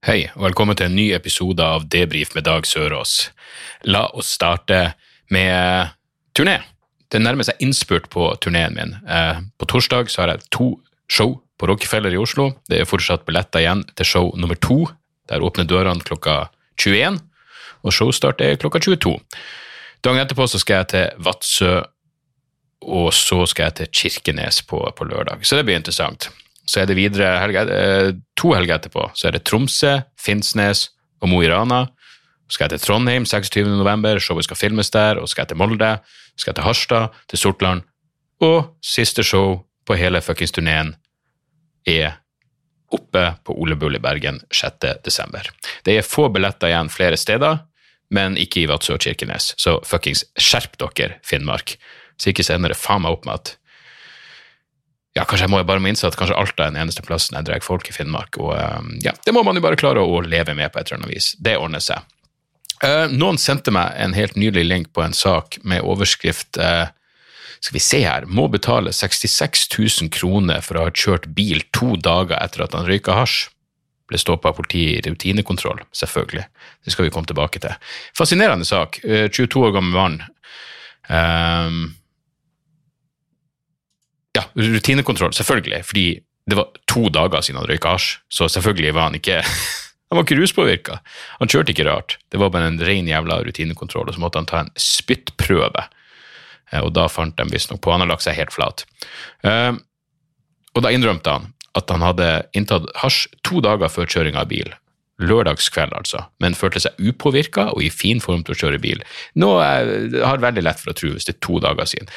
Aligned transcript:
Hei, 0.00 0.30
og 0.32 0.46
velkommen 0.46 0.76
til 0.80 0.88
en 0.88 0.94
ny 0.96 1.10
episode 1.12 1.60
av 1.60 1.82
Debrif 1.92 2.30
med 2.32 2.46
Dag 2.46 2.64
Sørås. 2.64 3.30
La 3.84 4.06
oss 4.16 4.30
starte 4.32 4.94
med 5.28 5.90
turné. 6.32 6.54
Det 7.12 7.20
nærmer 7.20 7.44
seg 7.44 7.60
innspurt 7.60 8.06
på 8.08 8.30
turneen 8.40 8.78
min. 8.78 8.94
Eh, 9.04 9.42
På 9.60 9.68
torsdag 9.68 10.08
så 10.08 10.22
har 10.22 10.32
jeg 10.32 10.46
to 10.56 10.70
show 11.10 11.34
på 11.60 11.68
Rockefeller 11.68 12.16
i 12.16 12.20
Oslo. 12.22 12.48
Det 12.64 12.80
er 12.80 12.88
fortsatt 12.88 13.26
billetter 13.28 13.60
igjen 13.60 13.84
til 13.92 14.08
show 14.08 14.32
nummer 14.40 14.56
to. 14.56 14.86
Der 15.28 15.44
åpner 15.44 15.68
dørene 15.68 16.00
klokka 16.00 16.48
21, 16.80 17.20
og 17.84 17.92
showstart 17.92 18.40
er 18.40 18.56
klokka 18.56 18.80
22. 18.80 19.18
Dagen 20.00 20.24
etterpå 20.24 20.48
så 20.48 20.62
skal 20.62 20.80
jeg 20.80 20.92
til 20.94 21.24
Vadsø, 21.28 21.74
og 22.88 23.12
så 23.12 23.44
skal 23.52 23.68
jeg 23.68 23.74
til 23.82 23.92
Kirkenes 24.00 24.62
på, 24.64 24.80
på 24.96 25.04
lørdag. 25.04 25.44
Så 25.44 25.60
det 25.60 25.68
blir 25.68 25.76
interessant. 25.76 26.30
Så 26.70 26.82
er 26.82 26.90
det 26.90 26.98
videre 26.98 27.32
helge, 27.42 27.64
eh, 27.74 28.12
to 28.38 28.52
helger 28.54 28.78
etterpå. 28.78 29.08
Så 29.18 29.28
er 29.28 29.34
det 29.34 29.44
Tromsø, 29.48 29.96
Finnsnes 30.18 30.90
og 31.20 31.32
Mo 31.32 31.42
i 31.42 31.50
Rana. 31.50 31.88
Så 32.46 32.56
skal 32.56 32.68
jeg 32.68 32.78
til 32.78 32.86
Trondheim 32.86 33.26
26. 33.26 33.66
november, 33.78 34.18
showet 34.18 34.46
skal 34.46 34.58
filmes 34.58 34.90
der. 34.90 35.18
Og 35.18 35.26
så 35.28 35.34
skal 35.34 35.42
jeg 35.42 35.52
til 35.52 35.60
Molde, 35.60 35.90
så 36.34 36.44
skal 36.44 36.50
jeg 36.50 36.60
til 36.60 36.68
Harstad, 36.68 37.18
til 37.30 37.38
Sortland. 37.38 37.82
Og 38.40 38.76
siste 38.82 39.22
show 39.26 39.60
på 39.86 39.98
hele 39.98 40.22
fuckings 40.22 40.54
turneen 40.54 40.94
er 41.86 42.18
oppe 42.90 43.22
på 43.44 43.54
Ole 43.54 43.76
Bull 43.78 43.96
i 43.96 44.02
Bergen 44.02 44.40
6. 44.50 45.02
desember. 45.04 45.46
Det 45.84 45.98
er 45.98 46.06
få 46.06 46.28
billetter 46.32 46.70
igjen 46.70 46.90
flere 46.90 47.18
steder, 47.20 47.64
men 48.10 48.36
ikke 48.38 48.64
i 48.64 48.68
Vadsø 48.70 48.96
og 48.96 49.04
Kirkenes. 49.04 49.54
Så 49.58 49.78
fuckings 49.86 50.24
skjerp 50.38 50.78
dere, 50.80 51.20
Finnmark. 51.26 51.76
Så 52.18 52.32
ikke 52.32 52.46
sender 52.46 52.74
det 52.74 52.80
faen 52.80 53.04
meg 53.04 53.14
opp 53.14 53.28
med 53.28 53.38
at 53.38 53.54
ja, 55.16 55.24
kanskje 55.24 55.48
jeg 55.48 55.50
må 55.50 55.60
bare 55.66 55.82
må 55.82 55.90
innse 55.90 56.06
at 56.06 56.16
kanskje 56.18 56.38
Alta 56.38 56.68
er 56.68 56.74
den 56.74 56.84
eneste 56.84 57.02
plassen 57.02 57.34
jeg 57.38 57.48
drar 57.48 57.64
folk 57.66 57.88
i 57.90 57.94
Finnmark. 57.94 58.38
Og 58.38 58.54
um, 58.54 58.92
ja, 59.02 59.14
det 59.26 59.34
må 59.34 59.42
man 59.46 59.58
jo 59.58 59.64
bare 59.64 59.78
klare 59.80 60.04
å 60.06 60.22
leve 60.22 60.54
med 60.54 60.70
på 60.70 60.78
et 60.78 60.86
eller 60.86 61.02
annet 61.02 61.14
vis. 61.16 61.32
Det 61.42 61.56
ordner 61.58 61.82
seg. 61.82 62.06
Uh, 62.80 63.10
noen 63.10 63.40
sendte 63.40 63.74
meg 63.74 63.96
en 64.00 64.14
helt 64.16 64.38
nylig 64.38 64.64
link 64.68 64.92
på 64.94 65.02
en 65.04 65.16
sak 65.16 65.58
med 65.66 65.82
overskrift 65.84 66.60
uh, 66.62 66.86
skal 67.60 67.76
vi 67.76 67.82
se 67.84 67.98
her, 68.06 68.24
må 68.24 68.46
betale 68.48 68.92
66 68.94 69.66
000 69.74 70.12
kroner 70.14 70.62
for 70.64 70.78
å 70.78 70.86
ha 70.86 70.92
kjørt 70.96 71.28
bil 71.36 71.60
to 71.76 71.92
dager 72.00 72.38
etter 72.40 72.64
at 72.64 72.76
han 72.76 72.88
røyka 72.88 73.18
hasj. 73.18 73.50
Ble 74.08 74.18
stoppa 74.18 74.50
av 74.50 74.56
politiet 74.56 75.04
i 75.04 75.12
rutinekontroll, 75.12 75.82
selvfølgelig. 75.94 76.46
Det 76.86 76.94
skal 76.94 77.06
vi 77.06 77.12
komme 77.14 77.28
tilbake 77.30 77.60
til. 77.62 77.74
Fascinerende 78.16 78.66
sak. 78.66 79.02
Uh, 79.04 79.26
22 79.28 79.66
år 79.66 79.76
gammel 79.76 79.98
mann. 79.98 80.22
Um, 81.10 81.82
ja, 84.36 84.44
rutinekontroll, 84.54 85.32
selvfølgelig, 85.36 85.84
fordi 85.84 86.06
det 86.50 86.56
var 86.58 86.70
to 86.90 87.08
dager 87.12 87.42
siden 87.44 87.60
han 87.60 87.68
røyka 87.70 87.94
hasj, 87.94 88.18
så 88.32 88.48
selvfølgelig 88.50 88.94
var 88.96 89.08
han 89.10 89.18
ikke 89.20 89.40
han 90.10 90.18
var 90.18 90.24
ikke 90.26 90.40
ruspåvirka. 90.40 90.98
Han 91.38 91.50
kjørte 91.52 91.70
ikke 91.74 91.86
rart. 91.86 92.16
Det 92.32 92.40
var 92.42 92.50
bare 92.50 92.66
en 92.72 92.80
ren 92.82 93.06
jævla 93.06 93.36
rutinekontroll, 93.46 94.08
og 94.10 94.16
så 94.16 94.22
måtte 94.22 94.40
han 94.42 94.48
ta 94.50 94.64
en 94.64 94.72
spyttprøve. 94.74 95.84
Eh, 96.72 96.82
Og 96.82 96.92
da 96.96 97.06
fant 97.10 97.36
de 97.38 97.46
visstnok 97.50 97.80
på 97.82 97.92
Han 97.94 98.02
har 98.02 98.10
lagt 98.10 98.22
seg 98.26 98.34
helt 98.38 98.50
flat. 98.54 98.84
Eh, 99.46 99.72
Og 100.74 100.82
da 100.82 100.90
innrømte 100.90 101.30
han 101.30 101.52
at 101.78 101.90
han 101.90 102.02
hadde 102.02 102.26
inntatt 102.58 102.88
hasj 102.98 103.28
to 103.46 103.60
dager 103.62 103.86
før 103.90 104.06
kjøringa 104.10 104.42
av 104.42 104.48
bil. 104.50 104.72
Lørdagskveld, 105.22 105.92
altså, 105.94 106.24
men 106.42 106.56
følte 106.58 106.80
seg 106.82 106.98
upåvirka 106.98 107.68
og 107.74 107.82
i 107.84 107.90
fin 107.94 108.18
form 108.24 108.42
til 108.42 108.56
å 108.56 108.58
kjøre 108.58 108.80
bil. 108.82 109.02
Noe 109.38 109.60
jeg 109.62 110.24
har 110.24 110.42
veldig 110.42 110.64
lett 110.66 110.80
for 110.82 110.90
å 110.90 110.96
tro 110.98 111.12
hvis 111.14 111.28
det 111.28 111.36
er 111.36 111.40
to 111.46 111.60
dager 111.62 111.86
siden. 111.86 112.10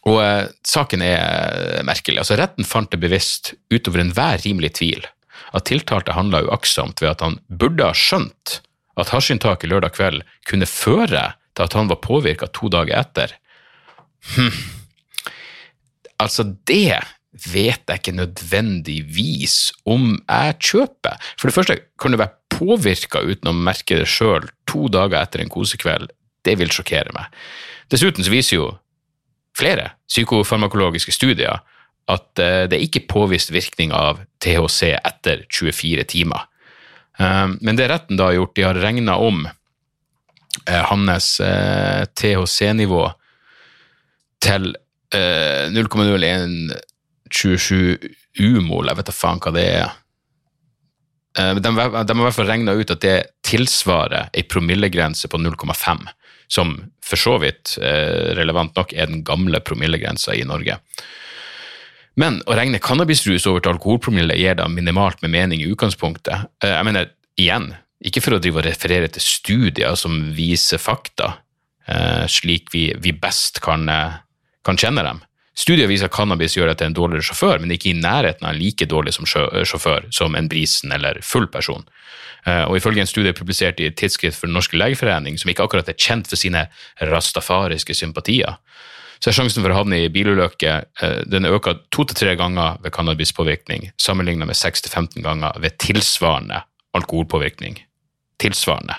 Eh, 0.00 0.10
og 0.10 0.20
eh, 0.24 0.48
saken 0.64 1.02
er 1.04 1.82
merkelig. 1.84 2.20
Altså, 2.22 2.38
retten 2.40 2.64
fant 2.64 2.90
det 2.90 3.00
bevisst 3.00 3.54
utover 3.72 4.00
enhver 4.00 4.40
rimelig 4.44 4.74
tvil 4.80 5.06
at 5.52 5.66
tiltalte 5.66 6.14
handla 6.14 6.44
uaktsomt 6.46 7.00
ved 7.02 7.10
at 7.10 7.24
han 7.24 7.38
burde 7.48 7.84
ha 7.84 7.96
skjønt 7.96 8.60
at 9.00 9.12
hasjinntaket 9.14 9.70
lørdag 9.70 9.94
kveld 9.96 10.26
kunne 10.48 10.68
føre 10.68 11.32
til 11.56 11.64
at 11.64 11.74
han 11.74 11.88
var 11.90 12.02
påvirka 12.04 12.50
to 12.54 12.68
dager 12.72 13.00
etter. 13.00 13.32
Hm. 14.36 14.52
Altså, 16.20 16.44
det 16.68 17.00
vet 17.30 17.82
jeg 17.88 18.00
ikke 18.00 18.16
nødvendigvis 18.18 19.56
om 19.88 20.18
jeg 20.18 20.56
kjøper. 20.60 21.16
For 21.38 21.48
det 21.48 21.56
første, 21.56 21.78
kan 22.00 22.12
du 22.12 22.20
være 22.20 22.36
påvirka 22.52 23.22
uten 23.24 23.50
å 23.50 23.56
merke 23.56 24.02
det 24.02 24.08
sjøl 24.10 24.50
to 24.68 24.90
dager 24.92 25.22
etter 25.22 25.42
en 25.42 25.52
kosekveld? 25.52 26.12
Det 26.44 26.56
vil 26.60 26.72
sjokkere 26.72 27.14
meg. 27.16 27.32
Dessuten 27.90 28.26
så 28.26 28.32
viser 28.32 28.58
jo 28.58 28.68
flere 29.60 29.90
psykofarmakologiske 30.10 31.12
studier 31.14 31.56
at 32.10 32.38
eh, 32.42 32.64
det 32.70 32.76
er 32.78 32.86
ikke 32.86 33.06
påvist 33.10 33.52
virkning 33.54 33.90
av 33.94 34.18
THC 34.42 34.80
etter 34.96 35.36
24 35.52 36.04
timer. 36.10 36.40
Um, 37.20 37.58
Men 37.60 37.76
det 37.76 37.90
retten 37.92 38.16
da 38.16 38.24
har 38.30 38.36
gjort, 38.38 38.56
de 38.56 38.62
har 38.64 38.74
regna 38.80 39.14
om 39.20 39.44
eh, 39.46 40.84
hans 40.88 41.40
eh, 41.44 42.02
THC-nivå 42.16 43.02
til 44.40 44.72
eh, 45.14 45.68
0,0127 45.70 48.08
umol, 48.40 48.88
jeg 48.88 48.96
vet 48.96 49.06
da 49.10 49.14
faen 49.14 49.40
hva 49.44 49.50
det 49.54 49.66
er. 49.68 49.88
Eh, 51.38 51.54
De, 51.60 51.60
de 51.60 51.68
har 51.76 52.08
i 52.08 52.24
hvert 52.24 52.38
fall 52.38 52.48
regna 52.50 52.72
ut 52.78 52.90
at 52.96 53.04
det 53.04 53.18
tilsvarer 53.46 54.24
ei 54.32 54.42
promillegrense 54.48 55.28
på 55.28 55.36
0,5, 55.38 56.08
som 56.50 56.74
for 57.04 57.20
så 57.20 57.36
vidt 57.42 57.76
eh, 57.82 58.34
relevant 58.38 58.74
nok 58.78 58.94
er 58.94 59.10
den 59.10 59.22
gamle 59.26 59.60
promillegrensa 59.62 60.34
i 60.34 60.46
Norge. 60.46 60.78
Men 62.20 62.40
å 62.50 62.56
regne 62.58 62.82
cannabisrus 62.82 63.46
over 63.48 63.62
til 63.62 63.76
alkoholpromille 63.76 64.36
gir 64.38 64.58
da 64.58 64.66
minimalt 64.68 65.22
med 65.22 65.32
mening 65.34 65.62
i 65.62 65.70
utgangspunktet. 65.70 66.50
Eh, 66.64 66.74
Jeg 66.74 66.88
mener, 66.88 67.12
igjen, 67.38 67.70
ikke 68.04 68.22
for 68.24 68.36
å 68.36 68.42
drive 68.42 68.62
og 68.62 68.66
referere 68.66 69.08
til 69.14 69.22
studier 69.24 69.96
som 69.98 70.18
viser 70.34 70.82
fakta, 70.82 71.36
eh, 71.86 72.26
slik 72.26 72.74
vi, 72.74 72.90
best 73.12 73.62
kan, 73.64 73.86
kan 74.64 74.80
kjenne 74.80 75.06
dem. 75.06 75.22
Studier 75.60 75.90
viser 75.90 76.08
at 76.08 76.14
cannabis 76.14 76.54
gjør 76.56 76.70
deg 76.70 76.78
til 76.80 76.88
en 76.88 76.96
dårligere 76.96 77.26
sjåfør, 77.26 77.60
men 77.60 77.72
ikke 77.74 77.90
i 77.90 77.98
nærheten 77.98 78.46
av 78.48 78.56
like 78.56 78.86
dårlig 78.88 79.12
som 79.16 79.26
sjåfør 79.28 80.06
som 80.14 80.36
en 80.38 80.48
brisen 80.48 80.94
eller 80.96 81.20
full 81.26 81.50
person. 81.52 81.84
Eh, 82.46 82.64
Og 82.64 82.78
ifølge 82.78 83.02
en 83.04 83.10
studie 83.10 83.36
publisert 83.36 83.80
i 83.80 83.90
Tidsskrift 83.90 84.40
for 84.40 84.48
Den 84.48 84.56
norske 84.56 84.78
legeforening, 84.78 85.36
som 85.38 85.50
ikke 85.50 85.66
akkurat 85.66 85.88
er 85.88 85.98
kjent 85.98 86.30
for 86.30 86.40
sine 86.40 86.68
rastafariske 87.00 87.94
sympatier, 87.94 88.56
så 89.20 89.28
er 89.28 89.36
sjansen 89.36 89.60
for 89.60 89.74
å 89.74 89.82
havne 89.82 89.98
i 90.00 90.08
bilulykke 90.08 90.72
eh, 91.02 91.20
den 91.28 91.44
er 91.44 91.58
økt 91.58 91.84
to 91.92 92.06
til 92.08 92.16
tre 92.16 92.34
ganger 92.40 92.80
ved 92.80 92.94
cannabispåvirkning, 92.96 93.90
sammenlignet 94.00 94.48
med 94.48 94.56
6-15 94.56 95.20
ganger 95.20 95.60
ved 95.60 95.76
tilsvarende 95.76 96.62
alkoholpåvirkning. 96.96 97.76
Tilsvarende. 98.40 98.96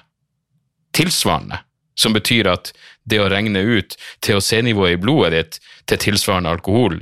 Tilsvarende. 0.93 1.63
Som 2.01 2.15
betyr 2.17 2.49
at 2.49 2.71
det 3.05 3.21
å 3.21 3.29
regne 3.29 3.61
ut 3.61 3.95
THC-nivået 4.25 4.95
i 4.95 5.01
blodet 5.01 5.31
ditt 5.35 5.59
til 5.89 6.01
tilsvarende 6.07 6.51
alkohol 6.53 6.99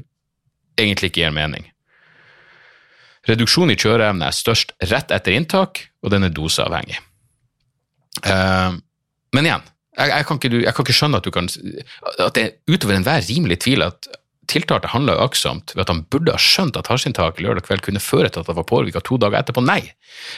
egentlig 0.80 1.12
ikke 1.12 1.24
gir 1.24 1.36
mening. 1.36 1.68
Reduksjon 3.30 3.72
i 3.72 3.78
kjøreevne 3.80 4.30
er 4.30 4.36
størst 4.36 4.74
rett 4.92 5.12
etter 5.14 5.36
inntak, 5.36 5.84
og 6.04 6.13
den 6.13 6.25
er 6.25 6.34
doseavhengig. 6.34 7.00
Eh, 8.25 8.78
men 9.36 9.48
igjen, 9.48 9.68
jeg, 10.00 10.13
jeg, 10.13 10.25
kan 10.28 10.40
ikke, 10.40 10.62
jeg 10.63 10.75
kan 10.75 10.88
ikke 10.88 10.98
skjønne 10.98 11.19
at, 11.19 11.28
du 11.28 11.36
kan, 11.36 11.50
at 11.50 12.38
det 12.38 12.45
er 12.45 12.56
utover 12.72 12.95
enhver 12.95 13.24
rimelig 13.28 13.60
tvil 13.66 13.86
at 13.86 14.10
tiltalte 14.50 14.90
handla 14.90 15.18
uaktsomt 15.19 15.75
ved 15.75 15.84
at 15.84 15.92
han 15.92 16.06
burde 16.10 16.34
ha 16.34 16.42
skjønt 16.42 16.80
at 16.80 16.90
hasjinntaket 16.90 17.44
lørdag 17.45 17.68
kveld 17.68 17.84
kunne 17.86 18.02
føre 18.02 18.31
til 18.31 18.42
at 18.42 18.50
han 18.50 18.57
var 18.57 18.68
påvirka 18.69 19.04
to 19.06 19.19
dager 19.22 19.44
etterpå. 19.44 19.62
Nei. 19.62 19.84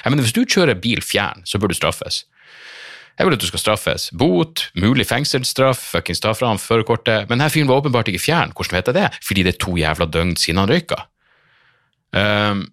Jeg 0.03 0.11
mener, 0.11 0.25
hvis 0.25 0.35
du 0.35 0.43
kjører 0.43 0.81
bil 0.81 1.03
fjern, 1.05 1.45
så 1.47 1.61
bør 1.61 1.71
du 1.71 1.77
straffes. 1.77 2.25
Jeg 3.19 3.27
vil 3.27 3.35
at 3.35 3.43
du 3.43 3.47
skal 3.49 3.61
straffes. 3.61 4.09
Bot, 4.17 4.67
mulig 4.79 5.05
fengselsstraff, 5.09 5.81
fuckings 5.93 6.23
ta 6.23 6.33
fra 6.37 6.51
ham 6.51 6.61
førerkortet. 6.61 7.27
Men 7.29 7.37
denne 7.37 7.51
fyren 7.53 7.69
var 7.69 7.81
åpenbart 7.81 8.11
ikke 8.11 8.23
fjern. 8.23 8.53
Hvordan 8.55 8.77
vet 8.77 8.91
jeg 8.91 8.97
det? 8.97 9.07
Fordi 9.27 9.45
det 9.45 9.55
er 9.55 9.63
to 9.65 9.75
jævla 9.77 10.07
døgn 10.09 10.35
siden 10.39 10.61
han 10.61 10.71
røyka. 10.71 11.03
Um, 12.11 12.63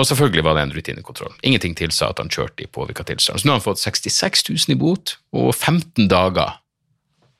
og 0.00 0.06
selvfølgelig 0.08 0.44
var 0.44 0.56
det 0.56 0.64
en 0.64 0.74
rutinekontroll. 0.76 1.34
Ingenting 1.44 1.76
tilsa 1.76 2.08
at 2.08 2.22
han 2.22 2.32
kjørte 2.32 2.64
i 2.64 2.70
påvirka 2.72 3.04
tilstand. 3.04 3.40
Så 3.40 3.46
nå 3.46 3.52
har 3.52 3.60
han 3.60 3.66
fått 3.66 3.82
66 3.82 4.46
000 4.48 4.74
i 4.74 4.78
bot 4.80 5.18
og 5.36 5.52
15 5.52 6.08
dager 6.08 6.56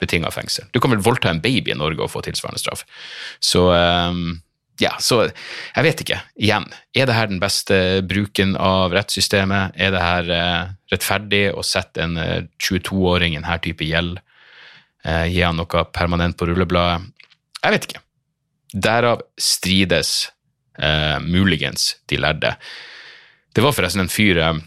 betinga 0.01 0.33
fengsel. 0.33 0.69
Du 0.75 0.81
kan 0.81 0.93
vel 0.93 1.03
voldta 1.05 1.33
en 1.33 1.43
baby 1.45 1.73
i 1.73 1.79
Norge 1.79 2.05
og 2.05 2.13
få 2.13 2.23
tilsvarende 2.25 2.61
straff. 2.61 2.85
Så 3.41 3.67
ehm, 3.77 4.41
ja, 4.81 4.95
så 5.03 5.23
jeg 5.27 5.85
vet 5.85 6.03
ikke. 6.05 6.19
Igjen, 6.41 6.67
er 6.97 7.09
det 7.09 7.17
her 7.17 7.29
den 7.29 7.41
beste 7.43 7.77
bruken 8.09 8.55
av 8.57 8.95
rettssystemet? 8.97 9.77
Er 9.77 9.93
det 9.95 10.03
her 10.03 10.31
eh, 10.35 10.73
rettferdig 10.93 11.43
å 11.53 11.65
sette 11.67 12.05
en 12.07 12.17
eh, 12.21 12.47
22-åring 12.63 13.37
i 13.37 13.41
denne 13.43 13.59
type 13.65 13.85
gjeld? 13.85 14.23
Eh, 15.05 15.27
gi 15.33 15.43
han 15.45 15.61
noe 15.61 15.85
permanent 15.93 16.39
på 16.41 16.49
rullebladet? 16.49 17.11
Jeg 17.61 17.77
vet 17.77 17.89
ikke. 17.89 18.03
Derav 18.89 19.25
strides 19.41 20.31
eh, 20.81 21.19
muligens 21.21 21.93
de 22.09 22.21
lærde. 22.21 22.55
Det 23.53 23.65
var 23.65 23.77
forresten 23.77 24.07
en 24.07 24.13
fyr 24.13 24.41
eh, 24.41 24.65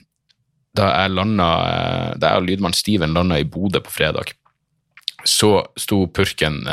Da 0.73 0.87
jeg 0.89 1.13
landa, 1.13 1.49
eh, 1.69 2.07
da 2.17 2.33
jeg 2.33 2.41
og 2.41 2.47
lydmann 2.49 2.73
Steven 2.77 3.13
landa 3.17 3.37
i 3.41 3.45
Bodø 3.49 3.81
på 3.85 3.93
fredag, 3.93 4.33
så 5.23 5.61
sto 5.79 6.03
purken 6.11 6.65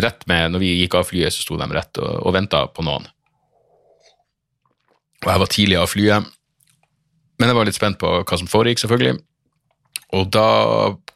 rett 0.00 0.24
med, 0.30 0.52
når 0.52 0.62
vi 0.62 0.70
gikk 0.80 0.96
av 0.96 1.08
flyet, 1.08 1.34
så 1.34 1.44
sto 1.44 1.58
de 1.60 1.68
rett 1.72 2.00
og, 2.00 2.12
og 2.26 2.36
venta 2.36 2.64
på 2.72 2.84
noen. 2.86 3.08
Og 5.22 5.28
jeg 5.30 5.42
var 5.42 5.52
tidlig 5.52 5.78
av 5.78 5.90
flyet, 5.90 6.30
men 7.38 7.50
jeg 7.50 7.58
var 7.58 7.68
litt 7.68 7.78
spent 7.78 7.98
på 8.00 8.10
hva 8.22 8.38
som 8.38 8.50
foregikk, 8.50 8.82
selvfølgelig. 8.82 9.20
Og 10.16 10.28
da 10.34 10.48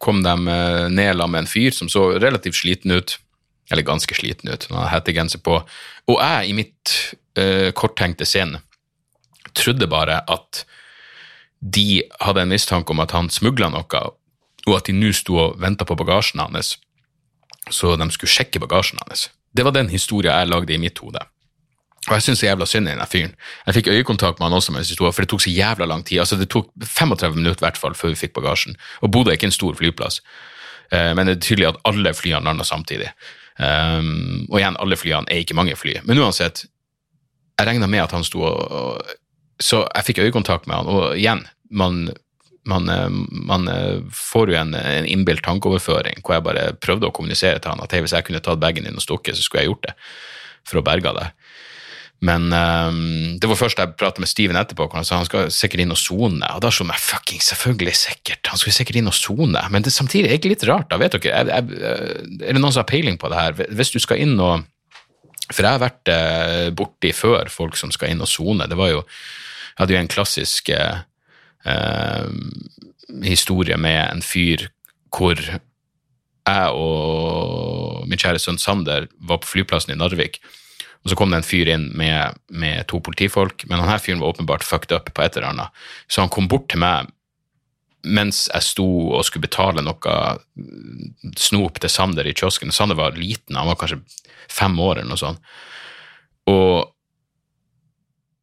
kom 0.02 0.23
de 0.25 0.32
eh, 0.32 0.87
ned 0.93 1.12
sammen 1.12 1.34
med 1.34 1.44
en 1.44 1.50
fyr 1.50 1.75
som 1.75 1.90
så 1.93 2.08
relativt 2.17 2.58
sliten 2.58 2.94
ut, 2.96 3.17
eller 3.70 3.87
ganske 3.87 4.14
sliten 4.14 4.50
ut, 4.52 4.69
han 4.70 4.78
hadde 4.78 4.93
hettegenser 4.94 5.43
på. 5.43 5.58
Og 6.06 6.20
jeg, 6.20 6.46
i 6.46 6.55
mitt 6.55 6.93
uh, 7.34 7.73
korttenkte 7.75 8.23
sinn, 8.23 8.52
trodde 9.58 9.88
bare 9.90 10.20
at 10.31 10.61
de 11.58 12.05
hadde 12.23 12.44
en 12.44 12.52
mistanke 12.52 12.94
om 12.94 13.02
at 13.02 13.11
han 13.17 13.26
smugla 13.32 13.73
noe, 13.75 14.02
og 14.67 14.76
at 14.76 14.87
de 14.87 14.94
nå 14.94 15.11
sto 15.17 15.40
og 15.49 15.58
venta 15.62 15.87
på 15.88 15.96
bagasjen 15.99 16.44
hans 16.44 16.76
så 17.70 17.96
de 17.96 18.10
skulle 18.14 18.30
sjekke 18.30 18.60
bagasjen 18.62 19.00
hans. 19.06 19.28
Det 19.56 19.64
var 19.64 19.74
den 19.74 19.88
historien 19.88 20.34
jeg 20.34 20.50
lagde 20.50 20.74
i 20.74 20.80
mitt 20.80 20.98
hode. 21.02 21.22
Og 22.06 22.14
jeg 22.14 22.22
syns 22.22 22.42
jævla 22.44 22.66
synd 22.70 22.86
i 22.86 22.92
den 22.94 23.08
fyren. 23.10 23.32
Jeg 23.66 23.74
fikk 23.74 23.88
øyekontakt 23.90 24.38
med 24.38 24.46
han 24.46 24.56
også 24.56 24.74
mens 24.74 24.92
sto 24.94 25.08
for 25.10 25.24
det 25.24 25.30
tok 25.32 25.42
så 25.42 25.50
jævla 25.50 25.88
lang 25.90 26.04
tid. 26.06 26.20
Altså 26.22 26.36
Det 26.36 26.48
tok 26.50 26.68
35 26.82 27.34
minutter 27.34 27.66
hvert 27.66 27.80
fall 27.80 27.94
før 27.98 28.14
vi 28.14 28.20
fikk 28.20 28.36
bagasjen. 28.36 28.76
Og 29.02 29.10
Bodø 29.10 29.30
er 29.30 29.38
ikke 29.40 29.50
en 29.50 29.56
stor 29.56 29.74
flyplass, 29.74 30.20
uh, 30.92 31.12
men 31.18 31.26
det 31.26 31.36
er 31.36 31.42
tydelig 31.42 31.68
at 31.72 31.80
alle 31.84 32.14
flyene 32.14 32.44
landa 32.46 32.64
samtidig. 32.64 33.10
Um, 33.58 34.46
og 34.50 34.60
igjen, 34.60 34.76
alle 34.78 34.96
flyene 35.00 35.26
er 35.32 35.42
ikke 35.42 35.56
mange 35.56 35.76
fly. 35.76 35.96
Men 36.04 36.20
uansett, 36.22 36.66
jeg 37.58 37.66
regna 37.66 37.88
med 37.90 38.04
at 38.04 38.12
han 38.12 38.24
sto 38.24 38.44
og 38.44 39.02
Så 39.60 39.86
jeg 39.96 40.04
fikk 40.04 40.18
øyekontakt 40.18 40.66
med 40.66 40.76
han, 40.76 40.86
og 40.86 41.16
igjen, 41.16 41.46
man 41.70 42.10
man, 42.66 42.88
eh, 42.90 43.08
man, 43.46 43.68
eh, 43.68 44.02
får 44.12 44.52
jo 44.52 44.58
en, 44.60 44.74
en 44.74 45.08
innbilt 45.08 45.44
tankeoverføring 45.46 46.22
hvor 46.22 46.36
jeg 46.36 46.46
bare 46.46 46.68
prøvde 46.82 47.08
å 47.08 47.14
kommunisere 47.14 47.60
til 47.62 47.72
han 47.72 47.82
at 47.84 47.94
hey, 47.94 48.04
hvis 48.04 48.16
jeg 48.16 48.26
kunne 48.26 48.42
tatt 48.44 48.62
bagen 48.62 48.86
din 48.86 48.98
og 48.98 49.04
stukket, 49.04 49.38
så 49.38 49.46
skulle 49.46 49.64
jeg 49.64 49.72
gjort 49.72 49.88
det 49.88 49.96
for 50.66 50.80
å 50.80 50.86
berge 50.86 51.12
deg. 51.14 51.34
Men 52.24 52.48
um, 52.48 53.36
det 53.36 53.48
var 53.50 53.58
først 53.60 53.80
jeg 53.80 53.92
pratet 54.00 54.22
med 54.22 54.30
Steven 54.30 54.56
etterpå, 54.56 54.86
hvor 54.86 54.98
han 54.98 55.04
sa 55.06 55.18
han 55.20 55.28
skal 55.28 55.50
sikkert 55.52 55.82
inn 55.84 55.92
og 55.92 56.00
sone. 56.00 56.48
Og 56.56 56.62
da 56.64 56.70
slo 56.72 56.86
jeg 56.88 57.04
fucking 57.04 57.42
selvfølgelig 57.44 57.92
sikkert, 58.00 58.48
han 58.48 58.60
skulle 58.60 58.74
sikkert 58.74 58.98
inn 59.02 59.10
og 59.10 59.14
sone. 59.14 59.60
Men 59.70 59.84
det 59.84 59.92
samtidig 59.94 60.30
er 60.30 60.40
ikke 60.40 60.54
litt 60.54 60.64
rart, 60.66 60.88
da, 60.90 60.98
vet 61.02 61.18
dere. 61.18 61.44
Jeg, 61.44 61.50
jeg, 61.52 62.38
er 62.40 62.56
det 62.56 62.62
noen 62.62 62.72
som 62.72 62.82
har 62.82 62.88
peiling 62.88 63.20
på 63.20 63.30
det 63.30 63.42
her? 63.42 63.60
Hvis 63.76 63.92
du 63.94 64.00
skal 64.02 64.24
inn 64.24 64.34
og 64.40 64.64
For 65.52 65.62
jeg 65.62 65.76
har 65.76 65.78
vært 65.78 66.08
borti 66.74 67.12
før 67.14 67.52
folk 67.52 67.76
som 67.78 67.92
skal 67.94 68.10
inn 68.10 68.24
og 68.24 68.26
sone. 68.26 68.66
Det 68.66 68.80
var 68.80 68.88
jo 68.90 69.04
Jeg 69.04 69.82
hadde 69.84 69.94
jo 69.94 70.00
en 70.00 70.10
klassisk 70.10 70.72
eh, 70.72 71.04
eh, 71.66 72.28
historie 73.26 73.78
med 73.80 74.00
en 74.04 74.22
fyr 74.24 74.68
hvor 75.16 75.38
jeg 76.46 76.76
og 76.76 78.06
min 78.06 78.20
kjære 78.20 78.40
sønn 78.42 78.60
Sander 78.60 79.08
var 79.18 79.40
på 79.42 79.50
flyplassen 79.56 79.94
i 79.94 79.98
Narvik. 79.98 80.40
Og 81.04 81.10
Så 81.10 81.16
kom 81.18 81.30
det 81.30 81.38
en 81.40 81.46
fyr 81.46 81.68
inn 81.70 81.90
med, 81.94 82.38
med 82.50 82.86
to 82.90 82.98
politifolk, 82.98 83.64
men 83.68 83.78
denne 83.78 83.98
fyren 84.02 84.22
var 84.22 84.34
åpenbart 84.34 84.66
fucked 84.66 84.94
up 84.94 85.12
på 85.14 85.22
et 85.22 85.36
eller 85.36 85.52
annet. 85.52 85.84
Så 86.10 86.22
han 86.22 86.32
kom 86.32 86.48
bort 86.50 86.68
til 86.70 86.82
meg 86.82 87.12
mens 88.06 88.44
jeg 88.52 88.62
sto 88.62 88.86
og 89.16 89.24
skulle 89.26 89.48
betale 89.48 89.82
noe 89.82 90.16
snop 91.38 91.80
til 91.82 91.90
Sander 91.90 92.26
i 92.26 92.34
kiosken. 92.38 92.70
Sander 92.74 92.98
var 92.98 93.18
liten, 93.18 93.58
han 93.58 93.66
var 93.66 93.78
kanskje 93.80 93.98
fem 94.50 94.76
år 94.78 95.00
eller 95.00 95.10
noe 95.10 95.18
sånt. 95.18 95.42
Og 96.50 96.92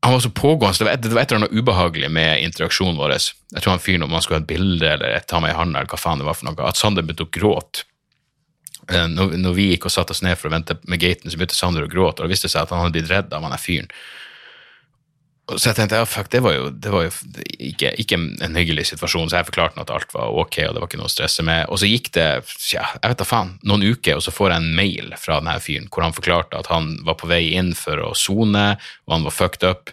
han 0.03 0.13
var 0.13 0.19
så 0.19 0.29
pågående, 0.29 0.77
det 0.77 0.85
var, 0.85 0.91
et, 0.91 1.01
det 1.01 1.15
var 1.15 1.21
et 1.21 1.31
eller 1.31 1.45
annet 1.45 1.55
ubehagelig 1.55 2.09
med 2.11 2.41
interaksjonen 2.43 2.97
vår. 2.99 3.13
Jeg 3.15 3.63
tror 3.63 3.71
han 3.71 3.79
fyren 3.79 4.03
om 4.03 4.11
han 4.11 4.23
skulle 4.25 4.41
ha 4.41 4.43
et 4.43 4.49
bilde 4.49 4.89
eller 4.97 5.23
ta 5.23 5.39
meg 5.39 5.53
i 5.53 5.55
handa, 5.55 5.79
eller 5.79 5.91
hva 5.93 5.99
faen 6.01 6.19
det 6.19 6.27
var 6.27 6.35
for 6.35 6.49
noe, 6.49 6.67
at 6.67 6.79
Sander 6.79 7.05
begynte 7.07 7.23
å 7.23 7.31
gråte. 7.31 7.85
Eh, 8.91 9.05
når, 9.07 9.37
når, 9.39 9.55
vi 9.55 9.69
gikk 9.69 9.87
og 9.87 9.93
satte 9.95 10.11
oss 10.11 10.19
ned 10.25 10.35
for 10.35 10.49
å 10.49 10.53
vente 10.57 10.75
med 10.91 10.99
gaten, 10.99 11.31
så 11.31 11.39
begynte 11.39 11.55
Sander 11.55 11.87
å 11.87 11.91
gråte, 11.91 12.19
og 12.19 12.27
det 12.27 12.35
viste 12.35 12.51
seg 12.51 12.65
at 12.65 12.75
han 12.75 12.83
hadde 12.83 12.97
blitt 12.97 13.13
redd 13.13 13.31
av 13.31 13.47
han 13.47 13.55
der 13.55 13.63
fyren. 13.63 13.87
Så 15.43 15.73
jeg 15.73 15.75
tenkte 15.75 15.97
ja, 15.99 16.05
fuck, 16.07 16.29
det 16.31 16.39
var 16.39 16.53
jo, 16.55 16.69
det 16.71 16.91
var 16.93 17.03
jo 17.03 17.09
ikke, 17.59 17.89
ikke, 17.99 18.15
en 18.45 18.55
hyggelig 18.55 18.85
situasjon, 18.93 19.27
så 19.27 19.41
jeg 19.41 19.49
forklarte 19.49 19.81
at 19.83 19.91
alt 19.91 20.13
var 20.15 20.31
ok, 20.39 20.61
og 20.69 20.75
det 20.77 20.79
var 20.79 20.87
ikke 20.87 20.99
noe 21.01 21.09
å 21.09 21.11
stresse 21.11 21.43
med. 21.43 21.65
Og 21.67 21.81
så 21.81 21.89
gikk 21.89 22.13
det 22.15 22.27
ja, 22.71 22.85
jeg 22.95 23.11
vet 23.11 23.19
da 23.19 23.27
faen, 23.27 23.57
noen 23.67 23.83
uker, 23.83 24.15
og 24.15 24.23
så 24.23 24.31
får 24.31 24.53
jeg 24.53 24.63
en 24.63 24.77
mail 24.79 25.11
fra 25.19 25.41
denne 25.41 25.57
fyren 25.63 25.89
hvor 25.91 26.05
han 26.05 26.15
forklarte 26.15 26.61
at 26.63 26.71
han 26.71 26.93
var 27.03 27.19
på 27.19 27.27
vei 27.27 27.41
inn 27.59 27.73
for 27.75 27.99
å 27.99 28.13
sone, 28.15 28.67
og 29.03 29.17
han 29.17 29.27
var 29.27 29.35
fucked 29.35 29.67
up. 29.67 29.91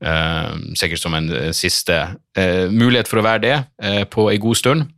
Uh, 0.00 0.56
sikkert 0.80 1.02
som 1.02 1.14
en 1.14 1.26
uh, 1.28 1.50
siste 1.52 1.94
uh, 2.10 2.66
mulighet 2.72 3.10
for 3.10 3.20
å 3.20 3.26
være 3.26 3.42
det 3.44 4.06
på 4.10 4.26
ei 4.32 4.40
god 4.42 4.58
stund. 4.58 4.90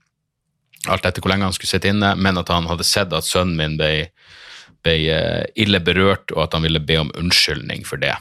Alt 0.89 1.05
etter 1.05 1.21
hvor 1.21 1.35
lenge 1.35 1.47
han 1.50 1.55
skulle 1.55 1.75
sitte 1.75 1.93
inne, 1.93 2.15
men 2.17 2.41
at 2.41 2.49
han 2.50 2.71
hadde 2.71 2.87
sett 2.87 3.12
at 3.12 3.29
sønnen 3.29 3.59
min 3.61 3.77
ble 3.77 3.93
ble 4.82 4.94
eh, 5.12 5.44
ille 5.62 5.81
berørt, 5.84 6.32
og 6.34 6.46
at 6.46 6.56
han 6.56 6.64
ville 6.67 6.82
be 6.82 6.99
om 7.00 7.12
unnskyldning 7.19 7.84
for 7.87 8.00
det. 8.02 8.14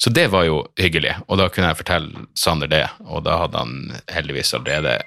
Så 0.00 0.12
det 0.14 0.28
var 0.32 0.46
jo 0.48 0.62
hyggelig, 0.80 1.14
og 1.26 1.40
da 1.40 1.48
kunne 1.52 1.70
jeg 1.72 1.80
fortelle 1.82 2.26
Sander 2.38 2.70
det, 2.70 2.84
og 3.04 3.24
da 3.26 3.38
hadde 3.42 3.64
han 3.64 4.00
heldigvis 4.12 4.54
allerede 4.56 4.98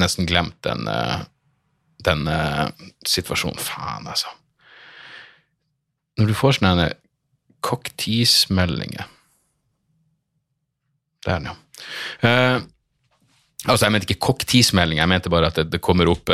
nesten 0.00 0.28
glemt 0.30 0.58
den, 0.66 0.86
eh, 0.88 1.22
den 2.06 2.26
uh, 2.30 2.70
situasjonen. 3.06 3.60
Faen, 3.60 4.06
altså. 4.08 4.30
Når 6.18 6.30
du 6.30 6.36
får 6.36 6.58
sånne 6.58 6.90
cocktease-meldinger 7.64 9.04
Der, 11.26 11.44
ja. 11.44 11.56
Uh, 12.24 12.62
Altså, 13.68 13.84
Jeg 13.86 13.92
mente 13.92 14.08
ikke 14.08 14.24
cocktease-melding, 14.24 15.00
jeg 15.02 15.08
mente 15.10 15.32
bare 15.32 15.50
at 15.50 15.58
det, 15.58 15.66
det, 15.74 15.82
kommer 15.84 16.08
opp 16.08 16.32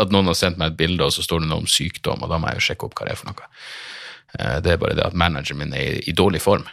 at 0.00 0.12
noen 0.14 0.30
har 0.30 0.38
sendt 0.38 0.60
meg 0.60 0.72
et 0.72 0.78
bilde, 0.78 1.04
og 1.04 1.14
så 1.14 1.24
står 1.24 1.42
det 1.42 1.50
noe 1.50 1.64
om 1.64 1.70
sykdom, 1.70 2.22
og 2.22 2.30
da 2.32 2.38
må 2.40 2.50
jeg 2.50 2.60
jo 2.60 2.68
sjekke 2.68 2.88
opp 2.88 2.96
hva 2.98 3.08
det 3.08 3.14
er 3.14 3.20
for 3.20 3.32
noe. 3.32 3.50
Eh, 4.38 4.60
det 4.64 4.74
er 4.74 4.80
bare 4.80 4.96
det 4.96 5.04
at 5.04 5.18
manageren 5.18 5.60
min 5.60 5.74
er 5.76 5.98
i, 5.98 6.04
i 6.10 6.16
dårlig 6.16 6.40
form. 6.44 6.64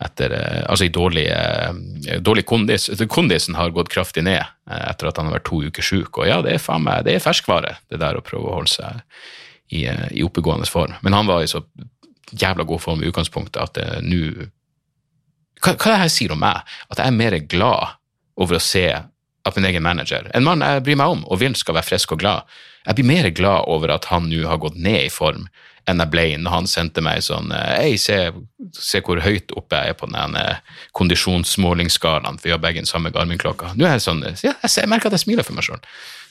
Etter, 0.00 0.32
eh, 0.34 0.62
altså 0.64 0.88
i 0.88 0.92
dårlig, 0.94 1.26
eh, 1.30 2.16
dårlig 2.24 2.46
kondis. 2.48 2.88
Kondisen 3.08 3.58
har 3.58 3.74
gått 3.76 3.92
kraftig 3.92 4.24
ned 4.26 4.42
etter 4.70 5.10
at 5.10 5.20
han 5.20 5.30
har 5.30 5.38
vært 5.38 5.48
to 5.50 5.62
uker 5.66 5.86
syk. 5.86 6.22
Og 6.22 6.30
ja, 6.30 6.40
det 6.46 6.56
er 6.56 6.62
faen 6.62 6.86
meg, 6.86 7.04
det 7.06 7.16
er 7.16 7.24
ferskvare, 7.24 7.76
det 7.90 8.00
der 8.02 8.18
å 8.18 8.24
prøve 8.24 8.50
å 8.50 8.58
holde 8.60 8.74
seg 8.74 9.02
i, 9.70 9.86
i 9.86 10.24
oppegående 10.26 10.68
form. 10.70 10.96
Men 11.06 11.18
han 11.18 11.30
var 11.30 11.44
i 11.44 11.50
så 11.50 11.62
jævla 12.30 12.66
god 12.66 12.82
form 12.82 13.02
i 13.02 13.10
utgangspunktet 13.10 13.62
at 13.62 14.02
nå 14.06 14.50
hva, 15.60 15.74
hva 15.74 15.90
det 15.90 16.02
her 16.04 16.12
sier 16.12 16.32
om 16.32 16.40
meg? 16.40 16.62
At 16.88 17.02
jeg 17.02 17.10
er 17.10 17.16
mer 17.16 17.36
glad 17.50 17.96
over 18.40 18.56
å 18.56 18.62
se 18.62 18.86
at 19.48 19.56
min 19.56 19.68
egen 19.70 19.84
manager, 19.84 20.28
en 20.34 20.44
mann 20.44 20.64
jeg 20.64 20.84
bryr 20.84 20.98
meg 21.00 21.16
om 21.16 21.24
og 21.26 21.40
vil 21.40 21.56
skal 21.56 21.78
være 21.78 21.88
frisk 21.88 22.12
og 22.16 22.20
glad, 22.22 22.58
jeg 22.86 22.96
blir 22.96 23.08
mer 23.08 23.30
glad 23.36 23.68
over 23.68 23.92
at 23.94 24.08
han 24.12 24.28
nå 24.30 24.46
har 24.48 24.60
gått 24.60 24.78
ned 24.80 25.06
i 25.06 25.12
form 25.12 25.48
enn 25.88 26.00
jeg 26.02 26.12
ble 26.12 26.24
når 26.40 26.54
han 26.54 26.68
sendte 26.70 27.02
meg 27.04 27.22
sånn 27.24 27.52
Hei, 27.54 27.96
se, 28.00 28.16
se, 28.76 29.00
hvor 29.04 29.20
høyt 29.24 29.52
oppe 29.58 29.78
jeg 29.78 29.94
er 29.94 29.98
på 29.98 30.08
den 30.10 30.36
eh, 30.38 30.60
kondisjonsmålingsskalaen, 30.96 32.38
for 32.38 32.50
vi 32.50 32.54
har 32.54 32.62
begge 32.62 32.82
den 32.82 32.88
samme 32.88 33.12
Garmin-klokka. 33.14 33.74
Nå 33.76 33.86
er 33.86 33.96
jeg 33.96 34.04
sånn, 34.06 34.24
ja, 34.44 34.54
jeg, 34.62 34.90
merker 34.90 35.10
at 35.10 35.18
jeg 35.18 35.24
smiler 35.24 35.46
for 35.46 35.56
meg 35.56 35.66
sjøl. 35.66 35.80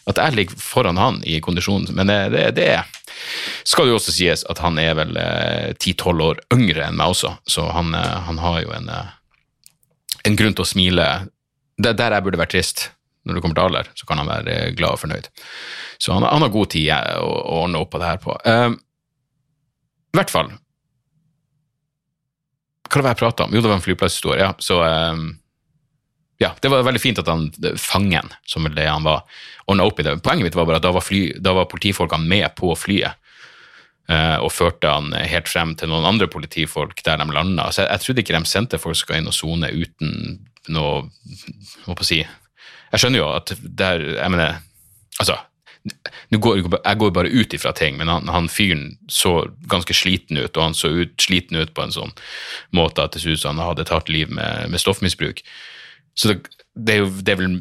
At 0.10 0.22
jeg 0.22 0.38
ligger 0.38 0.62
foran 0.62 1.01
han 1.01 1.20
i 1.28 1.39
kondisjonen. 1.44 1.89
Men 1.98 2.10
det, 2.10 2.20
det, 2.34 2.46
det 2.58 2.70
skal 3.68 3.89
jo 3.89 3.98
også 3.98 4.13
sies 4.16 4.46
at 4.50 4.62
han 4.63 4.80
er 4.82 4.96
vel 5.01 5.18
eh, 5.20 5.74
ti-tolv 5.82 6.28
år 6.30 6.44
yngre 6.56 6.86
enn 6.88 7.00
meg 7.00 7.16
også, 7.16 7.36
så 7.50 7.68
han, 7.75 7.92
eh, 7.98 8.16
han 8.30 8.39
har 8.46 8.62
jo 8.63 8.74
en, 8.78 8.94
en 10.30 10.39
grunn 10.39 10.56
til 10.56 10.66
å 10.66 10.72
smile 10.72 11.10
der 11.80 12.12
jeg 12.12 12.24
burde 12.25 12.39
vært 12.42 12.51
trist 12.51 12.89
når 13.29 13.38
det 13.38 13.43
kommer 13.45 13.59
til 13.59 13.67
alder, 13.67 13.91
så 13.95 14.07
kan 14.09 14.21
han 14.21 14.29
være 14.29 14.55
glad 14.77 14.95
og 14.95 15.03
fornøyd. 15.03 15.29
Så 16.01 16.15
han, 16.15 16.25
han 16.25 16.45
har 16.45 16.53
god 16.53 16.71
tid 16.74 16.89
å, 16.89 17.27
å, 17.27 17.59
ordne 17.63 17.81
opp 17.81 17.91
på 17.93 18.01
det 18.01 18.09
her 18.09 18.24
på. 18.24 18.36
Uh, 18.45 18.74
I 20.09 20.19
hvert 20.19 20.33
fall 20.33 20.50
Hva 22.89 22.98
var 22.98 23.05
det 23.05 23.13
jeg 23.13 23.21
prata 23.21 23.45
om? 23.45 23.53
Jo, 23.53 23.62
det 23.62 23.69
var 23.69 23.77
en 23.77 23.86
flyplasshistorie. 23.86 24.41
Ja. 24.41 24.53
Så 24.63 24.79
uh, 24.81 25.29
ja, 26.39 26.53
det 26.63 26.71
var 26.71 26.86
veldig 26.88 27.01
fint 27.03 27.19
at 27.19 27.27
han, 27.27 27.50
fangen, 27.77 28.31
som 28.48 28.63
vel 28.65 28.77
det 28.77 28.88
han 28.88 29.03
var, 29.03 29.25
ordna 29.67 29.86
opp 29.86 30.00
i 30.00 30.05
det. 30.07 30.15
Poenget 30.24 30.48
mitt 30.48 30.57
var 30.57 30.69
bare 30.69 30.79
at 30.79 30.86
da 30.88 30.93
var, 30.95 31.03
fly, 31.03 31.24
da 31.43 31.53
var 31.57 31.67
politifolkene 31.69 32.31
med 32.31 32.48
på 32.57 32.71
flyet. 32.79 33.19
Uh, 34.09 34.41
og 34.41 34.50
førte 34.50 34.89
han 34.89 35.12
helt 35.13 35.45
frem 35.51 35.75
til 35.77 35.91
noen 35.91 36.07
andre 36.09 36.25
politifolk 36.31 37.03
der 37.05 37.19
de 37.21 37.27
landa. 37.29 37.67
Jeg, 37.75 37.86
jeg, 37.86 38.01
trodde 38.01 38.24
ikke 38.24 38.39
de 38.39 38.50
sendte 38.50 38.79
folk 38.81 38.98
som 38.98 39.05
skal 39.05 39.19
inn 39.19 39.29
og 39.29 39.36
sone 39.38 39.69
uten 39.69 40.39
noe 40.74 41.09
Hva 41.86 41.95
på 41.98 42.07
si 42.07 42.24
Jeg 42.89 43.03
skjønner 43.03 43.22
jo 43.22 43.29
at 43.36 43.53
det 43.62 43.86
er 43.86 44.03
Jeg 44.17 44.34
mener, 44.34 44.60
altså 45.19 45.38
går, 46.38 46.60
jeg 46.84 46.98
går 47.00 47.12
bare 47.15 47.31
ut 47.31 47.53
ifra 47.53 47.72
ting, 47.74 47.98
men 47.98 48.10
han, 48.12 48.27
han 48.27 48.50
fyren 48.51 48.98
så 49.10 49.48
ganske 49.72 49.96
sliten 49.96 50.38
ut, 50.38 50.58
og 50.58 50.63
han 50.63 50.77
så 50.77 50.91
ut, 50.91 51.15
sliten 51.22 51.58
ut 51.58 51.74
på 51.74 51.86
en 51.86 51.96
sånn 51.96 52.12
måte 52.75 53.03
at 53.03 53.15
det 53.15 53.24
så 53.24 53.34
ut 53.34 53.41
som 53.41 53.58
han 53.58 53.72
hadde 53.72 53.86
et 53.86 53.93
hardt 53.93 54.12
liv 54.12 54.31
med, 54.31 54.69
med 54.69 54.81
stoffmisbruk. 54.81 55.41
Så 56.19 56.34
det, 56.34 56.38
det, 56.75 56.98
er 56.98 57.03
jo, 57.03 57.10
det 57.10 57.34
er 57.34 57.41
vel 57.41 57.58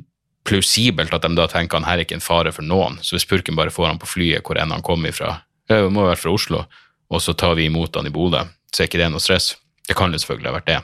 plausibelt 0.49 1.15
at 1.15 1.25
de 1.25 1.33
da 1.37 1.47
tenker 1.51 1.79
han 1.79 1.87
her 1.87 2.01
er 2.01 2.07
ikke 2.07 2.19
en 2.19 2.25
fare 2.25 2.53
for 2.55 2.67
noen, 2.67 2.99
så 3.03 3.17
hvis 3.17 3.29
purken 3.29 3.59
bare 3.59 3.73
får 3.75 3.93
han 3.93 4.03
på 4.03 4.11
flyet 4.11 4.45
hvor 4.45 4.61
enn 4.61 4.75
han 4.75 4.85
kommer 4.85 5.13
ifra, 5.13 5.39
det 5.69 5.83
må 5.93 6.07
jo 6.07 6.11
være 6.11 6.21
fra 6.21 6.35
Oslo, 6.35 6.63
og 7.09 7.25
så 7.25 7.37
tar 7.39 7.57
vi 7.59 7.69
imot 7.69 7.97
han 7.97 8.09
i 8.09 8.13
Bodø, 8.13 8.43
så 8.73 8.83
er 8.83 8.91
ikke 8.91 9.01
det 9.01 9.11
noe 9.13 9.23
stress. 9.23 9.55
Det 9.89 9.97
kan 9.97 10.13
jo 10.13 10.21
selvfølgelig 10.21 10.51
ha 10.51 10.57
vært 10.59 10.69
det. 10.69 10.79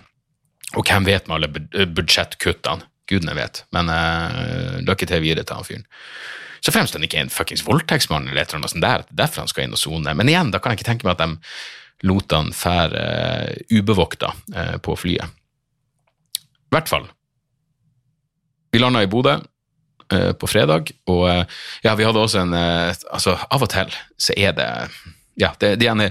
Og 0.79 0.87
hvem 0.89 1.07
vet 1.07 1.27
med 1.29 1.37
alle 1.37 1.87
budsjettkuttene? 1.93 2.87
Gudene 3.11 3.37
vet. 3.37 3.65
Men 3.75 3.91
uh, 3.93 4.81
lykke 4.85 5.09
til 5.09 5.23
videre 5.25 5.45
til 5.45 5.59
han 5.59 5.67
fyren. 5.67 5.87
Så 6.65 6.73
fremst 6.73 6.97
han 6.97 7.05
ikke 7.05 7.19
er 7.21 7.27
en 7.27 7.33
fuckings 7.33 7.65
voldtektsmann 7.67 8.31
eller 8.31 8.41
et 8.41 8.49
eller 8.49 8.63
annet 8.63 8.73
sånt 8.73 8.85
der, 8.85 9.03
derfor 9.13 9.45
han 9.45 9.51
skal 9.51 9.67
inn 9.67 9.77
og 9.77 9.81
sone. 9.81 10.15
Men 10.17 10.31
igjen, 10.33 10.53
da 10.55 10.61
kan 10.63 10.73
jeg 10.73 10.81
ikke 10.81 10.89
tenke 10.89 11.09
meg 11.09 11.19
at 11.19 11.25
de 11.27 12.09
lot 12.09 12.33
han 12.33 12.53
fære 12.57 13.03
uh, 13.03 13.75
ubevokta 13.75 14.33
uh, 14.55 14.77
på 14.85 14.97
flyet. 14.99 15.41
I 16.35 16.75
hvert 16.75 16.91
fall. 16.91 17.05
Vi 18.73 18.81
landa 18.81 19.05
i 19.05 19.11
Bodø 19.13 19.37
uh, 19.37 20.33
på 20.41 20.49
fredag, 20.51 20.91
og 21.13 21.29
ja, 21.85 21.93
vi 21.95 22.09
hadde 22.09 22.25
også 22.25 22.43
en 22.43 22.57
Altså, 22.57 23.37
av 23.37 23.63
og 23.63 23.71
til 23.71 23.93
så 24.19 24.35
er 24.37 24.57
det 24.57 24.71
Ja, 25.41 25.53
det, 25.61 25.77
det 25.83 25.89
ene 25.91 26.11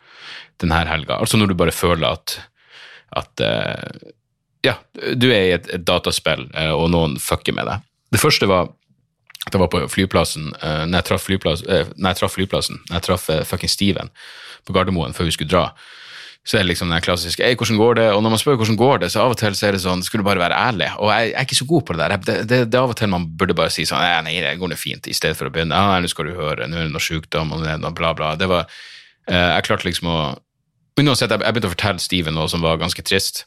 denne 0.61 0.77
helga. 0.91 1.17
Altså 1.17 1.41
når 1.41 1.47
du 1.49 1.57
bare 1.57 1.73
føler 1.73 2.13
at, 2.13 2.37
at 3.17 3.33
ja, 4.61 4.77
du 4.93 5.33
er 5.33 5.43
i 5.47 5.55
et, 5.55 5.65
et 5.73 5.81
dataspill, 5.81 6.45
og 6.77 6.93
noen 6.93 7.17
fucker 7.17 7.49
med 7.57 7.65
deg. 7.65 7.81
Det 8.13 8.21
første 8.21 8.45
var 8.45 8.69
at 9.47 9.53
jeg 9.55 9.61
var 9.63 9.73
på 9.73 9.89
flyplassen, 9.89 10.53
når 10.61 10.97
jeg 10.99 11.05
traff 11.07 11.25
flyplassen, 11.25 11.65
når 11.97 12.07
jeg 12.11 12.17
traff, 12.19 12.37
flyplassen, 12.37 12.77
når 12.91 12.95
jeg 12.99 13.05
traff 13.07 13.25
fucking 13.49 13.73
Steven 13.73 14.13
på 14.69 14.73
Gardermoen 14.77 15.17
før 15.17 15.25
vi 15.25 15.33
skulle 15.33 15.49
dra 15.49 15.73
så 16.41 16.57
er 16.57 16.63
det 16.63 16.71
liksom 16.71 16.89
den 16.89 17.03
klassiske 17.05 17.43
Ei, 17.45 17.55
'Hvordan 17.55 17.77
går 17.77 17.93
det?' 17.95 18.13
Og 18.13 18.24
når 18.24 18.29
man 18.33 18.39
spør 18.39 18.55
hvordan 18.57 18.77
går 18.77 18.98
det, 19.00 19.12
så 19.12 19.21
av 19.21 19.31
og 19.31 19.38
til 19.38 19.53
så 19.53 19.67
er 19.67 19.71
det 19.71 19.81
sånn 19.81 20.01
Skulle 20.01 20.24
bare 20.25 20.41
være 20.41 20.57
ærlig. 20.57 20.89
Og 20.98 21.12
jeg, 21.13 21.29
jeg 21.29 21.38
er 21.38 21.45
ikke 21.45 21.55
så 21.55 21.65
god 21.65 21.81
på 21.86 21.93
det 21.93 22.00
der. 22.00 22.17
Det, 22.17 22.50
det, 22.50 22.71
det, 22.71 22.77
er 22.77 22.81
av 22.81 22.89
og 22.89 22.98
til 22.98 23.10
man 23.10 23.27
burde 23.38 23.53
bare 23.53 23.69
si 23.69 23.86
sånn 23.86 24.01
'Nei, 24.01 24.41
det 24.41 24.57
går 24.57 24.69
nå 24.69 24.75
fint', 24.75 25.07
i 25.07 25.13
stedet 25.13 25.38
for 25.38 25.45
å 25.45 25.53
begynne 25.53 25.75
'Ja, 25.75 26.00
nå 26.00 26.10
skal 26.10 26.25
du 26.25 26.33
høre, 26.33 26.67
nå 26.67 26.77
er 26.77 26.89
det 26.89 26.93
noe 26.93 27.01
sykdom', 27.01 27.53
og 27.53 27.62
det 27.62 27.69
er 27.69 27.77
noe 27.77 27.93
bla, 27.93 28.13
bla. 28.13 28.36
Det 28.36 28.50
var 28.50 28.65
eh, 29.27 29.55
Jeg 29.55 29.63
klarte 29.63 29.86
liksom 29.86 30.07
å 30.07 30.38
Uansett, 31.01 31.31
jeg, 31.31 31.39
jeg 31.39 31.53
begynte 31.53 31.69
å 31.69 31.75
fortelle 31.75 32.00
Steven 32.00 32.36
noe 32.36 32.50
som 32.50 32.62
var 32.62 32.77
ganske 32.77 33.01
trist, 33.01 33.45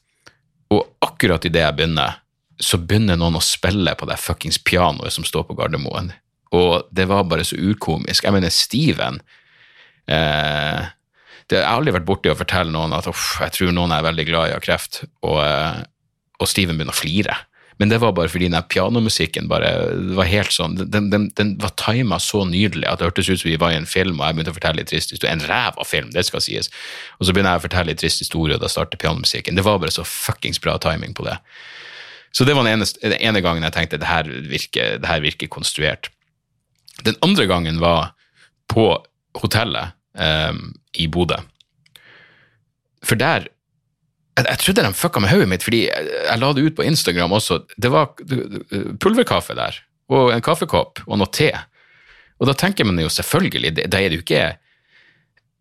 og 0.73 0.89
akkurat 1.05 1.45
idet 1.45 1.61
jeg 1.63 1.77
begynner, 1.77 2.17
så 2.59 2.79
begynner 2.79 3.19
noen 3.21 3.37
å 3.37 3.43
spille 3.43 3.95
på 3.95 4.07
det 4.09 4.17
fuckings 4.19 4.59
pianoet 4.59 5.13
som 5.13 5.25
står 5.25 5.45
på 5.47 5.55
Gardermoen. 5.55 6.13
Og 6.55 6.89
det 6.91 7.07
var 7.11 7.27
bare 7.29 7.45
så 7.45 7.59
urkomisk. 7.59 8.25
Jeg 8.25 8.33
mener, 8.33 8.51
Steven 8.51 9.21
eh, 10.09 10.87
det, 11.51 11.61
Jeg 11.61 11.67
har 11.67 11.79
aldri 11.79 11.95
vært 11.97 12.09
borti 12.09 12.31
å 12.33 12.39
fortelle 12.39 12.73
noen 12.73 12.95
at 12.97 13.09
uff, 13.11 13.35
jeg 13.43 13.53
tror 13.57 13.75
noen 13.77 13.93
er 13.93 14.07
veldig 14.07 14.29
glad 14.29 14.49
i 14.49 14.55
å 14.55 14.61
ha 14.61 14.65
kreft, 14.65 15.03
og, 15.27 15.41
eh, 15.45 15.83
og 16.41 16.51
Steven 16.51 16.79
begynner 16.79 16.97
å 16.97 17.03
flire. 17.03 17.37
Men 17.83 17.91
det 17.91 17.99
var 17.99 18.13
bare 18.15 18.31
fordi 18.31 18.49
den 18.53 18.67
pianomusikken 18.71 19.49
bare, 19.51 19.71
det 19.99 20.15
var 20.15 20.29
helt 20.31 20.55
sånn, 20.55 20.77
den, 20.79 21.09
den, 21.11 21.27
den 21.35 21.55
var 21.63 21.73
tima 21.81 22.21
så 22.23 22.45
nydelig 22.47 22.87
at 22.87 23.01
det 23.01 23.09
hørtes 23.09 23.31
ut 23.33 23.41
som 23.41 23.51
vi 23.51 23.59
var 23.59 23.75
i 23.75 23.79
en 23.81 23.89
film, 23.89 24.21
og 24.21 24.29
jeg 24.29 24.37
begynte 24.37 24.55
å 24.55 24.59
fortelle 24.59 24.79
litt 24.79 24.93
trist 24.93 25.15
historie. 25.15 25.33
En 25.35 25.43
ræva 25.49 25.87
film, 25.89 26.13
det 26.15 26.23
skal 26.29 26.45
sies. 26.45 26.71
Og 27.19 27.27
så 27.27 27.35
begynner 27.35 27.57
jeg 27.57 27.65
å 27.65 27.67
fortelle 27.67 27.91
litt 27.91 28.03
trist 28.05 28.23
historie, 28.23 28.55
og 28.55 28.63
da 28.63 28.71
starter 28.71 29.01
pianomusikken. 29.03 29.59
Det 29.59 29.67
var 29.67 29.81
bare 29.83 29.95
så 29.95 30.07
fuckings 30.07 30.63
bra 30.63 30.77
timing 30.83 31.17
på 31.19 31.27
det. 31.27 31.35
Så 32.35 32.47
det 32.47 32.55
var 32.55 32.67
den 32.67 32.79
ene, 32.79 32.87
den 33.03 33.19
ene 33.19 33.43
gangen 33.43 33.67
jeg 33.67 33.75
tenkte 33.75 33.99
det 34.03 34.11
her, 34.11 34.31
virker, 34.51 35.03
virker 35.23 35.51
konstruert. 35.51 36.13
Den 37.07 37.19
andre 37.27 37.49
gangen 37.51 37.83
var 37.83 38.13
på 38.71 38.87
hotellet 39.39 39.95
um, 40.15 40.69
i 41.01 41.09
Bodø. 41.11 41.41
For 43.05 43.21
der 43.21 43.49
jeg, 44.35 44.47
jeg, 44.49 44.59
trodde 44.59 44.83
de 44.83 44.99
fucka 44.99 45.23
med 45.23 45.31
hodet 45.31 45.49
mitt, 45.51 45.63
fordi 45.63 45.85
jeg, 45.87 46.11
jeg, 46.11 46.39
la 46.43 46.51
det 46.55 46.65
ut 46.67 46.77
på 46.79 46.87
Instagram 46.89 47.37
også. 47.37 47.61
Det 47.79 47.91
var 47.93 48.11
pulverkaffe 49.03 49.55
der, 49.55 49.79
og 50.11 50.33
en 50.35 50.43
kaffekopp 50.45 51.05
og 51.07 51.21
noe 51.21 51.31
te. 51.31 51.53
Og 52.43 52.51
da 52.51 52.57
tenker 52.59 52.89
man 52.89 52.99
jo 52.99 53.13
selvfølgelig, 53.13 53.77
da 53.87 54.01
er 54.01 54.11
det 54.11 54.19
jo 54.19 54.25
ikke 54.25 54.45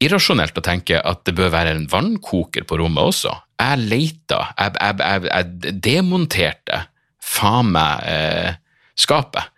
irrasjonelt 0.04 0.58
å 0.58 0.66
tenke 0.66 1.00
at 1.00 1.22
det 1.28 1.36
bør 1.38 1.54
være 1.54 1.76
en 1.76 1.86
vannkoker 1.92 2.66
på 2.68 2.80
rommet 2.82 3.14
også. 3.14 3.36
Jeg 3.62 3.86
leita, 3.86 4.42
jeg, 4.58 5.28
jeg 5.30 5.78
demonterte 5.86 6.82
faen 7.24 7.70
meg 7.76 8.10
eh, 8.10 8.58
skapet 9.00 9.53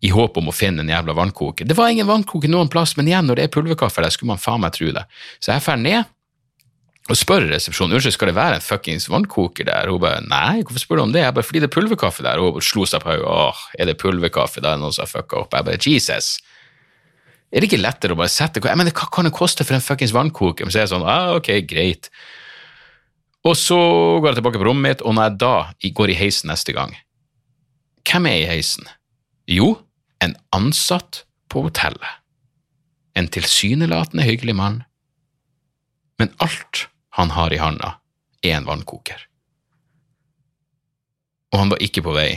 i 0.00 0.12
håp 0.14 0.38
om 0.40 0.48
å 0.48 0.54
finne 0.54 0.84
en 0.84 0.92
jævla 0.92 1.14
vannkoker. 1.16 1.68
Det 1.68 1.76
var 1.76 1.92
ingen 1.92 2.08
vannkoker 2.08 2.48
noen 2.48 2.70
plass, 2.72 2.96
men 2.96 3.10
igjen, 3.10 3.26
når 3.28 3.36
det 3.36 3.44
er 3.46 3.52
pulverkaffe 3.52 4.04
der, 4.04 4.12
skulle 4.14 4.32
man 4.32 4.40
faen 4.40 4.62
meg 4.62 4.72
tro 4.76 4.88
det. 4.96 5.04
Så 5.42 5.52
jeg 5.52 5.64
drar 5.66 5.80
ned 5.80 6.16
og 7.10 7.18
spør 7.18 7.48
resepsjonen 7.50 7.96
unnskyld, 7.96 8.14
skal 8.14 8.30
det 8.30 8.36
være 8.36 8.58
en 8.60 8.64
fuckings 8.64 9.08
vannkoker 9.10 9.66
der. 9.66 9.90
Hun 9.90 10.02
bare 10.02 10.20
nei, 10.22 10.60
hvorfor 10.62 10.82
spør 10.84 11.00
du 11.00 11.04
om 11.08 11.14
det? 11.14 11.24
Jeg 11.24 11.34
bare 11.34 11.46
fordi 11.46 11.62
det 11.64 11.68
er 11.68 11.74
pulverkaffe 11.74 12.24
der. 12.24 12.38
Hun 12.38 12.62
slo 12.62 12.86
seg 12.86 13.02
på 13.02 13.10
hodet. 13.10 13.26
Åh, 13.26 13.64
er 13.80 13.90
det 13.90 13.96
pulverkaffe? 13.98 14.62
Da 14.62 14.72
er 14.72 14.78
det 14.78 14.84
noen 14.84 14.94
som 14.94 15.04
har 15.04 15.10
fucka 15.10 15.40
opp. 15.40 15.56
Jeg 15.56 15.66
bare 15.66 15.80
Jesus. 15.82 16.36
Er 17.50 17.60
det 17.60 17.66
ikke 17.66 17.82
lettere 17.82 18.14
å 18.14 18.20
bare 18.20 18.30
sette 18.30 18.62
Jeg 18.62 18.78
mener, 18.78 18.94
hva 18.94 19.08
kan 19.10 19.26
det 19.26 19.34
koste 19.34 19.66
for 19.66 19.74
en 19.74 19.82
fuckings 19.82 20.14
vannkoker? 20.14 20.64
Men 20.68 20.72
så 20.72 20.80
er 20.80 20.86
jeg 20.86 20.92
sånn, 20.94 21.08
ah, 21.08 21.34
ok, 21.40 21.50
greit. 21.66 22.12
Og 23.48 23.56
så 23.58 23.80
går 24.20 24.30
jeg 24.30 24.38
tilbake 24.38 24.60
på 24.60 24.68
rommet 24.68 24.86
mitt, 24.86 25.02
og 25.02 25.16
når 25.16 25.30
jeg 25.30 25.38
da 25.42 25.54
går 25.98 26.12
i 26.12 26.18
heisen 26.20 26.52
neste 26.52 26.76
gang, 26.76 26.94
hvem 28.06 28.28
er 28.30 28.42
i 28.42 28.48
heisen? 28.52 28.86
Jo, 29.50 29.72
en 30.24 30.36
ansatt 30.56 31.24
på 31.48 31.64
hotellet. 31.66 32.20
En 33.14 33.28
tilsynelatende 33.28 34.24
hyggelig 34.24 34.54
mann. 34.56 34.82
Men 36.18 36.32
alt 36.38 36.86
han 37.16 37.30
har 37.30 37.52
i 37.52 37.58
handa, 37.58 37.96
er 38.42 38.56
en 38.56 38.68
vannkoker. 38.68 39.26
Og 41.52 41.58
han 41.58 41.72
var 41.72 41.82
ikke 41.82 42.04
på 42.06 42.14
vei 42.14 42.28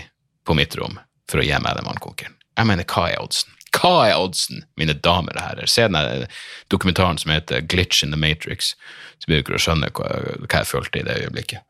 på 0.47 0.55
mitt 0.57 0.75
rom 0.79 0.97
for 1.29 1.39
å 1.39 1.45
gi 1.45 1.59
meg 1.61 1.77
den 1.77 1.87
vannkokeren. 1.87 2.39
Jeg 2.57 2.69
mener, 2.69 2.87
hva 2.89 3.09
er 3.11 3.21
oddsen? 3.21 3.53
Hva 3.73 3.93
er 4.05 4.19
oddsen, 4.21 4.63
mine 4.77 4.93
damer 4.93 5.37
og 5.37 5.43
herrer? 5.43 5.69
Se 5.69 5.87
den 5.89 6.25
dokumentaren 6.73 7.17
som 7.21 7.33
heter 7.33 7.63
Glitch 7.65 8.03
in 8.05 8.13
the 8.13 8.19
Matrix, 8.19 8.73
så 9.21 9.29
blir 9.29 9.41
dere 9.41 9.57
å 9.57 9.63
skjønne 9.63 9.89
hva, 9.97 10.09
hva, 10.43 10.59
jeg 10.59 10.69
følte 10.69 11.01
i 11.01 11.07
det 11.07 11.17
øyeblikket. 11.23 11.65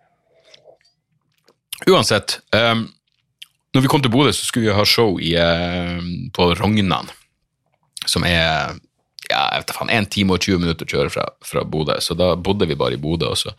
Uansett, 1.88 2.38
um, 2.55 2.88
når 3.74 3.84
vi 3.84 3.89
kom 3.92 4.01
til 4.03 4.13
Bodø, 4.13 4.32
så 4.36 4.46
skulle 4.46 4.70
vi 4.70 4.77
ha 4.77 4.86
show 4.86 5.20
i, 5.22 5.34
uh, 5.38 6.01
på 6.34 6.50
Rognan, 6.60 7.10
som 8.06 8.25
er 8.27 8.75
ja, 9.32 9.39
jeg 9.56 9.63
vet 9.63 9.72
faen, 9.77 9.92
1 9.94 10.10
time 10.12 10.36
og 10.36 10.44
20 10.44 10.60
minutter 10.62 10.86
å 10.86 10.92
kjøre 10.94 11.12
fra, 11.13 11.24
fra 11.48 11.63
Bodø. 11.65 11.96
Så 12.03 12.15
da 12.20 12.34
bodde 12.36 12.68
vi 12.70 12.77
bare 12.77 12.98
i 12.98 13.01
Bodø, 13.01 13.32
og 13.32 13.39
så 13.39 13.53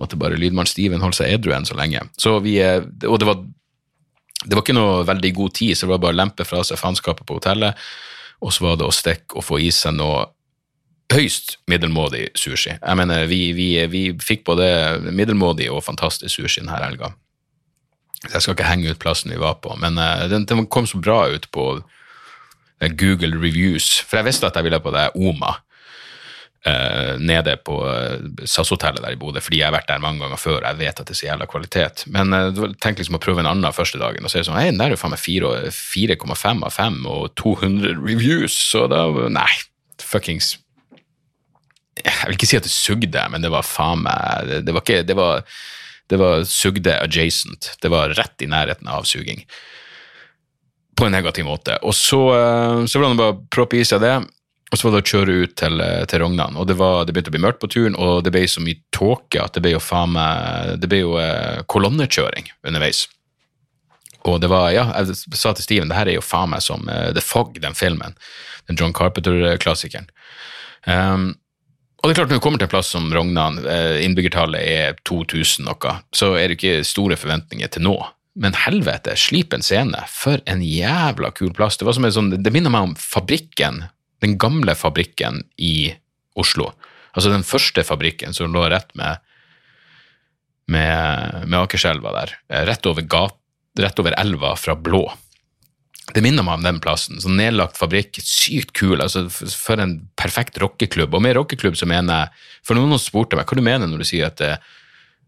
måtte 0.00 0.18
bare 0.18 0.38
lydmann 0.40 0.68
Steven 0.68 1.04
holde 1.04 1.18
seg 1.18 1.34
edru 1.34 1.52
enn 1.54 1.68
så 1.68 1.76
lenge. 1.78 2.00
Så 2.18 2.38
vi, 2.44 2.56
uh, 2.64 2.80
og 3.06 3.20
det 3.22 3.28
var, 3.28 3.42
det 4.42 4.54
var 4.54 4.64
ikke 4.64 4.78
noe 4.78 5.04
veldig 5.08 5.34
god 5.36 5.58
tid, 5.60 5.76
så 5.76 5.86
det 5.86 5.94
var 5.94 6.02
bare 6.06 6.16
å 6.16 6.20
lempe 6.22 6.48
fra 6.48 6.64
seg 6.66 6.80
faenskapet 6.80 7.28
på 7.28 7.38
hotellet, 7.38 7.86
og 8.42 8.52
så 8.52 8.66
var 8.66 8.80
det 8.80 8.88
å 8.88 8.94
stikke 8.94 9.38
og 9.38 9.46
få 9.46 9.60
i 9.62 9.70
seg 9.72 9.94
noe 9.96 10.26
høyst 11.12 11.58
middelmådig 11.70 12.32
sushi. 12.34 12.74
Jeg 12.74 12.98
mener, 12.98 13.28
vi, 13.30 13.52
vi, 13.56 13.68
vi 13.90 14.02
fikk 14.18 14.42
både 14.48 14.66
middelmådig 15.06 15.68
og 15.70 15.84
fantastisk 15.86 16.34
sushi 16.34 16.64
denne 16.64 16.80
helga. 16.80 17.12
Jeg 18.32 18.42
skal 18.42 18.56
ikke 18.56 18.70
henge 18.70 18.90
ut 18.92 19.02
plassen 19.02 19.32
vi 19.32 19.40
var 19.40 19.60
på, 19.64 19.76
men 19.82 20.00
uh, 20.00 20.26
den, 20.30 20.46
den, 20.48 20.66
kom 20.72 20.88
så 20.88 21.00
bra 21.02 21.26
ut 21.32 21.46
på 21.54 21.68
uh, 21.78 22.90
Google 22.98 23.38
Reviews. 23.38 24.00
For 24.06 24.20
jeg 24.20 24.30
visste 24.30 24.48
at 24.48 24.58
jeg 24.58 24.66
ville 24.66 24.82
på 24.82 24.92
det 24.94 25.08
Oma 25.14 25.54
uh, 26.66 27.14
nede 27.22 27.56
på 27.64 27.78
SAS-hotellet 28.44 29.04
der 29.04 29.14
i 29.14 29.20
Bodø, 29.20 29.40
fordi 29.44 29.60
jeg 29.62 29.68
har 29.68 29.76
vært 29.76 29.88
der 29.90 30.02
mange 30.02 30.24
ganger 30.24 30.40
før. 30.40 30.60
Jeg 30.66 30.80
vet 30.80 31.00
at 31.00 31.06
det 31.06 31.14
er 31.14 31.20
så 31.20 31.28
jævla 31.28 31.48
kvalitet. 31.50 32.04
Men 32.12 32.34
uh, 32.34 32.66
tenk 32.82 33.00
liksom 33.00 33.18
å 33.18 33.22
prøve 33.22 33.44
en 33.44 33.50
annen 33.52 33.76
første 33.76 34.00
dagen 34.02 34.24
og 34.24 34.32
så 34.32 34.40
er 34.40 34.44
det 34.44 34.50
sånn 34.50 34.60
Hei, 34.60 34.68
den 34.72 34.82
der 34.82 34.90
er 34.90 34.96
jo 34.96 35.02
faen 35.04 35.14
meg 35.14 35.22
4,5 35.22 36.66
av 36.66 36.76
5 36.76 37.00
og 37.14 37.26
200 37.38 37.96
reviews, 38.02 38.58
så 38.72 38.86
da 38.90 39.06
Nei, 39.32 39.50
fuckings 40.02 40.56
Jeg 42.02 42.26
vil 42.26 42.36
ikke 42.36 42.48
si 42.50 42.58
at 42.58 42.66
det 42.66 42.74
sugde, 42.74 43.22
men 43.32 43.44
det 43.44 43.52
var 43.54 43.66
faen 43.66 44.02
meg 44.04 44.50
Det, 44.50 44.62
det 44.66 44.74
var 44.76 44.84
ikke 44.84 45.02
det 45.06 45.16
var 45.18 45.44
det 46.06 46.16
var 46.16 46.44
sugde 46.44 47.00
adjacent. 47.00 47.76
Det 47.80 47.88
var 47.88 48.08
rett 48.08 48.42
i 48.42 48.46
nærheten 48.46 48.88
av 48.88 49.02
suging. 49.02 49.44
På 50.96 51.06
en 51.06 51.12
negativ 51.12 51.44
måte. 51.44 51.78
Og 51.82 51.94
så, 51.94 52.20
eh, 52.36 52.84
så 52.86 52.98
var 52.98 53.08
det 53.08 53.16
bare 53.20 53.38
proppe 53.50 53.80
i 53.80 53.84
seg 53.84 54.00
det, 54.00 54.14
og 54.72 54.78
så 54.78 54.86
var 54.86 54.96
det 54.96 55.02
å 55.02 55.10
kjøre 55.10 55.34
ut 55.42 55.56
til, 55.56 55.80
eh, 55.80 56.04
til 56.04 56.22
Rognan. 56.22 56.56
Og 56.56 56.66
det, 56.66 56.76
var, 56.78 57.04
det, 57.04 57.12
begynte 57.12 57.30
å 57.30 57.36
bli 57.36 57.42
mørkt 57.42 57.60
på 57.60 57.70
turen, 57.70 57.98
og 57.98 58.24
det 58.24 58.32
ble 58.32 58.46
så 58.48 58.62
mye 58.62 58.80
tåke 58.94 59.42
at 59.42 59.54
det 59.54 59.62
ble 59.62 59.76
jo 59.76 59.82
faen 59.82 60.14
meg 60.14 60.80
Det 60.80 60.88
ble 60.88 61.02
jo 61.02 61.18
eh, 61.18 61.62
kolonnekjøring 61.66 62.50
underveis. 62.64 63.08
Og 64.26 64.40
det 64.40 64.48
var, 64.50 64.70
ja, 64.74 64.88
jeg 64.96 65.36
sa 65.38 65.52
til 65.54 65.62
Steven, 65.62 65.88
det 65.88 65.96
her 65.96 66.08
er 66.08 66.18
jo 66.18 66.24
faen 66.24 66.50
meg 66.50 66.62
som 66.62 66.82
The 66.86 67.22
Fog, 67.22 67.60
den 67.62 67.74
filmen. 67.78 68.16
Den 68.66 68.74
John 68.74 68.92
Carpenter-klassikeren. 68.92 70.08
Um, 70.86 71.36
Og 72.02 72.08
det 72.08 72.12
er 72.12 72.18
klart, 72.20 72.30
når 72.30 72.38
du 72.38 72.44
kommer 72.44 72.60
til 72.60 72.68
en 72.68 72.74
plass 72.74 72.90
som 72.92 73.08
Rognan, 73.14 73.56
eh, 73.66 74.02
innbyggertallet 74.04 74.60
er 74.62 74.98
2000 75.08 75.64
noe, 75.66 75.94
så 76.14 76.34
er 76.38 76.48
det 76.48 76.58
ikke 76.58 76.84
store 76.86 77.16
forventninger 77.18 77.70
til 77.72 77.86
nå. 77.86 77.96
Men 78.36 78.52
helvete, 78.66 79.14
Slipen 79.16 79.64
scene, 79.64 80.02
for 80.12 80.42
en 80.46 80.60
jævla 80.60 81.30
kul 81.34 81.54
plass. 81.56 81.78
Det, 81.80 81.86
var 81.88 81.96
som 81.96 82.04
en 82.04 82.12
sånn, 82.12 82.34
det 82.36 82.52
minner 82.52 82.70
meg 82.70 82.90
om 82.90 82.96
fabrikken, 83.00 83.86
den 84.20 84.36
gamle 84.40 84.74
fabrikken 84.76 85.42
i 85.56 85.94
Oslo. 86.36 86.70
Altså 87.16 87.32
den 87.32 87.46
første 87.48 87.80
fabrikken 87.86 88.36
som 88.36 88.52
lå 88.52 88.66
rett 88.68 88.92
med, 88.94 89.24
med, 90.68 91.46
med 91.48 91.58
Akerselva 91.62 92.12
der. 92.20 92.36
eh, 92.52 92.66
Rett 92.68 92.86
over, 92.86 93.08
gat, 93.08 93.38
rett 93.80 93.98
over 94.04 94.14
elva 94.20 94.52
fra 94.60 94.76
Blå. 94.76 95.06
Det 96.14 96.22
minner 96.22 96.44
meg 96.46 96.60
om 96.60 96.66
den 96.66 96.78
plassen. 96.82 97.18
Sånn 97.22 97.38
nedlagt 97.38 97.78
fabrikk, 97.80 98.20
sykt 98.22 98.72
kul. 98.78 99.00
altså 99.02 99.24
For 99.30 99.80
en 99.82 99.98
perfekt 100.18 100.60
rockeklubb. 100.62 101.14
Og 101.16 101.24
med 101.24 101.34
rockeklubb 101.38 101.78
så 101.78 101.88
mener 101.90 102.20
jeg 102.20 102.44
For 102.68 102.78
noen 102.78 103.00
spurte 103.02 103.38
meg 103.38 103.48
hva 103.48 103.58
du 103.58 103.64
mener 103.64 103.90
når 103.90 104.04
du 104.04 104.08
sier 104.08 104.30
at 104.30 104.38
det, 104.38 104.52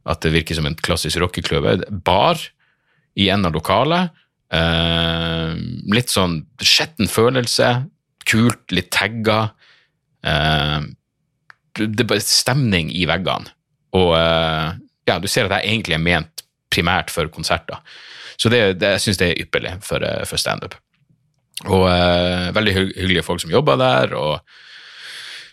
at 0.09 0.23
det 0.23 0.33
virker 0.37 0.59
som 0.59 0.69
en 0.69 0.79
klassisk 0.79 1.19
rockeklubb. 1.23 1.67
Bar 2.07 2.41
i 3.19 3.29
en 3.35 3.49
av 3.49 3.57
lokalet. 3.57 4.15
Eh, 4.55 5.55
litt 5.93 6.13
sånn 6.13 6.41
skjetten 6.63 7.11
følelse. 7.11 7.73
Kult, 8.29 8.65
litt 8.73 8.93
tagga. 8.95 9.41
Eh, 10.23 10.81
det 11.79 12.05
er 12.05 12.11
bare 12.11 12.25
stemning 12.25 12.93
i 12.95 13.05
veggene. 13.11 13.51
Og 13.99 14.15
eh, 14.19 14.79
ja, 15.09 15.19
du 15.19 15.29
ser 15.31 15.49
at 15.49 15.59
jeg 15.59 15.75
egentlig 15.75 15.99
er 15.99 16.05
ment 16.05 16.45
primært 16.73 17.13
for 17.13 17.31
konserter. 17.33 17.81
Så 18.39 18.53
det, 18.53 18.79
det, 18.79 18.95
jeg 18.97 19.05
syns 19.07 19.21
det 19.21 19.33
er 19.33 19.43
ypperlig 19.45 19.75
for, 19.87 20.05
eh, 20.05 20.25
for 20.29 20.41
standup. 20.41 20.79
Og 21.67 21.89
eh, 21.91 22.49
veldig 22.55 22.75
hyggelige 22.77 23.27
folk 23.27 23.43
som 23.43 23.55
jobber 23.55 23.81
der. 23.81 24.15
og 24.15 24.41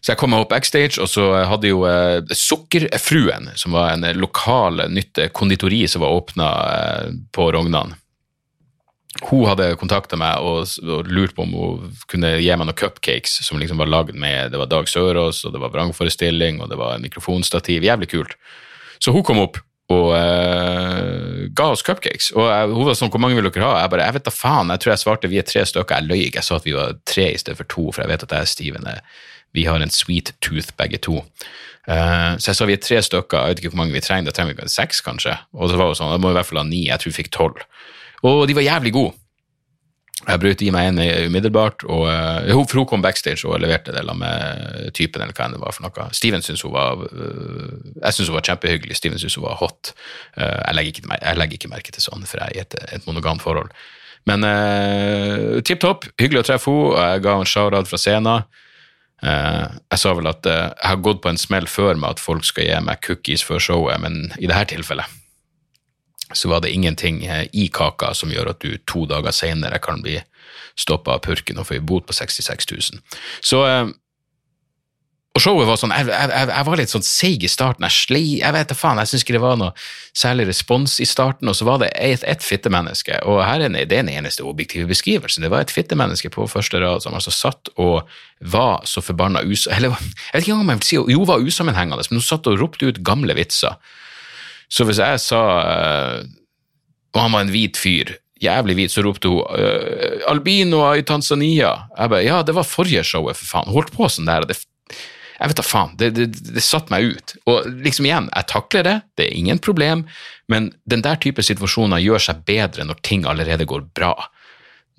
så 0.06 0.12
jeg 0.12 0.20
kom 0.22 0.36
meg 0.36 0.44
opp 0.44 0.52
backstage, 0.54 1.00
og 1.02 1.08
så 1.10 1.24
hadde 1.50 1.72
jo 1.72 1.80
eh, 1.90 2.20
Sukkerfruen, 2.30 3.48
som 3.58 3.74
var 3.74 3.96
en 3.96 4.06
lokal 4.22 4.84
nytt 4.94 5.18
eh, 5.18 5.32
konditori 5.34 5.80
som 5.90 6.04
var 6.04 6.14
åpna 6.14 6.50
eh, 6.76 7.08
på 7.34 7.48
Rognan. 7.56 7.96
Hun 9.26 9.48
hadde 9.50 9.72
kontakta 9.82 10.20
meg 10.20 10.46
og, 10.46 10.70
og 10.86 11.10
lurt 11.10 11.34
på 11.34 11.48
om 11.48 11.56
hun 11.58 11.98
kunne 12.12 12.36
gi 12.38 12.52
meg 12.54 12.68
noen 12.68 12.78
cupcakes 12.78 13.40
som 13.48 13.58
liksom 13.58 13.82
var 13.82 13.90
lagd 13.90 14.14
med 14.14 14.52
Det 14.54 14.62
var 14.62 14.70
Dag 14.70 14.92
Sørås, 14.92 15.42
og 15.48 15.56
det 15.56 15.64
var 15.64 15.74
vrangforestilling, 15.74 16.62
og 16.62 16.70
det 16.70 16.78
var 16.78 17.02
mikrofonstativ. 17.02 17.90
Jævlig 17.90 18.12
kult. 18.14 18.38
Så 19.02 19.16
hun 19.16 19.26
kom 19.26 19.42
opp 19.42 19.58
og 19.94 20.08
uh, 20.18 21.46
ga 21.54 21.68
oss 21.70 21.84
cupcakes. 21.86 22.32
Og 22.34 22.48
jeg, 22.50 22.70
hun 22.74 22.88
var 22.88 22.98
sånn 22.98 23.12
'Hvor 23.14 23.22
mange 23.22 23.38
vil 23.38 23.46
dere 23.50 23.66
ha?' 23.66 23.82
Jeg 23.84 23.92
bare 23.94 24.06
'Jeg 24.06 24.14
vet 24.18 24.26
da 24.26 24.34
faen'. 24.34 24.72
Jeg 24.74 24.80
tror 24.82 24.92
jeg 24.92 25.04
svarte 25.04 25.30
'Vi 25.30 25.38
er 25.38 25.46
tre 25.46 25.62
stykker'. 25.62 25.96
Jeg 25.96 26.10
løy 26.10 26.22
ikke. 26.26 26.42
Jeg 26.42 26.44
sa 26.44 26.56
at 26.56 26.66
vi 26.66 26.74
var 26.74 26.98
tre 27.06 27.34
i 27.34 27.38
stedet 27.38 27.58
for 27.58 27.70
to, 27.70 27.92
for 27.92 28.02
jeg 28.02 28.10
vet 28.10 28.24
at 28.24 28.32
jeg 28.32 28.42
er 28.42 28.46
Steven 28.46 28.88
er 28.88 29.00
vi 29.56 29.64
har 29.64 29.80
en 29.80 29.90
sweet 29.90 30.34
tooth 30.42 30.74
begge 30.76 30.98
to. 30.98 31.24
Uh, 31.88 32.36
så 32.42 32.52
jeg 32.52 32.56
sa 32.58 32.66
vi 32.66 32.74
er 32.74 32.82
tre 32.82 33.02
stykker, 33.02 33.38
jeg 33.38 33.48
vet 33.48 33.60
ikke 33.62 33.70
hvor 33.72 33.84
mange 33.86 33.94
vi 33.94 34.02
trenger, 34.04 34.26
da 34.26 34.36
trenger 34.36 34.58
vi 34.58 34.70
seks 34.70 35.00
kanskje. 35.06 35.38
Og 35.54 35.70
så 35.70 35.78
var 35.78 35.92
hun 35.92 35.96
sånn, 35.96 36.12
da 36.12 36.18
må 36.18 36.28
vi 36.28 36.36
i 36.36 36.40
hvert 36.40 36.50
fall 36.50 36.60
ha 36.60 36.68
ni, 36.68 36.88
jeg 36.90 37.00
tror 37.00 37.14
vi 37.14 37.20
fikk 37.22 37.32
tolv. 37.32 37.62
Og 38.26 38.48
de 38.50 38.58
var 38.58 38.66
jævlig 38.66 38.92
gode. 38.92 39.14
Jeg 40.26 40.42
brøt 40.42 40.64
i 40.66 40.72
meg 40.74 40.90
en 40.90 41.02
umiddelbart, 41.30 41.86
og 41.86 42.08
uh, 42.10 42.64
for 42.66 42.82
hun 42.82 42.88
kom 42.90 43.04
backstage 43.06 43.46
og 43.46 43.60
leverte 43.62 43.94
det 43.94 44.04
med 44.18 44.90
typen, 44.98 45.22
eller 45.22 45.36
hva 45.38 45.48
enn 45.48 45.58
det 45.58 45.62
var 45.62 45.76
for 45.76 45.86
noe. 45.86 46.08
Steven 46.18 46.46
syntes 46.46 46.66
hun 46.66 46.74
var 46.74 47.04
øh, 47.06 47.76
Jeg 48.02 48.16
syntes 48.16 48.32
hun 48.32 48.38
var 48.40 48.48
kjempehyggelig, 48.50 48.98
Steven 48.98 49.22
syntes 49.22 49.38
hun 49.38 49.46
var 49.46 49.60
hot. 49.62 49.94
Uh, 50.38 50.44
jeg, 50.48 50.76
legger 50.80 50.94
ikke, 50.94 51.20
jeg 51.22 51.42
legger 51.42 51.60
ikke 51.60 51.74
merke 51.76 51.96
til 51.96 52.06
sånn, 52.08 52.26
for 52.26 52.42
jeg 52.42 52.52
er 52.52 52.58
i 52.58 52.64
et, 52.66 52.78
et 52.98 53.08
monogamt 53.10 53.46
forhold. 53.46 53.74
Men 54.26 54.46
uh, 54.48 55.62
tipp 55.66 55.84
topp, 55.86 56.10
hyggelig 56.22 56.42
å 56.46 56.48
treffe 56.50 56.74
henne, 56.74 56.94
og 56.94 57.02
jeg 57.02 57.26
ga 57.26 57.36
henne 57.36 57.46
en 57.46 57.54
shout-out 57.56 57.92
fra 57.92 58.02
scenen. 58.02 58.64
Eh, 59.24 59.68
jeg 59.94 60.02
sa 60.02 60.12
vel 60.18 60.28
at 60.30 60.46
eh, 60.50 60.66
jeg 60.70 60.90
har 60.92 61.04
gått 61.04 61.22
på 61.24 61.32
en 61.32 61.40
smell 61.40 61.70
før 61.72 61.96
med 61.96 62.16
at 62.16 62.22
folk 62.22 62.46
skal 62.46 62.68
gi 62.68 62.82
meg 62.84 63.00
cookies 63.06 63.46
før 63.48 63.64
showet, 63.64 64.02
men 64.04 64.28
i 64.38 64.50
dette 64.50 64.76
tilfellet 64.76 65.22
så 66.34 66.50
var 66.50 66.64
det 66.64 66.74
ingenting 66.74 67.24
eh, 67.26 67.46
i 67.54 67.68
kaka 67.68 68.14
som 68.14 68.32
gjør 68.34 68.54
at 68.54 68.64
du 68.64 68.78
to 68.88 69.06
dager 69.10 69.36
senere 69.36 69.80
kan 69.84 70.02
bli 70.06 70.18
stoppa 70.80 71.16
av 71.16 71.24
purken 71.26 71.60
og 71.62 71.70
få 71.70 71.78
en 71.78 71.86
bot 71.86 72.08
på 72.08 72.16
66 72.16 72.72
000. 72.72 73.04
Så 73.46 73.62
eh, 73.68 73.94
og 75.36 75.44
showet 75.44 75.68
var 75.68 75.76
sånn, 75.76 75.92
jeg, 75.92 76.08
jeg, 76.08 76.48
jeg, 76.48 76.64
var 76.64 76.80
litt 76.80 76.92
sånn 76.94 77.04
seig 77.04 77.42
i 77.44 77.50
starten, 77.52 77.84
jeg 77.84 77.92
slei, 77.92 78.24
jeg 78.40 78.56
vet 78.56 78.70
da 78.72 78.76
faen, 78.78 79.02
jeg 79.04 79.10
synes 79.12 79.26
ikke 79.26 79.34
det 79.36 79.42
var 79.44 79.58
noe 79.60 79.74
særlig 80.16 80.46
respons 80.48 80.94
i 81.04 81.08
starten, 81.12 81.50
og 81.52 81.58
så 81.60 81.68
var 81.68 81.82
det 81.82 81.90
et, 82.00 82.24
et 82.24 82.46
fittemenneske, 82.46 83.18
og 83.28 83.42
her 83.44 83.66
er 83.66 83.74
det 83.76 83.90
den 83.92 84.08
eneste 84.14 84.46
objektive 84.48 84.88
beskrivelsen, 84.88 85.44
det 85.44 85.52
var 85.52 85.66
et 85.66 85.76
fittemenneske 85.76 86.32
på 86.32 86.48
første 86.48 86.80
rad 86.80 87.04
som 87.04 87.18
altså 87.20 87.36
satt 87.36 87.68
og 87.76 88.08
var 88.40 88.88
så 88.88 89.04
forbanna 89.04 89.44
us... 89.44 89.68
Eller 89.68 89.92
jeg 89.92 90.32
vet 90.38 90.46
ikke 90.46 90.54
engang 90.54 90.64
om 90.64 90.72
jeg 90.72 90.84
vil 90.86 90.88
si, 90.88 91.02
jo, 91.18 91.28
var 91.28 91.44
usammenhengende, 91.44 92.08
men 92.08 92.24
hun 92.24 92.30
satt 92.30 92.48
og 92.48 92.56
ropte 92.62 92.88
ut 92.88 93.04
gamle 93.04 93.36
vitser. 93.36 93.76
Så 94.70 94.88
hvis 94.88 95.02
jeg 95.02 95.22
sa 95.22 95.42
eh, 95.62 96.22
Og 97.16 97.22
han 97.22 97.36
var 97.36 97.46
en 97.46 97.52
hvit 97.54 97.78
fyr, 97.80 98.16
jævlig 98.44 98.76
hvit, 98.76 98.92
så 98.92 99.04
ropte 99.06 99.32
hun 99.32 99.46
eh, 99.56 100.24
'albinoer 100.28 101.00
i 101.00 101.06
Tanzania'. 101.08 101.76
Jeg 101.98 102.12
bare, 102.12 102.26
ja, 102.26 102.42
det 102.44 102.56
var 102.58 102.68
forrige 102.68 103.06
showet, 103.08 103.38
for 103.40 103.48
faen. 103.48 103.72
Holdt 103.72 103.94
på 103.96 104.10
sånn 104.12 104.28
der. 104.28 104.48
det 104.50 104.60
jeg 105.36 105.52
vet 105.52 105.60
da 105.60 105.66
faen, 105.68 105.96
det, 106.00 106.10
det, 106.16 106.26
det 106.56 106.64
satte 106.64 106.94
meg 106.94 107.12
ut. 107.12 107.34
Og 107.52 107.68
liksom 107.84 108.08
igjen, 108.08 108.30
jeg 108.32 108.48
takler 108.52 108.86
det, 108.88 108.96
det 109.20 109.26
er 109.26 109.36
ingen 109.36 109.60
problem, 109.60 110.06
men 110.52 110.70
den 110.88 111.04
der 111.04 111.20
type 111.20 111.44
situasjoner 111.44 112.04
gjør 112.04 112.24
seg 112.30 112.46
bedre 112.48 112.86
når 112.88 113.02
ting 113.04 113.26
allerede 113.28 113.68
går 113.68 113.84
bra. 113.98 114.14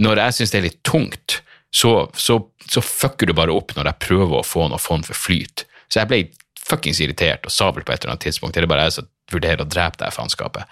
Når 0.03 0.21
jeg 0.21 0.37
syns 0.37 0.53
det 0.53 0.61
er 0.61 0.67
litt 0.69 0.83
tungt, 0.85 1.39
så, 1.73 2.11
så, 2.17 2.39
så 2.69 2.85
fucker 2.85 3.29
du 3.29 3.37
bare 3.37 3.55
opp 3.55 3.73
når 3.77 3.91
jeg 3.91 4.03
prøver 4.07 4.41
å 4.41 4.47
få 4.47 4.69
noe 4.69 4.81
form 4.81 5.05
for 5.07 5.17
flyt. 5.17 5.65
Så 5.89 6.03
jeg 6.03 6.11
ble 6.13 6.21
fuckings 6.67 7.01
irritert 7.01 7.47
og 7.47 7.55
sa 7.55 7.71
vel 7.73 7.87
på 7.87 7.95
et 7.95 8.03
eller 8.03 8.17
annet 8.17 8.29
tidspunkt, 8.29 8.57
det 8.57 8.67
er 8.67 8.71
bare 8.71 8.89
jeg 8.89 8.99
som 8.99 9.09
vurderer 9.33 9.65
å 9.65 9.69
drepe 9.69 10.01
det 10.03 10.13
faenskapet. 10.15 10.69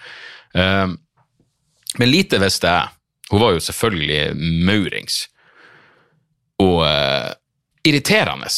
Um, 0.55 0.97
men 1.99 2.11
lite 2.11 2.39
visste 2.41 2.71
jeg, 2.71 2.93
hun 3.31 3.41
var 3.41 3.55
jo 3.55 3.63
selvfølgelig 3.63 4.63
maurings, 4.67 5.25
og 6.61 6.81
uh, 6.85 7.31
irriterende. 7.85 8.49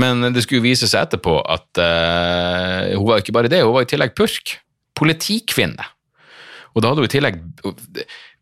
Men 0.00 0.24
det 0.32 0.44
skulle 0.46 0.64
vise 0.64 0.88
seg 0.88 1.04
etterpå 1.04 1.36
at 1.52 1.80
uh, 1.80 2.92
hun 2.96 3.08
var 3.10 3.20
ikke 3.20 3.34
bare 3.36 3.50
det, 3.52 3.64
hun 3.64 3.74
var 3.76 3.84
i 3.84 3.90
tillegg 3.90 4.14
purk. 4.16 4.56
Politikvinne. 4.96 5.84
Og 6.72 6.80
da 6.80 6.92
hadde 6.92 7.04
hun 7.04 7.10
i 7.10 7.12
tillegg 7.12 7.40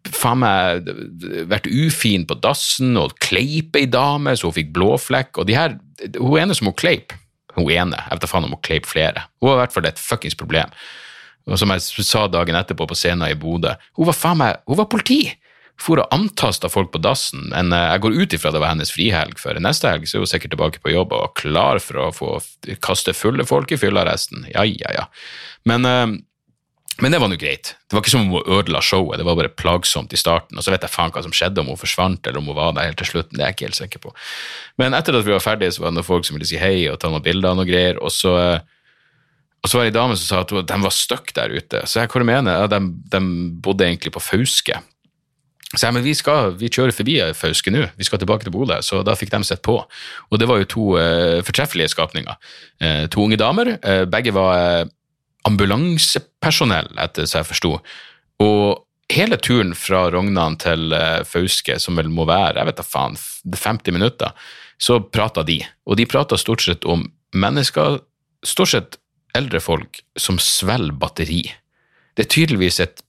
faen 0.09 0.41
meg 0.41 0.89
vært 1.51 1.69
ufin 1.69 2.25
på 2.29 2.37
dassen 2.41 2.97
og 2.99 3.17
kleipe 3.23 3.83
ei 3.83 3.89
dame, 3.91 4.33
så 4.37 4.49
hun 4.49 4.57
fikk 4.57 4.73
blåflekk. 4.77 5.41
Og 5.43 5.49
de 5.49 5.57
her, 5.57 5.77
hun 6.17 6.39
ene 6.41 6.57
som 6.57 6.71
hun 6.71 6.79
kleip, 6.79 7.15
hun 7.63 7.73
ene, 7.75 8.01
jeg 8.07 8.19
vet 8.19 8.25
da 8.25 8.31
faen 8.31 8.49
om 8.49 8.57
hun 8.57 8.65
kleip 8.67 8.89
flere, 8.89 9.27
hun 9.41 9.51
var 9.51 9.59
i 9.59 9.63
hvert 9.65 9.77
fall 9.77 9.89
et 9.91 10.03
fuckings 10.03 10.39
problem. 10.39 10.73
Og 11.51 11.59
som 11.59 11.73
jeg 11.73 12.07
sa 12.07 12.27
dagen 12.31 12.59
etterpå 12.59 12.87
på 12.89 12.99
scenen 12.99 13.31
i 13.31 13.39
Bodø, 13.39 13.75
hun 13.99 14.11
var 14.11 14.17
faen 14.17 14.43
meg, 14.43 14.65
hun 14.71 14.81
var 14.81 14.91
politi! 14.93 15.23
For 15.81 15.97
å 15.97 16.05
antasta 16.13 16.69
folk 16.69 16.91
på 16.93 17.01
dassen, 17.01 17.47
men 17.55 17.73
eh, 17.73 17.87
jeg 17.95 18.03
går 18.05 18.17
ut 18.19 18.35
ifra 18.37 18.51
det 18.53 18.61
var 18.61 18.75
hennes 18.75 18.91
frihelg, 18.93 19.39
for 19.41 19.57
neste 19.65 19.89
helg 19.89 20.05
så 20.05 20.19
er 20.19 20.27
hun 20.27 20.29
sikkert 20.29 20.53
tilbake 20.53 20.83
på 20.85 20.93
jobb 20.93 21.15
og 21.17 21.33
klar 21.41 21.81
for 21.81 22.03
å 22.03 22.11
få 22.13 22.35
kaste 22.85 23.15
fulle 23.17 23.47
folk 23.49 23.73
i 23.73 23.79
fyllearresten. 23.81 24.45
Ja, 24.53 24.67
ja, 24.69 24.93
ja. 24.99 25.07
Men, 25.65 25.89
eh, 25.89 26.19
men 26.99 27.15
det 27.15 27.21
var 27.23 27.31
nå 27.31 27.39
greit. 27.41 27.75
Det 27.89 27.97
var 27.97 28.03
ikke 28.03 28.13
som 28.13 28.27
om 28.27 28.35
hun 28.35 28.59
ødela 28.59 28.83
showet, 28.85 29.21
det 29.21 29.25
var 29.25 29.39
bare 29.39 29.53
plagsomt 29.55 30.13
i 30.13 30.19
starten. 30.21 30.59
Og 30.59 30.67
så 30.67 30.73
vet 30.75 30.85
jeg 30.85 30.93
faen 30.93 31.13
hva 31.15 31.23
som 31.25 31.33
skjedde, 31.33 31.63
om 31.63 31.71
hun 31.73 31.81
forsvant 31.81 32.27
eller 32.27 32.43
om 32.43 32.51
hun 32.51 32.59
var 32.59 32.75
der 32.77 32.91
helt 32.91 33.01
til 33.01 33.09
slutten. 33.13 33.39
Det 33.39 33.45
er 33.45 33.53
jeg 33.53 33.57
ikke 33.57 33.69
helt 33.71 33.79
sikker 33.79 34.03
på. 34.05 34.13
Men 34.83 34.97
etter 34.99 35.17
at 35.17 35.25
vi 35.25 35.33
var 35.33 35.45
ferdige, 35.45 35.73
så 35.77 35.85
var 35.85 35.95
det 35.95 36.01
noen 36.01 36.11
folk 36.11 36.29
som 36.29 36.37
ville 36.37 36.51
si 36.51 36.61
hei 36.61 36.91
og 36.91 37.01
ta 37.01 37.13
noen 37.13 37.25
bilder 37.25 37.55
og 37.55 37.63
noe 37.63 37.71
greier. 37.71 38.01
Og 38.05 38.13
så, 38.13 38.35
og 38.61 39.71
så 39.71 39.81
var 39.81 39.87
det 39.87 39.95
ei 39.95 39.97
dame 39.97 40.19
som 40.19 40.27
sa 40.27 40.43
at 40.45 40.73
de 40.75 40.81
var 40.85 40.97
stuck 40.97 41.33
der 41.39 41.57
ute. 41.57 41.85
Så 41.89 42.03
jeg 42.03 42.13
hva 42.13 42.25
du 42.25 42.29
mener, 42.29 42.65
ja, 42.65 42.71
de, 42.75 42.83
de 43.15 43.25
bodde 43.65 43.89
egentlig 43.89 44.13
på 44.17 44.25
Fauske. 44.27 44.83
Så 45.71 45.85
jeg, 45.87 45.95
men 45.95 46.03
vi, 46.03 46.13
skal, 46.19 46.57
vi 46.59 46.67
kjører 46.67 46.93
forbi 46.95 47.21
Fauske 47.39 47.71
nå, 47.71 47.85
vi 47.95 48.07
skal 48.07 48.19
tilbake 48.19 48.43
til 48.43 48.51
Bodø, 48.51 48.81
så 48.83 49.05
da 49.07 49.15
fikk 49.15 49.31
de 49.31 49.45
sett 49.47 49.63
på. 49.63 49.77
Og 49.79 50.41
det 50.43 50.49
var 50.51 50.59
jo 50.59 50.67
to 50.67 50.87
uh, 50.99 51.39
fortreffelige 51.47 51.93
skapninger. 51.93 52.35
Uh, 52.83 53.07
to 53.07 53.23
unge 53.23 53.39
damer, 53.39 53.77
Uh, 53.79 54.03
begge 54.11 54.35
var 54.35 54.51
eh, 54.59 54.89
ambulansepersonell, 55.49 56.93
etter 57.01 57.29
så 57.29 57.41
jeg 57.41 57.51
forsto. 57.51 57.75
Og 58.45 59.13
hele 59.13 59.39
turen 59.43 59.75
fra 59.77 60.07
Rognan 60.13 60.59
til 60.61 60.95
eh, 60.97 61.23
Fauske, 61.29 61.79
som 61.83 61.99
vel 61.99 62.11
må 62.13 62.27
være, 62.29 62.59
jeg 62.61 62.71
vet 62.71 62.81
da 62.81 62.87
faen, 62.87 63.19
50 63.51 63.97
minutter, 63.97 64.51
så 64.81 65.01
prata 65.05 65.45
de. 65.47 65.61
Og 65.89 65.99
de 66.01 66.09
prata 66.09 66.39
stort 66.41 66.65
sett 66.65 66.87
om 66.89 67.07
mennesker, 67.37 68.01
stort 68.47 68.75
sett 68.75 69.01
eldre 69.37 69.61
folk, 69.63 70.01
som 70.19 70.41
svelger 70.43 70.97
batteri. 70.99 71.43
Det 72.19 72.25
er 72.27 72.33
tydeligvis 72.35 72.81
et 72.83 73.03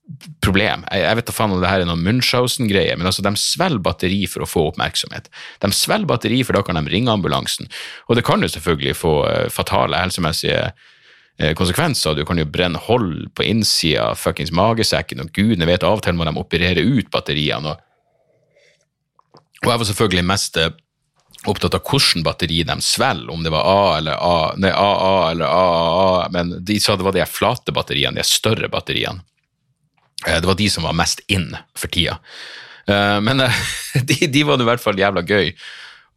problem. 0.46 0.84
Jeg, 0.94 1.18
vet 1.18 1.28
da 1.28 1.34
faen 1.34 1.56
om 1.56 1.62
det 1.64 1.70
her 1.72 1.84
er 1.84 1.90
noen 1.90 2.04
Munchhausen-greie, 2.06 2.94
men 3.00 3.10
altså, 3.10 3.24
de 3.26 3.34
svelger 3.40 3.82
batteri 3.84 4.22
for 4.30 4.46
å 4.46 4.50
få 4.50 4.68
oppmerksomhet. 4.70 5.28
De 5.64 5.72
svelger 5.76 6.08
batteri, 6.08 6.42
for 6.46 6.56
da 6.56 6.62
kan 6.66 6.78
de 6.78 6.86
ringe 6.92 7.12
ambulansen. 7.12 7.70
Og 8.08 8.20
det 8.20 8.26
kan 8.28 8.44
jo 8.44 8.52
selvfølgelig 8.52 8.98
få 9.00 9.16
eh, 9.28 9.48
fatale 9.54 10.00
helsemessige 10.04 10.70
konsekvenser. 11.58 12.14
Du 12.16 12.26
kan 12.28 12.38
jo 12.38 12.46
brenne 12.46 12.78
hold 12.78 13.32
på 13.36 13.44
innsida 13.48 14.12
av 14.12 14.20
fuckings 14.22 14.52
magesekken, 14.54 15.24
og 15.24 15.32
gudene 15.34 15.66
vet 15.66 15.84
av 15.88 15.98
og 15.98 16.04
til 16.06 16.14
må 16.18 16.28
de 16.28 16.36
operere 16.38 16.84
ut 16.86 17.10
batteriene. 17.14 17.72
Og, 17.72 19.42
og 19.64 19.72
jeg 19.72 19.82
var 19.82 19.90
selvfølgelig 19.90 20.26
mest 20.30 20.58
eh, 20.62 20.70
opptatt 21.50 21.74
av 21.78 21.82
hvilket 21.88 22.26
batteri 22.26 22.62
de 22.68 22.76
svelger, 22.86 23.32
om 23.34 23.44
det 23.44 23.54
var 23.54 23.66
A 23.66 23.98
eller 23.98 24.18
A, 24.22 24.54
nei, 24.62 24.70
AA 24.70 25.32
eller 25.32 25.46
AAA, 25.50 26.30
men 26.36 26.56
de 26.66 26.80
sa 26.82 26.96
det 26.96 27.08
var 27.08 27.16
de 27.18 27.26
flate 27.26 27.74
batteriene, 27.74 28.20
de 28.22 28.28
større 28.28 28.70
batteriene. 28.70 29.24
Eh, 30.28 30.38
Det 30.42 30.46
var 30.48 30.56
de 30.60 30.70
som 30.70 30.84
var 30.86 30.94
mest 30.98 31.24
in 31.28 31.50
for 31.76 31.90
tida. 31.90 32.20
Eh, 32.88 33.20
Men 33.22 33.42
eh, 33.42 33.62
de, 34.10 34.28
de 34.28 34.44
var 34.46 34.62
i 34.62 34.70
hvert 34.70 34.84
fall 34.84 35.00
jævla 35.02 35.26
gøy. 35.26 35.54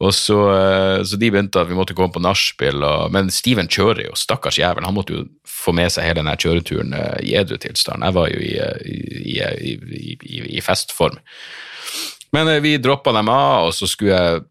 Og 0.02 0.10
så, 0.14 0.36
eh, 0.50 1.02
så 1.06 1.16
de 1.16 1.30
begynte 1.30 1.60
at 1.60 1.68
vi 1.68 1.76
måtte 1.78 1.94
komme 1.94 2.12
på 2.12 2.22
nachspiel, 2.22 2.82
men 3.14 3.30
Steven 3.30 3.68
kjører 3.70 4.08
jo, 4.08 4.16
stakkars 4.18 4.58
jævel. 4.58 4.86
Han 4.86 4.96
måtte 4.96 5.14
jo 5.14 5.26
få 5.46 5.74
med 5.76 5.92
seg 5.94 6.08
hele 6.08 6.18
denne 6.18 6.34
kjøreturen 6.34 6.96
eh, 6.98 7.20
i 7.30 7.36
edru 7.38 7.58
tilstand. 7.62 8.02
Jeg 8.02 8.16
var 8.16 8.32
jo 8.32 8.40
i, 8.42 8.56
eh, 8.58 8.88
i, 8.88 9.36
i, 9.38 9.76
i, 10.18 10.40
i, 10.58 10.64
festform. 10.64 11.20
Men 12.34 12.50
vi 12.64 12.74
droppa 12.82 13.14
dem 13.14 13.30
av, 13.30 13.68
og 13.68 13.76
så 13.76 13.88
skulle 13.90 14.18
jeg 14.18 14.42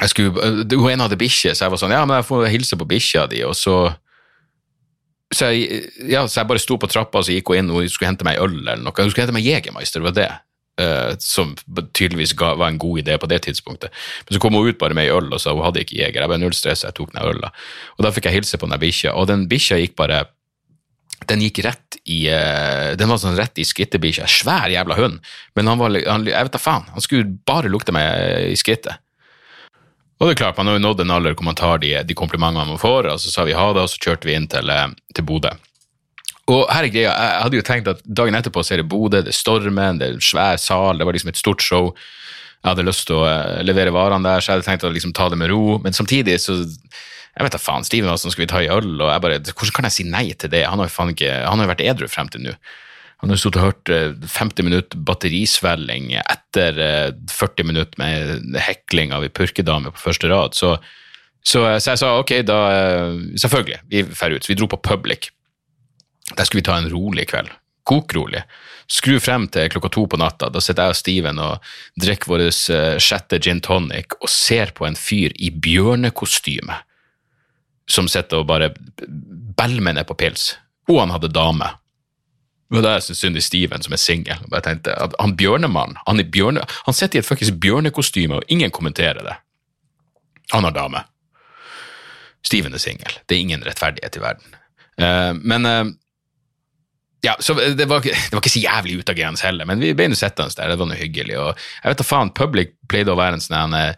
jeg 0.00 0.08
skulle, 0.08 0.46
Hun 0.72 0.88
ene 0.88 1.04
hadde 1.04 1.18
bikkje, 1.20 1.52
så 1.52 1.66
jeg 1.66 1.72
var 1.74 1.78
sånn, 1.78 1.92
ja, 1.92 2.00
men 2.08 2.16
jeg 2.16 2.26
får 2.26 2.46
hilse 2.48 2.78
på 2.80 2.86
bikkja 2.88 3.26
di, 3.30 3.42
og 3.44 3.52
så 3.54 3.92
så 5.32 5.48
jeg, 5.52 5.86
ja, 6.12 6.26
så 6.28 6.42
jeg 6.42 6.48
bare 6.48 6.60
sto 6.60 6.76
på 6.80 6.88
trappa, 6.92 7.20
og 7.20 7.24
så 7.24 7.32
gikk 7.32 7.52
hun 7.52 7.60
inn, 7.60 7.70
og 7.72 7.80
hun 7.80 7.92
skulle 7.92 8.10
hente 8.10 8.26
meg 8.26 8.40
øl 8.42 8.52
eller 8.52 8.82
noe. 8.82 8.92
Hun 8.92 9.12
skulle 9.12 9.24
hente 9.24 9.36
meg 9.36 9.46
Jegermeister, 9.46 10.02
det 10.02 10.08
var 10.10 10.16
det. 10.16 10.30
Eh, 10.80 11.14
som 11.22 11.54
tydeligvis 11.92 12.34
ga, 12.38 12.54
var 12.60 12.72
en 12.72 12.80
god 12.82 13.02
idé 13.04 13.18
på 13.18 13.28
det 13.30 13.42
tidspunktet. 13.46 13.94
Men 14.26 14.36
så 14.36 14.42
kom 14.42 14.56
hun 14.56 14.68
ut 14.68 14.80
bare 14.80 14.96
med 14.96 15.08
ei 15.08 15.14
øl, 15.14 15.32
og 15.32 15.42
sa 15.42 15.54
hun 15.54 15.64
hadde 15.66 15.84
ikke 15.84 15.98
Jeger. 15.98 16.22
Jeg 16.24 16.32
ble 16.32 16.40
null 16.42 16.56
stress, 16.56 16.86
jeg 16.86 16.96
tok 16.96 17.12
den 17.14 17.24
øla. 17.24 17.52
Og 17.98 18.06
da 18.06 18.12
fikk 18.14 18.30
jeg 18.30 18.40
hilse 18.40 18.60
på 18.60 18.70
den 18.70 18.80
bikkja, 18.82 19.16
og 19.16 19.28
den 19.32 19.48
bikkja 19.50 19.80
gikk 19.82 19.98
bare 20.00 20.24
den 21.30 21.38
gikk 21.44 21.60
rett 21.62 22.00
i 22.10 22.24
uh, 22.34 22.96
Den 22.98 23.06
var 23.06 23.20
sånn 23.22 23.36
rett 23.38 23.60
i 23.62 23.66
skrittebikkja. 23.66 24.26
Svær 24.26 24.72
jævla 24.72 24.96
hund. 24.98 25.20
Men 25.54 25.70
han 25.70 25.78
var 25.78 25.94
han, 25.94 26.26
jeg 26.26 26.48
vet 26.48 26.56
da 26.56 26.58
faen, 26.58 26.88
han 26.90 27.04
skulle 27.04 27.30
bare 27.46 27.70
lukte 27.70 27.94
meg 27.94 28.50
i 28.50 28.58
skrittet. 28.58 28.98
Og 30.22 30.28
det 30.28 30.36
er 30.36 30.38
klart, 30.44 30.58
man 30.58 30.68
har 30.70 30.76
jo 30.78 30.84
nådd 30.84 31.00
en 31.02 31.12
alder 31.16 31.34
hvor 31.34 31.48
man 31.48 31.58
tar 31.58 31.80
de, 31.82 31.96
de 32.06 32.14
komplimentene 32.14 32.68
man 32.68 32.78
får, 32.78 33.08
og 33.10 33.18
så 33.18 33.30
sa 33.32 33.46
vi 33.46 33.56
ha 33.58 33.64
det, 33.74 33.82
og 33.82 33.90
så 33.90 33.98
kjørte 34.04 34.28
vi 34.28 34.36
inn 34.38 34.46
til, 34.46 34.70
eh, 34.70 34.92
til 35.18 35.26
Bodø. 35.26 35.50
Og 36.52 36.66
her 36.68 36.86
er 36.86 36.92
greia, 36.92 37.12
jeg 37.12 37.44
hadde 37.46 37.58
jo 37.58 37.64
tenkt 37.66 37.88
at 37.92 38.02
dagen 38.04 38.36
etterpå 38.36 38.64
så 38.64 38.74
er 38.74 38.82
det 38.82 38.90
Bodø, 38.90 39.22
det 39.24 39.32
er 39.32 39.38
stormen, 39.38 40.00
det 40.00 40.08
er 40.08 40.18
en 40.18 40.24
svær 40.24 40.60
sal, 40.60 40.98
det 40.98 41.06
var 41.08 41.16
liksom 41.16 41.32
et 41.32 41.40
stort 41.40 41.64
show. 41.64 41.92
Jeg 42.62 42.68
hadde 42.68 42.84
lyst 42.86 43.08
til 43.08 43.18
å 43.18 43.24
eh, 43.26 43.62
levere 43.64 43.94
varene 43.94 44.26
der, 44.26 44.42
så 44.42 44.52
jeg 44.52 44.60
hadde 44.60 44.68
tenkt 44.68 44.86
å 44.86 44.92
liksom 44.92 45.14
ta 45.16 45.30
det 45.32 45.38
med 45.40 45.50
ro, 45.50 45.78
men 45.82 45.96
samtidig 45.96 46.36
så 46.42 46.60
jeg 47.32 47.46
vet 47.46 47.54
da 47.54 47.60
faen, 47.62 47.84
Steven 47.86 48.10
var 48.10 48.20
sånn, 48.20 48.34
skal 48.34 48.44
vi 48.44 48.50
ta 48.52 48.60
i 48.60 48.70
øl, 48.70 48.90
og 49.00 49.08
jeg 49.08 49.24
bare, 49.24 49.40
hvordan 49.48 49.76
kan 49.78 49.88
jeg 49.88 49.96
si 49.96 50.04
nei 50.04 50.26
til 50.36 50.52
det? 50.52 50.66
Han 50.68 50.82
har 50.82 50.90
jo 50.90 50.94
faen 50.98 51.12
ikke, 51.14 51.32
han 51.46 51.58
har 51.58 51.66
jo 51.66 51.72
vært 51.72 51.84
edru 51.86 52.08
frem 52.12 52.28
til 52.32 52.44
nå. 52.44 52.56
Han 53.22 53.30
har 53.30 53.38
stått 53.38 53.56
og 53.56 53.68
hørt 53.68 53.92
eh, 53.94 54.16
50 54.28 54.66
minutter 54.66 55.02
batterisvelling 55.08 56.10
etter 56.20 56.80
eh, 56.82 57.12
40 57.30 57.68
minutter 57.70 58.02
med 58.02 58.58
hekling 58.66 59.14
av 59.16 59.24
ei 59.24 59.30
purkedame 59.32 59.94
på 59.94 60.04
første 60.10 60.28
rad, 60.28 60.58
så, 60.58 60.74
så, 61.40 61.64
så 61.78 61.94
jeg 61.94 62.02
sa 62.02 62.10
ok, 62.18 62.34
da, 62.44 62.58
eh, 62.76 63.20
selvfølgelig, 63.40 63.80
vi 63.88 64.04
drar 64.10 64.36
ut. 64.36 64.44
Så 64.44 64.52
vi 64.52 64.58
dro 64.60 64.68
på 64.68 64.82
Public. 64.84 65.30
Der 66.36 66.44
skulle 66.44 66.62
vi 66.62 66.68
ta 66.68 66.78
en 66.78 66.90
rolig 66.92 67.28
kveld. 67.32 67.50
Kokrolig. 67.88 68.44
Skru 68.90 69.18
frem 69.20 69.48
til 69.50 69.70
klokka 69.72 69.90
to 69.92 70.06
på 70.06 70.18
natta. 70.20 70.50
Da 70.52 70.60
sitter 70.62 70.88
jeg 70.88 70.94
og 70.94 70.98
Steven 71.00 71.42
og 71.42 71.74
drikker 72.00 72.30
vår 72.30 72.46
eh, 72.46 72.96
sjette 73.02 73.40
gin 73.42 73.62
tonic 73.64 74.16
og 74.20 74.30
ser 74.30 74.74
på 74.76 74.86
en 74.86 74.98
fyr 74.98 75.34
i 75.36 75.50
bjørnekostyme 75.50 76.78
som 77.90 78.08
sitter 78.08 78.42
og 78.42 78.48
bare 78.50 78.70
belmer 79.58 79.96
ned 79.96 80.06
på 80.08 80.16
pils. 80.18 80.52
Og 80.90 81.00
han 81.02 81.12
hadde 81.14 81.32
dame. 81.32 81.68
Var 82.72 82.84
da 82.84 82.94
jeg 82.96 83.04
syntes 83.06 83.20
synd 83.20 83.38
i 83.38 83.44
Steven, 83.44 83.84
som 83.84 83.92
er 83.92 84.00
singel. 84.00 84.44
Og 84.48 85.14
Han 85.20 85.36
bjørnemannen, 85.36 85.98
han, 86.06 86.20
er 86.20 86.30
bjørne, 86.32 86.64
han 86.86 86.96
sitter 86.96 87.18
i 87.18 87.20
et 87.20 87.28
fuckings 87.28 87.52
bjørnekostyme, 87.52 88.38
og 88.38 88.48
ingen 88.48 88.70
kommenterer 88.70 89.20
det. 89.26 89.36
Han 90.52 90.64
har 90.64 90.72
dame. 90.72 91.04
Steven 92.42 92.74
er 92.74 92.82
singel. 92.82 93.18
Det 93.28 93.36
er 93.36 93.44
ingen 93.44 93.64
rettferdighet 93.66 94.16
i 94.16 94.22
verden. 94.22 94.56
Uh, 95.00 95.32
men 95.40 95.66
eh, 95.66 95.84
ja, 97.22 97.36
så 97.38 97.54
det 97.54 97.84
var, 97.86 98.02
det 98.02 98.32
var 98.32 98.42
ikke 98.42 98.50
så 98.50 98.64
jævlig 98.64 98.98
utagerende 98.98 99.42
heller, 99.46 99.68
men 99.68 99.78
vi 99.82 99.92
ble 99.94 100.08
nå 100.10 100.18
sittende 100.18 100.50
der, 100.58 100.72
det 100.72 100.80
var 100.80 100.88
noe 100.90 100.98
hyggelig. 100.98 101.36
Og 101.38 101.52
jeg 101.54 101.92
vet 101.92 102.00
da 102.00 102.06
faen, 102.06 102.32
Public 102.34 102.74
pleide 102.90 103.14
å 103.14 103.18
være 103.18 103.38
en 103.38 103.44
sånn 103.44 103.76
eh, 103.78 103.92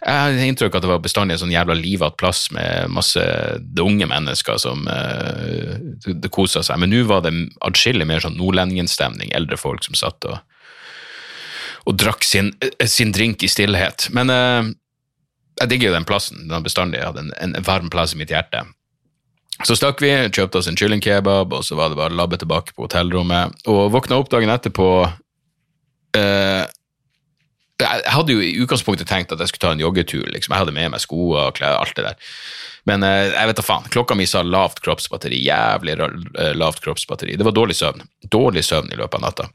Jeg 0.00 0.16
har 0.18 0.48
inntrykk 0.48 0.74
av 0.74 0.80
at 0.80 0.86
det 0.86 0.90
var 0.90 1.04
bestandig 1.04 1.36
en 1.36 1.42
sånn 1.44 1.54
jævla 1.54 1.76
livatt 1.78 2.16
plass 2.18 2.48
med 2.56 2.90
masse 2.90 3.22
unge 3.78 4.08
mennesker 4.10 4.58
som 4.58 4.82
uh, 4.88 5.76
det 6.08 6.32
kosa 6.34 6.64
seg, 6.66 6.80
men 6.80 6.90
nå 6.90 7.04
var 7.06 7.22
det 7.26 7.34
adskillig 7.68 8.08
mer 8.08 8.24
sånn 8.24 8.38
nordlendingenstemning, 8.40 9.30
eldre 9.36 9.60
folk 9.60 9.84
som 9.86 9.98
satt 10.00 10.26
og, 10.26 10.40
og 11.84 12.00
drakk 12.00 12.26
sin, 12.26 12.50
eh, 12.64 12.88
sin 12.88 13.12
drink 13.12 13.44
i 13.44 13.52
stillhet. 13.52 14.08
Men 14.16 14.32
uh, 14.32 14.72
jeg 15.60 15.70
digger 15.70 15.92
jo 15.92 15.96
den 16.00 16.08
plassen, 16.08 16.46
den 16.48 16.56
har 16.56 16.66
bestandig 16.66 17.04
hatt 17.04 17.20
en, 17.20 17.30
en 17.36 17.54
varm 17.62 17.92
plass 17.92 18.16
i 18.16 18.18
mitt 18.18 18.32
hjerte. 18.32 18.64
Så 19.66 19.76
stakk 19.76 20.00
vi, 20.00 20.10
kjøpte 20.32 20.60
oss 20.60 20.68
en 20.70 20.78
kyllingkebab, 20.78 21.52
og 21.52 21.64
så 21.66 21.76
var 21.76 21.92
det 21.92 21.98
bare 22.00 22.16
labbe 22.16 22.38
tilbake 22.40 22.72
på 22.76 22.86
hotellrommet. 22.86 23.58
Og 23.68 23.90
våkna 23.92 24.20
opp 24.20 24.30
dagen 24.32 24.52
etterpå 24.52 24.88
eh, 26.16 26.64
Jeg 27.80 28.02
hadde 28.14 28.36
jo 28.36 28.40
i 28.44 28.54
utgangspunktet 28.62 29.08
tenkt 29.10 29.34
at 29.34 29.42
jeg 29.42 29.52
skulle 29.52 29.66
ta 29.66 29.74
en 29.76 29.84
joggetur. 29.84 30.24
liksom. 30.32 30.54
Jeg 30.54 30.64
hadde 30.64 30.76
med 30.76 30.94
meg 30.94 31.04
sko 31.04 31.34
og 31.34 31.54
klær, 31.58 31.76
alt 31.80 31.96
det 31.96 32.08
der. 32.08 32.32
Men 32.88 33.04
eh, 33.04 33.28
jeg 33.34 33.50
vet 33.50 33.60
da 33.60 33.66
faen. 33.66 33.88
Klokka 33.92 34.16
mi 34.16 34.28
sa 34.28 34.42
lavt 34.46 34.80
kroppsbatteri. 34.84 35.42
Jævlig 35.44 35.98
eh, 36.00 36.52
lavt 36.56 36.80
kroppsbatteri. 36.84 37.36
Det 37.36 37.46
var 37.46 37.56
dårlig 37.56 37.76
søvn. 37.76 38.06
Dårlig 38.32 38.64
søvn 38.64 38.92
i 38.94 39.00
løpet 39.00 39.20
av 39.20 39.26
natta. 39.26 39.50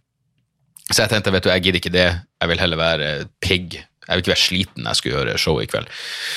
Så 0.92 1.02
jeg 1.02 1.16
tenkte, 1.16 1.34
vet 1.34 1.48
du, 1.48 1.50
jeg 1.50 1.66
gidder 1.66 1.82
ikke 1.82 1.96
det. 1.96 2.10
Jeg 2.44 2.52
vil 2.52 2.62
heller 2.62 2.78
være 2.78 3.12
pigg. 3.42 3.80
Jeg 4.06 4.16
vil 4.16 4.24
ikke 4.24 4.34
være 4.34 4.44
sliten 4.44 4.88
jeg 4.90 5.00
skulle 5.00 5.18
gjøre 5.18 5.38
show 5.42 5.60
i 5.62 5.68
kveld. 5.70 5.92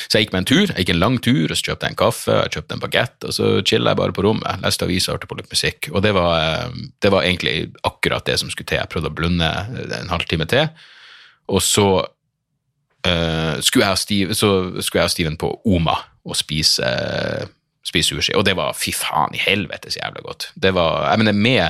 Så 0.08 0.18
jeg 0.18 0.26
gikk 0.26 0.34
meg 0.34 0.44
en 0.44 0.50
tur, 0.50 0.64
jeg 0.66 0.82
gikk 0.82 0.92
en 0.94 1.02
lang 1.02 1.18
tur, 1.24 1.44
og 1.46 1.56
så 1.58 1.68
kjøpte 1.68 1.88
jeg 1.88 1.94
en 1.94 2.00
kaffe, 2.02 2.36
jeg 2.38 2.54
kjøpte 2.56 2.76
en 2.76 2.84
bagett, 2.84 3.28
og 3.28 3.36
så 3.36 3.50
chilla 3.62 3.94
jeg 3.94 4.00
bare 4.02 4.16
på 4.16 4.24
rommet. 4.24 4.62
Leste 4.64 4.88
aviser, 4.88 5.16
hørte 5.16 5.30
på 5.30 5.38
litt 5.40 5.50
musikk. 5.52 5.90
Og 5.92 6.04
det 6.04 6.14
var, 6.16 6.36
eh, 6.40 6.78
det 7.04 7.12
var 7.14 7.26
egentlig 7.28 7.56
akkurat 7.88 8.26
det 8.28 8.38
som 8.40 8.52
skulle 8.52 8.70
til. 8.70 8.80
Jeg 8.80 8.92
prøvde 8.92 9.12
å 9.12 9.18
blunde 9.18 9.50
en 9.98 10.12
halvtime 10.12 10.48
til, 10.48 10.70
og 11.48 11.62
så 11.64 11.88
uh, 13.08 13.54
skulle, 13.64 13.86
jeg 13.86 13.94
og 13.94 13.98
Steve, 13.98 14.34
så 14.36 14.50
skulle 14.84 15.04
jeg 15.04 15.08
og 15.08 15.14
Steven 15.14 15.38
på 15.40 15.52
Oma 15.64 15.96
og 16.28 16.36
spise, 16.36 16.88
spise 17.86 18.12
sushi. 18.12 18.34
Og 18.36 18.44
det 18.44 18.56
var 18.58 18.76
fy 18.76 18.92
faen 18.96 19.36
i 19.36 19.40
så 19.40 19.96
jævla 19.96 20.24
godt. 20.24 20.50
Det 20.54 20.74
var, 20.76 21.10
jeg 21.10 21.18
mener 21.18 21.32
med 21.32 21.62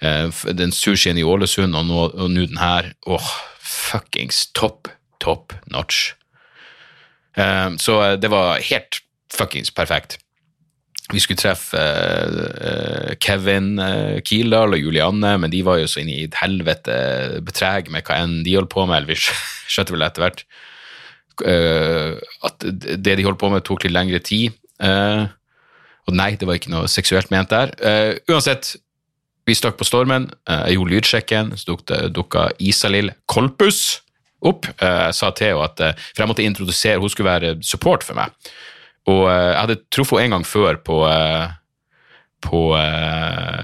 eh, 0.00 0.52
den 0.56 0.72
sushien 0.72 1.18
i 1.18 1.26
Ålesund 1.26 1.76
og 1.76 1.86
nå, 1.86 2.00
og 2.08 2.30
nå 2.30 2.46
den 2.46 2.60
her, 2.62 2.92
åh, 3.06 3.30
fuckings 3.60 4.46
topp, 4.54 4.88
topp 5.22 5.54
notch. 5.72 6.12
Eh, 7.36 7.70
så 7.80 8.02
eh, 8.02 8.18
det 8.20 8.30
var 8.32 8.60
helt 8.60 9.00
fuckings 9.32 9.72
perfekt. 9.74 10.18
Vi 11.12 11.20
skulle 11.20 11.40
treffe 11.40 11.76
uh, 11.76 13.12
Kevin 13.20 13.74
uh, 13.80 14.20
Kildahl 14.24 14.76
og 14.76 14.80
Julianne, 14.80 15.34
men 15.42 15.50
de 15.52 15.58
var 15.66 15.80
jo 15.80 15.88
så 15.90 16.00
inne 16.00 16.14
i 16.14 16.28
et 16.28 16.38
helvete 16.40 16.94
betreg 17.44 17.90
med 17.92 18.06
hva 18.06 18.20
enn 18.22 18.38
de 18.46 18.54
holdt 18.56 18.70
på 18.72 18.86
med, 18.86 19.02
eller 19.02 19.10
vi 19.10 19.18
skjønte 19.72 19.92
vel 19.92 20.06
etter 20.06 20.24
hvert 20.24 20.44
uh, 21.44 22.16
at 22.48 22.64
det 22.64 23.18
de 23.18 23.26
holdt 23.26 23.40
på 23.42 23.50
med, 23.52 23.64
tok 23.66 23.84
litt 23.84 23.96
lengre 23.96 24.22
tid. 24.24 24.56
Og 24.82 26.16
nei, 26.16 26.32
det 26.38 26.48
var 26.48 26.56
ikke 26.58 26.72
noe 26.72 26.88
seksuelt 26.90 27.28
ment 27.30 27.52
der. 27.52 27.70
Uansett, 28.30 28.72
vi 29.46 29.54
stakk 29.54 29.76
på 29.78 29.86
stormen. 29.86 30.30
jeg 30.48 30.74
gjorde 30.74 30.94
lydsjekken, 30.96 31.52
så 31.58 31.76
dukka 32.10 32.48
Isalill 32.58 33.12
Kolpus 33.30 34.00
opp. 34.48 34.66
Eh, 34.82 35.08
sa 35.14 35.30
Theo 35.36 35.62
at 35.64 35.80
eh, 35.82 35.94
For 36.12 36.24
jeg 36.24 36.30
måtte 36.30 36.46
introdusere, 36.46 37.00
hun 37.02 37.12
skulle 37.12 37.30
være 37.30 37.54
support 37.66 38.06
for 38.06 38.18
meg. 38.18 38.34
Og 39.10 39.24
eh, 39.30 39.48
jeg 39.52 39.60
hadde 39.60 39.80
truffet 39.94 40.22
henne 40.22 40.32
en 40.32 40.38
gang 40.40 40.48
før 40.48 40.78
på, 40.86 40.98
på 42.46 42.60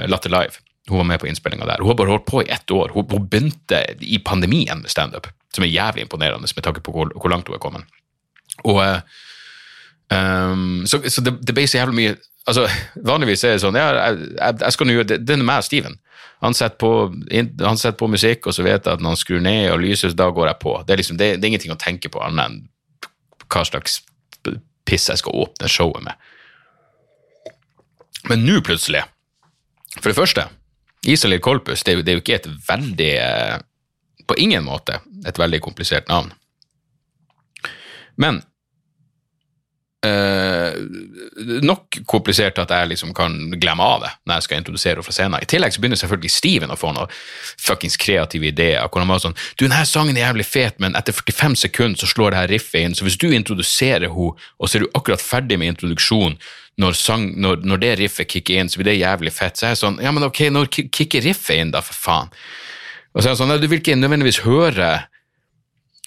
Latter 0.09 0.35
Live. 0.35 0.63
Hun 0.89 1.03
var 1.03 1.09
med 1.11 1.21
på 1.21 1.29
innspillinga 1.29 1.69
der. 1.69 1.83
Hun 1.85 1.93
har 1.93 1.99
bare 2.01 2.15
holdt 2.15 2.29
på 2.29 2.43
i 2.43 2.51
ett 2.53 2.71
år. 2.73 2.95
Hun, 2.95 3.07
hun 3.11 3.29
begynte 3.29 3.83
i 4.01 4.21
pandemien 4.25 4.81
med 4.83 4.91
standup, 4.91 5.29
som 5.55 5.65
er 5.67 5.73
jævlig 5.73 6.07
imponerende 6.07 6.49
med 6.49 6.65
tanke 6.65 6.81
på 6.85 6.95
hvor, 6.95 7.13
hvor 7.13 7.33
langt 7.33 7.51
hun 7.51 7.59
er 7.59 7.63
kommet. 7.63 7.85
Og 8.65 8.81
ehm, 10.15 10.87
Så, 10.89 11.03
så 11.13 11.23
det, 11.23 11.37
det 11.45 11.55
ble 11.55 11.67
så 11.69 11.83
jævlig 11.83 11.99
mye 11.99 12.17
altså 12.49 12.65
Vanligvis 13.07 13.45
er 13.45 13.57
det 13.57 13.63
sånn 13.63 13.77
ja, 13.79 13.89
jeg, 13.95 14.59
jeg, 14.63 14.75
skal 14.75 14.89
nå 14.89 14.97
gjøre 14.97 15.09
det, 15.17 15.35
er 15.35 15.45
meg 15.45 15.63
og 15.63 15.67
Steven. 15.67 15.99
Han 16.45 16.55
setter, 16.55 16.79
på, 16.79 16.91
han 17.65 17.81
setter 17.81 17.99
på 17.99 18.09
musikk, 18.11 18.47
og 18.47 18.55
så 18.55 18.63
vet 18.63 18.87
jeg 18.87 18.95
at 18.95 19.03
når 19.03 19.17
han 19.17 19.19
skrur 19.19 19.41
ned 19.43 19.73
og 19.73 19.81
lyser, 19.83 20.15
da 20.15 20.29
går 20.35 20.53
jeg 20.53 20.61
på. 20.63 20.75
Det 20.87 20.95
er 20.95 21.01
liksom, 21.01 21.19
det, 21.19 21.31
det 21.39 21.47
er 21.47 21.51
ingenting 21.51 21.75
å 21.75 21.81
tenke 21.81 22.11
på 22.15 22.23
annet 22.23 22.45
enn 22.47 22.61
hva 23.49 23.65
slags 23.67 24.01
piss 24.89 25.09
jeg 25.11 25.21
skal 25.21 25.35
åpne 25.43 25.71
showet 25.73 26.05
med. 26.05 26.29
Men 28.29 28.45
nå 28.45 28.59
plutselig 28.67 29.05
For 29.99 30.11
det 30.11 30.19
første, 30.19 30.45
Isalill 31.07 31.41
Kolpus 31.41 31.85
det 31.87 31.97
det 32.03 32.13
er 32.13 32.19
jo 32.19 32.23
ikke 32.23 32.39
et 32.41 32.49
veldig 32.69 33.13
eh, 33.23 33.57
På 34.29 34.37
ingen 34.37 34.67
måte 34.67 34.99
et 35.27 35.39
veldig 35.39 35.61
komplisert 35.65 36.09
navn. 36.11 36.33
Men 38.21 38.43
eh, 40.07 40.77
nok 41.65 41.99
komplisert 42.07 42.59
at 42.63 42.71
jeg 42.75 42.91
liksom 42.93 43.15
kan 43.17 43.35
glemme 43.61 43.83
av 43.85 44.05
det 44.05 44.11
når 44.29 44.39
jeg 44.39 44.47
skal 44.47 44.61
introdusere 44.63 44.95
henne 44.99 45.07
fra 45.07 45.15
scenen. 45.17 45.43
I 45.43 45.49
tillegg 45.51 45.75
så 45.75 45.83
begynner 45.83 46.01
selvfølgelig 46.01 46.33
Steven 46.35 46.75
å 46.75 46.79
få 46.79 46.93
noen 46.97 47.11
fuckings 47.59 47.99
kreative 48.01 48.51
ideer. 48.53 48.87
hvor 48.89 49.03
han 49.03 49.11
var 49.11 49.23
sånn, 49.25 49.37
du, 49.57 49.67
denne 49.67 49.83
sangen 49.89 50.17
er 50.17 50.29
jævlig 50.29 50.47
fet, 50.47 50.79
men 50.79 50.97
etter 50.99 51.17
45 51.17 51.59
sekunder 51.65 51.99
så 51.99 52.11
slår 52.11 52.31
det 52.35 52.41
her 52.43 52.53
riffet 52.55 52.81
inn, 52.85 52.95
så 52.95 53.07
hvis 53.09 53.19
du 53.19 53.29
introduserer 53.33 54.09
henne, 54.09 54.39
og 54.59 54.69
så 54.69 54.79
er 54.79 54.87
du 54.87 54.91
akkurat 54.95 55.23
ferdig 55.23 55.59
med 55.59 55.75
introduksjonen, 55.75 56.39
når, 56.79 56.95
sang, 56.95 57.25
når, 57.43 57.65
når 57.67 57.79
det 57.83 57.93
riffet 57.99 58.29
kicker 58.31 58.61
inn, 58.61 58.69
så 58.71 58.79
blir 58.79 58.93
det 58.93 59.01
jævlig 59.01 59.33
fett. 59.35 59.57
Så 59.59 59.67
er 59.67 59.73
jeg 59.73 59.81
sånn, 59.81 59.97
ja, 59.99 60.13
men 60.15 60.23
ok, 60.23 60.45
når 60.55 60.69
ki- 60.71 60.85
kicker 60.95 61.25
riffet 61.27 61.59
inn, 61.59 61.73
da, 61.75 61.81
for 61.83 61.99
faen? 61.99 62.29
Og 63.17 63.19
så 63.19 63.27
er 63.27 63.33
jeg 63.33 63.41
sånn, 63.41 63.55
du 63.59 63.67
vil 63.67 63.81
ikke 63.83 63.97
nødvendigvis 63.99 64.45
høre 64.45 64.93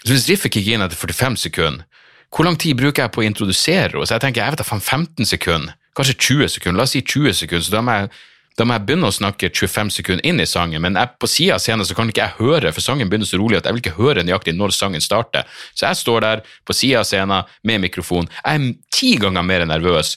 så 0.02 0.16
hvis 0.16 0.30
riffet 0.32 0.54
kicker 0.56 0.78
inn 0.78 0.82
etter 0.86 0.98
45 0.98 1.36
sekunder, 1.44 1.86
hvor 2.32 2.48
lang 2.48 2.58
tid 2.60 2.80
bruker 2.80 3.06
jeg 3.06 3.12
på 3.12 3.24
å 3.24 3.28
introdusere 3.28 3.92
henne? 3.92 4.08
Så 4.08 4.16
jeg 4.16 4.24
tenker, 4.24 4.44
jeg 4.44 4.56
vet 4.56 4.64
da 4.64 4.68
faen 4.68 4.84
15 4.84 5.28
sekunder, 5.34 5.76
kanskje 5.98 6.18
20 6.18 6.54
sekunder, 6.56 6.80
la 6.80 6.88
oss 6.88 6.96
si 6.96 7.04
20 7.04 7.36
sekunder, 7.44 7.66
så 7.68 7.74
da 7.74 7.82
må 7.84 7.98
jeg, 7.98 8.12
da 8.60 8.68
må 8.68 8.76
jeg 8.76 8.86
begynne 8.88 9.12
å 9.12 9.16
snakke 9.16 9.50
25 9.52 9.92
sekunder 9.98 10.28
inn 10.28 10.40
i 10.40 10.48
sangen, 10.48 10.84
men 10.84 11.00
jeg, 11.00 11.12
på 11.20 11.28
siden 11.28 11.58
av 11.58 11.64
scenen 11.64 11.88
så 11.88 11.98
kan 11.98 12.12
ikke 12.12 12.24
jeg 12.24 12.38
høre, 12.40 12.72
for 12.72 12.84
sangen 12.84 13.12
begynner 13.12 13.28
så 13.28 13.40
rolig 13.42 13.60
at 13.60 13.68
jeg 13.68 13.76
vil 13.76 13.84
ikke 13.84 13.98
høre 14.00 14.26
nøyaktig 14.28 14.56
når 14.56 14.76
sangen 14.76 15.04
starter. 15.04 15.48
Så 15.76 15.90
jeg 15.90 16.00
står 16.00 16.24
der 16.24 16.44
på 16.68 16.76
siden 16.76 17.04
av 17.04 17.08
scenen 17.10 17.54
med 17.68 17.84
mikrofon. 17.84 18.32
Jeg 18.44 18.60
er 18.60 18.76
ti 18.96 19.16
ganger 19.20 19.48
mer 19.48 19.68
nervøs 19.68 20.16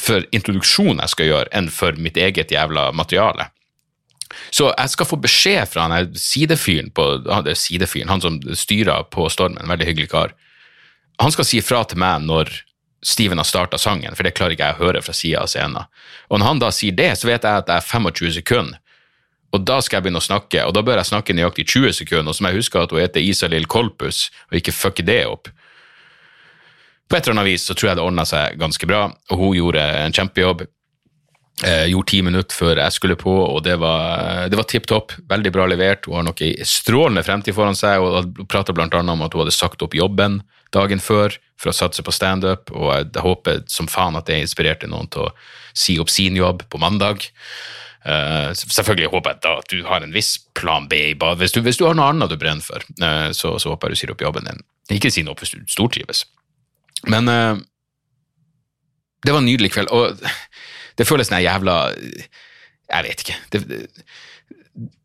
for 0.00 0.26
introduksjonen 0.34 1.02
jeg 1.04 1.14
skal 1.14 1.30
gjøre, 1.30 1.50
enn 1.54 1.70
for 1.70 1.98
mitt 2.02 2.18
eget 2.18 2.50
jævla 2.50 2.88
materiale. 2.98 3.50
Så 4.50 4.72
jeg 4.72 4.90
skal 4.90 5.06
få 5.06 5.18
beskjed 5.22 5.70
fra 5.70 5.86
han 5.86 6.14
sidefyren, 6.18 6.90
på, 6.94 7.04
sidefyren, 7.54 8.10
han 8.10 8.22
som 8.22 8.40
styrer 8.58 9.06
på 9.14 9.28
Stormen, 9.30 9.60
en 9.62 9.70
veldig 9.70 9.86
hyggelig 9.92 10.10
kar. 10.10 10.34
Han 11.22 11.32
skal 11.32 11.46
si 11.46 11.60
fra 11.62 11.82
til 11.86 12.00
meg 12.02 12.24
når 12.26 12.50
Steven 13.04 13.38
har 13.38 13.46
starta 13.46 13.78
sangen, 13.78 14.16
for 14.16 14.24
det 14.24 14.32
klarer 14.36 14.56
ikke 14.56 14.70
jeg 14.70 14.78
å 14.78 14.86
høre 14.86 15.02
fra 15.04 15.12
sida 15.14 15.42
av 15.44 15.50
scenen. 15.52 15.90
Og 16.32 16.40
når 16.40 16.48
han 16.48 16.62
da 16.62 16.70
sier 16.72 16.96
det, 16.96 17.10
så 17.20 17.28
vet 17.28 17.44
jeg 17.44 17.60
at 17.60 17.68
det 17.68 17.76
er 17.76 17.84
25 17.84 18.38
sekunder. 18.38 18.80
Og 19.54 19.62
da 19.62 19.76
skal 19.84 20.00
jeg 20.00 20.06
begynne 20.06 20.22
å 20.22 20.24
snakke, 20.24 20.64
og 20.66 20.72
da 20.74 20.82
bør 20.82 20.98
jeg 20.98 21.12
snakke 21.12 21.36
nøyaktig 21.36 21.66
20 21.68 21.92
sekunder, 22.00 22.32
og 22.32 22.34
så 22.34 22.42
må 22.42 22.50
jeg 22.50 22.64
huske 22.64 22.80
at 22.80 22.94
hun 22.94 23.04
heter 23.04 23.22
Isalill 23.22 23.68
Kolpus, 23.70 24.24
og 24.48 24.56
ikke 24.58 24.74
fucke 24.74 25.04
det 25.06 25.20
opp. 25.30 25.52
På 27.06 27.18
et 27.18 27.28
eller 27.28 27.36
annet 27.36 27.52
vis 27.52 27.68
så 27.68 27.76
tror 27.76 27.92
jeg 27.92 28.00
det 28.00 28.06
ordna 28.06 28.24
seg 28.26 28.56
ganske 28.58 28.88
bra, 28.88 29.04
og 29.12 29.38
hun 29.44 29.54
gjorde 29.60 29.84
en 30.00 30.16
kjempejobb. 30.16 30.64
Eh, 31.62 31.84
gjorde 31.92 32.10
ti 32.10 32.18
minutter 32.26 32.56
før 32.56 32.80
jeg 32.82 32.96
skulle 32.96 33.18
på, 33.20 33.30
og 33.30 33.60
det 33.62 33.76
var, 33.78 34.48
det 34.50 34.58
var 34.58 34.66
tipp 34.66 34.88
topp. 34.90 35.14
Veldig 35.30 35.52
bra 35.54 35.68
levert. 35.70 36.08
Hun 36.08 36.18
har 36.18 36.26
noe 36.26 36.50
strålende 36.66 37.22
fremtid 37.22 37.54
foran 37.54 37.78
seg, 37.78 38.02
og 38.02 38.32
prater 38.48 38.74
prata 38.74 38.74
bl.a. 38.74 39.04
om 39.12 39.22
at 39.28 39.36
hun 39.36 39.44
hadde 39.44 39.54
sagt 39.54 39.84
opp 39.86 39.94
jobben 39.94 40.40
dagen 40.74 41.02
før 41.02 41.36
for 41.60 41.70
å 41.70 41.76
satse 41.76 42.04
på 42.04 42.12
standup, 42.14 42.72
og 42.74 42.90
jeg, 42.92 43.08
håper 43.24 43.62
som 43.70 43.88
faen 43.90 44.18
at 44.18 44.28
det 44.28 44.42
inspirerte 44.42 44.90
noen 44.90 45.08
til 45.12 45.28
å 45.28 45.32
si 45.76 45.96
opp 46.02 46.12
sin 46.12 46.36
jobb 46.38 46.66
på 46.70 46.80
mandag. 46.82 47.24
Uh, 48.04 48.50
selvfølgelig 48.52 49.12
håper 49.14 49.32
jeg 49.32 49.42
da 49.46 49.52
at 49.62 49.70
du 49.72 49.78
har 49.88 50.04
en 50.04 50.12
viss 50.12 50.34
plan 50.58 50.88
B 50.90 50.98
i 51.14 51.18
badet. 51.18 51.54
Hvis 51.56 51.80
du 51.80 51.86
har 51.86 51.96
noe 51.96 52.10
annet 52.12 52.32
du 52.32 52.36
brenner 52.40 52.64
for, 52.64 52.84
uh, 53.00 53.30
så, 53.32 53.54
så 53.62 53.72
håper 53.72 53.88
jeg 53.88 53.96
du 53.96 54.02
sier 54.02 54.14
opp 54.14 54.24
jobben 54.26 54.50
din. 54.50 54.60
Ikke 54.92 55.12
si 55.14 55.24
noe 55.24 55.32
opp 55.32 55.44
hvis 55.44 55.54
du 55.54 55.62
stortrives. 55.72 56.26
Men 57.08 57.30
uh, 57.30 57.56
det 59.24 59.32
var 59.32 59.40
en 59.40 59.48
nydelig 59.48 59.72
kveld, 59.72 59.92
og 59.94 60.20
det 60.98 61.08
føles 61.08 61.30
som 61.30 61.38
en 61.38 61.46
jævla 61.46 61.78
Jeg 61.94 63.06
vet 63.08 63.24
ikke. 63.24 63.40
Det, 63.54 63.64
det, 63.70 63.80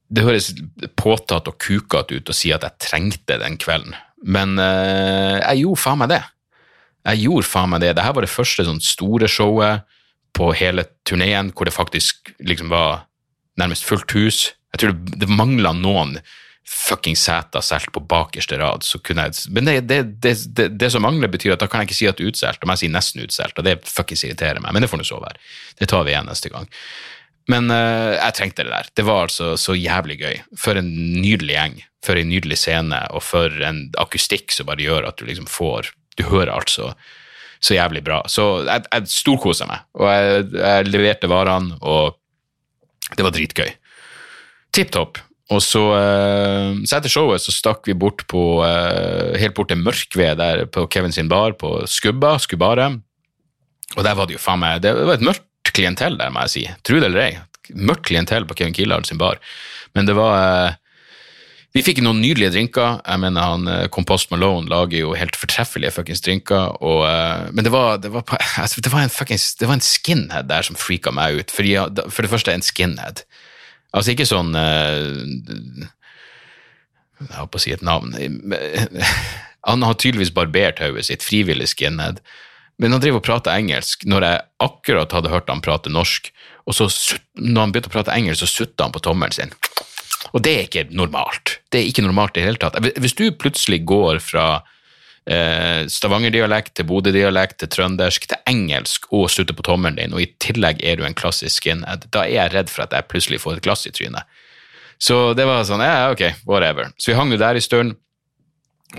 det 0.09 0.25
høres 0.25 0.51
påtatt 0.97 1.47
og 1.47 1.59
kukete 1.61 2.17
ut 2.17 2.31
å 2.31 2.35
si 2.35 2.51
at 2.53 2.65
jeg 2.65 2.81
trengte 2.81 3.37
den 3.39 3.55
kvelden, 3.61 3.95
men 4.23 4.59
eh, 4.59 5.37
jeg 5.39 5.63
gjorde 5.63 5.83
faen 5.83 6.01
meg 6.01 6.11
det. 6.13 6.23
Jeg 7.09 7.23
gjorde 7.25 7.47
faen 7.47 7.71
meg 7.73 7.83
det. 7.83 7.93
Dette 7.95 8.15
var 8.15 8.25
det 8.25 8.33
første 8.33 8.65
sånn 8.67 8.83
store 8.83 9.29
showet 9.31 9.87
på 10.35 10.51
hele 10.57 10.85
turneen 11.07 11.53
hvor 11.55 11.67
det 11.67 11.75
faktisk 11.75 12.33
liksom 12.43 12.69
var 12.73 13.05
nærmest 13.59 13.87
fullt 13.87 14.13
hus. 14.17 14.43
Jeg 14.73 14.83
tror 14.83 14.93
det, 14.93 15.19
det 15.23 15.31
mangla 15.31 15.73
noen 15.75 16.19
fucking 16.69 17.17
seter 17.17 17.63
solgt 17.65 17.91
på 17.95 18.03
bakerste 18.05 18.59
rad. 18.61 18.85
Så 18.85 19.01
kunne 19.01 19.27
jeg, 19.27 19.49
men 19.55 19.65
det, 19.65 19.79
det, 19.89 20.01
det, 20.21 20.67
det, 20.77 20.91
som 20.93 21.03
mangler, 21.05 21.31
betyr 21.31 21.55
at 21.55 21.63
da 21.63 21.69
kan 21.69 21.81
jeg 21.81 21.89
ikke 21.89 21.97
si 21.97 22.09
at 22.09 22.19
det 22.19 22.27
er 22.27 22.33
utsolgt. 22.33 22.65
Om 22.65 22.73
jeg 22.75 22.83
sier 22.83 22.93
nesten 22.93 23.23
utsolgt, 23.25 23.57
og 23.57 23.65
det 23.65 23.79
fuckings 23.89 24.25
irriterer 24.27 24.61
meg. 24.61 24.75
Men 24.75 24.85
det 24.85 24.91
får 24.91 25.01
nå 25.01 25.07
så 25.07 25.21
være. 25.23 25.41
Det 25.79 25.89
tar 25.89 26.05
vi 26.05 26.13
igjen 26.13 26.29
neste 26.29 26.53
gang. 26.53 26.69
Men 27.49 27.71
uh, 27.73 28.13
jeg 28.13 28.37
trengte 28.37 28.65
det 28.67 28.75
der. 28.75 28.91
Det 28.99 29.05
var 29.07 29.25
altså 29.25 29.55
så 29.57 29.73
jævlig 29.77 30.19
gøy. 30.21 30.41
For 30.59 30.77
en 30.77 30.91
nydelig 31.23 31.55
gjeng. 31.55 31.79
For 32.05 32.15
en 32.15 32.29
nydelig 32.31 32.61
scene, 32.61 33.01
og 33.11 33.23
for 33.25 33.51
en 33.65 33.87
akustikk 33.99 34.53
som 34.55 34.69
bare 34.69 34.85
gjør 34.85 35.09
at 35.09 35.19
du 35.19 35.25
liksom 35.27 35.49
får 35.51 35.91
Du 36.19 36.25
hører 36.27 36.51
alt 36.51 36.71
så, 36.71 36.93
så 37.63 37.75
jævlig 37.75 38.03
bra. 38.03 38.21
Så 38.27 38.65
jeg, 38.67 38.85
jeg 38.91 39.11
storkosa 39.11 39.67
meg, 39.67 39.85
og 39.95 40.09
jeg, 40.11 40.45
jeg 40.59 40.89
leverte 40.91 41.29
varene, 41.31 41.77
og 41.79 42.17
det 43.15 43.25
var 43.25 43.35
dritgøy. 43.35 43.69
Tipp 44.75 44.91
topp. 44.93 45.19
Og 45.49 45.61
så, 45.65 45.81
eh, 45.97 46.75
så 46.85 46.97
etter 46.99 47.09
showet 47.09 47.41
så 47.41 47.53
stakk 47.53 47.87
vi 47.89 47.95
bort 47.97 48.25
på 48.29 48.61
eh, 48.65 49.37
helt 49.41 49.55
bort 49.57 49.71
til 49.71 49.81
Mørkved 49.81 50.37
der 50.37 50.65
på 50.69 50.85
Kevin 50.93 51.15
sin 51.15 51.31
bar 51.31 51.55
på 51.57 51.79
Skubba, 51.89 52.35
Skubbaret. 52.41 52.99
Og 53.97 54.05
der 54.05 54.17
var 54.17 54.29
det 54.29 54.35
jo 54.37 54.41
faen 54.43 54.61
meg 54.61 54.83
Det 54.83 54.93
var 54.93 55.15
et 55.15 55.25
mørkt 55.25 55.71
klientell 55.73 56.19
der, 56.19 56.29
må 56.33 56.45
jeg 56.45 56.53
si. 56.53 56.65
Tro 56.85 56.99
det 57.01 57.09
eller 57.09 57.23
ei. 57.23 57.31
Mørkt 57.73 58.05
klientell 58.11 58.45
på 58.45 58.59
Kevin 58.59 58.77
Killard 58.77 59.09
sin 59.09 59.21
bar. 59.21 59.41
Men 59.97 60.05
det 60.05 60.13
var 60.19 60.37
eh, 60.37 60.77
Vi 61.79 61.83
fikk 61.87 62.01
noen 62.03 62.17
nydelige 62.19 62.51
drinker. 62.51 62.97
Jeg 63.07 63.21
mener 63.23 63.45
han 63.53 63.69
eh, 63.71 63.85
Compost 63.95 64.33
Malone 64.33 64.67
lager 64.67 64.99
jo 64.99 65.13
helt 65.15 65.37
fortreffelige 65.39 65.93
fuckings 65.95 66.19
drinker. 66.25 66.73
Og, 66.83 67.05
eh, 67.07 67.45
men 67.55 67.63
det 67.63 67.71
var, 67.71 68.01
det, 68.03 68.11
var 68.11 68.25
altså, 68.65 68.83
det, 68.83 68.91
var 68.91 69.05
en 69.05 69.13
fuckings, 69.13 69.53
det 69.55 69.69
var 69.69 69.77
en 69.77 69.85
skinhead 69.85 70.49
der 70.49 70.67
som 70.67 70.75
freaka 70.75 71.13
meg 71.15 71.39
ut. 71.39 71.53
Fordi, 71.55 71.77
for 72.11 72.25
det 72.25 72.31
første, 72.33 72.51
en 72.51 72.65
skinhead. 72.65 73.23
Altså 73.95 74.11
ikke 74.11 74.27
sånn 74.27 74.51
uh, 74.53 75.87
Jeg 77.23 77.31
holdt 77.39 77.53
på 77.55 77.61
å 77.61 77.63
si 77.63 77.71
et 77.73 77.85
navn. 77.85 78.11
Han 79.69 79.87
har 79.87 79.95
tydeligvis 79.95 80.35
barbert 80.35 80.83
hodet 80.83 81.07
sitt, 81.07 81.23
frivillig 81.23 81.71
skinhead. 81.71 82.19
Men 82.79 82.93
han 82.95 83.01
driver 83.03 83.19
og 83.19 83.25
prater 83.27 83.51
engelsk 83.59 84.05
når 84.07 84.23
jeg 84.23 84.43
akkurat 84.63 85.11
hadde 85.11 85.31
hørt 85.33 85.49
han 85.51 85.59
prate 85.59 85.91
norsk. 85.91 86.29
Og 86.63 86.77
så 86.77 86.87
når 87.35 87.65
han 87.65 87.73
begynte 87.75 87.91
å 87.91 87.95
prate 87.97 88.13
engelsk, 88.15 88.39
så 88.39 88.47
sutta 88.47 88.87
han 88.87 88.95
på 88.95 89.01
tommelen 89.03 89.35
sin. 89.35 89.51
Og 90.33 90.43
det 90.45 90.55
er 90.55 90.67
ikke 90.67 90.87
normalt. 90.95 91.59
Det 91.71 91.81
er 91.81 91.89
ikke 91.89 92.05
normalt 92.05 92.37
i 92.37 92.41
det 92.41 92.49
hele 92.49 92.61
tatt. 92.61 92.77
Hvis 93.01 93.17
du 93.17 93.25
plutselig 93.33 93.81
går 93.89 94.19
fra 94.23 94.47
eh, 95.25 95.85
Stavanger-dialekt 95.89 96.75
til 96.77 96.87
Bodø-dialekt 96.89 97.59
til 97.63 97.71
trøndersk 97.73 98.29
til 98.29 98.43
engelsk 98.49 99.09
og 99.09 99.29
slutter 99.33 99.57
på 99.57 99.65
tommelen 99.65 99.99
din, 100.01 100.15
og 100.15 100.23
i 100.23 100.31
tillegg 100.43 100.83
er 100.85 100.99
du 100.99 101.05
en 101.07 101.17
klassisk 101.17 101.63
skinhead, 101.63 102.09
da 102.13 102.25
er 102.27 102.35
jeg 102.35 102.55
redd 102.57 102.73
for 102.73 102.85
at 102.85 102.93
jeg 102.95 103.09
plutselig 103.09 103.41
får 103.43 103.57
et 103.57 103.65
glass 103.65 103.87
i 103.89 103.93
trynet. 103.95 104.39
Så 104.99 105.31
det 105.37 105.45
var 105.47 105.63
sånn, 105.63 105.85
ja, 105.85 106.09
ok, 106.11 106.25
whatever. 106.49 106.91
Så 106.99 107.13
vi 107.13 107.17
hang 107.17 107.31
jo 107.31 107.39
der 107.39 107.55
en 107.55 107.63
stund, 107.63 107.95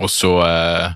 og 0.00 0.08
så 0.10 0.32
eh, 0.46 0.88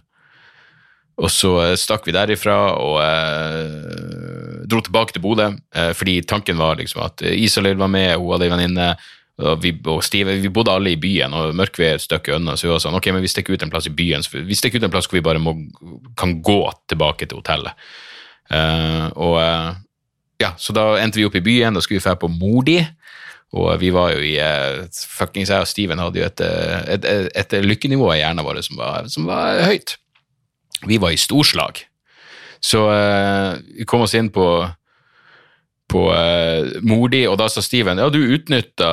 og 1.20 1.30
så 1.30 1.50
eh, 1.62 1.76
stakk 1.78 2.08
vi 2.08 2.14
derifra 2.14 2.56
og 2.74 2.96
eh, 3.04 4.64
dro 4.66 4.80
tilbake 4.82 5.14
til 5.14 5.22
Bodø, 5.22 5.50
eh, 5.74 5.92
fordi 5.94 6.18
tanken 6.26 6.58
var 6.58 6.80
liksom 6.80 7.04
at 7.06 7.22
Isalill 7.30 7.78
var 7.78 7.92
med, 7.92 8.16
hun 8.18 8.34
hadde 8.34 8.48
ei 8.48 8.54
venninne, 8.54 8.88
vi, 9.34 9.72
og 9.90 10.04
Steve, 10.06 10.36
vi 10.38 10.50
bodde 10.52 10.70
alle 10.70 10.92
i 10.94 10.98
byen, 11.00 11.32
og 11.34 11.56
mørket 11.58 11.82
er 11.82 11.96
et 11.96 12.04
stykke 12.04 12.36
unna, 12.36 12.54
så 12.54 12.68
vi 12.68 12.72
var 12.74 12.82
sånn, 12.84 12.94
ok, 12.94 13.08
men 13.16 13.24
vi 13.24 13.30
stikker 13.32 13.56
ut 13.56 13.64
en 13.66 13.72
plass 13.72 13.88
i 13.90 13.94
byen, 13.94 14.22
vi 14.46 14.58
stikker 14.58 14.78
ut 14.78 14.86
en 14.86 14.92
plass 14.94 15.08
hvor 15.10 15.18
vi 15.18 15.24
bare 15.26 15.42
må, 15.42 15.56
kan 16.18 16.36
gå 16.44 16.60
tilbake 16.90 17.26
til 17.26 17.40
hotellet. 17.40 17.74
Uh, 18.52 19.08
og 19.18 19.38
uh, 19.40 19.72
ja, 20.38 20.52
så 20.60 20.74
da 20.76 20.92
endte 21.00 21.18
vi 21.18 21.26
opp 21.26 21.34
i 21.38 21.42
byen, 21.42 21.74
da 21.74 21.82
skulle 21.82 21.98
vi 21.98 22.06
dra 22.06 22.14
på 22.20 22.30
Modi, 22.30 22.78
og 23.54 23.68
vi 23.82 23.90
var 23.94 24.14
jo 24.14 24.22
i 24.22 24.36
uh, 24.38 24.86
fuckings 25.18 25.50
jeg 25.50 25.66
og 25.66 25.70
Steven 25.70 26.02
hadde 26.02 26.22
jo 26.22 26.28
et, 26.28 26.44
et, 26.94 27.10
et, 27.10 27.34
et 27.42 27.66
lykkenivå 27.66 28.12
i 28.14 28.20
hjernen 28.20 28.46
vår 28.46 28.62
som 28.66 28.78
var, 28.78 29.10
som 29.10 29.26
var 29.30 29.64
høyt. 29.66 29.96
Vi 30.86 31.00
var 31.02 31.14
i 31.14 31.18
storslag. 31.18 31.82
Så 32.64 32.80
vi 33.76 33.84
kom 33.88 34.04
oss 34.06 34.14
inn 34.16 34.30
på, 34.32 34.44
på 35.94 36.08
uh, 36.10 36.74
Modi, 36.82 37.22
og 37.30 37.38
da 37.38 37.46
sa 37.50 37.62
Steven 37.62 38.00
ja, 38.02 38.10
du 38.10 38.18
utnytta 38.34 38.90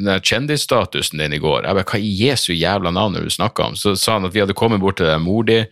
uh, 0.00 0.16
kjendisstatusen 0.24 1.20
din 1.20 1.36
i 1.36 1.42
går. 1.42 1.66
Jeg 1.66 1.76
bare, 1.76 1.86
Hva 1.90 2.00
i 2.00 2.10
Jesu 2.22 2.54
jævla 2.56 2.92
navn 2.94 3.18
er 3.18 3.24
det 3.24 3.34
du 3.34 3.36
snakker 3.36 3.68
om? 3.68 3.78
Så 3.78 3.94
sa 4.00 4.16
han 4.16 4.28
at 4.28 4.34
vi 4.34 4.42
hadde 4.42 4.56
kommet 4.56 4.82
bort 4.82 4.98
til 5.00 5.10
det 5.10 5.18
modig, 5.22 5.62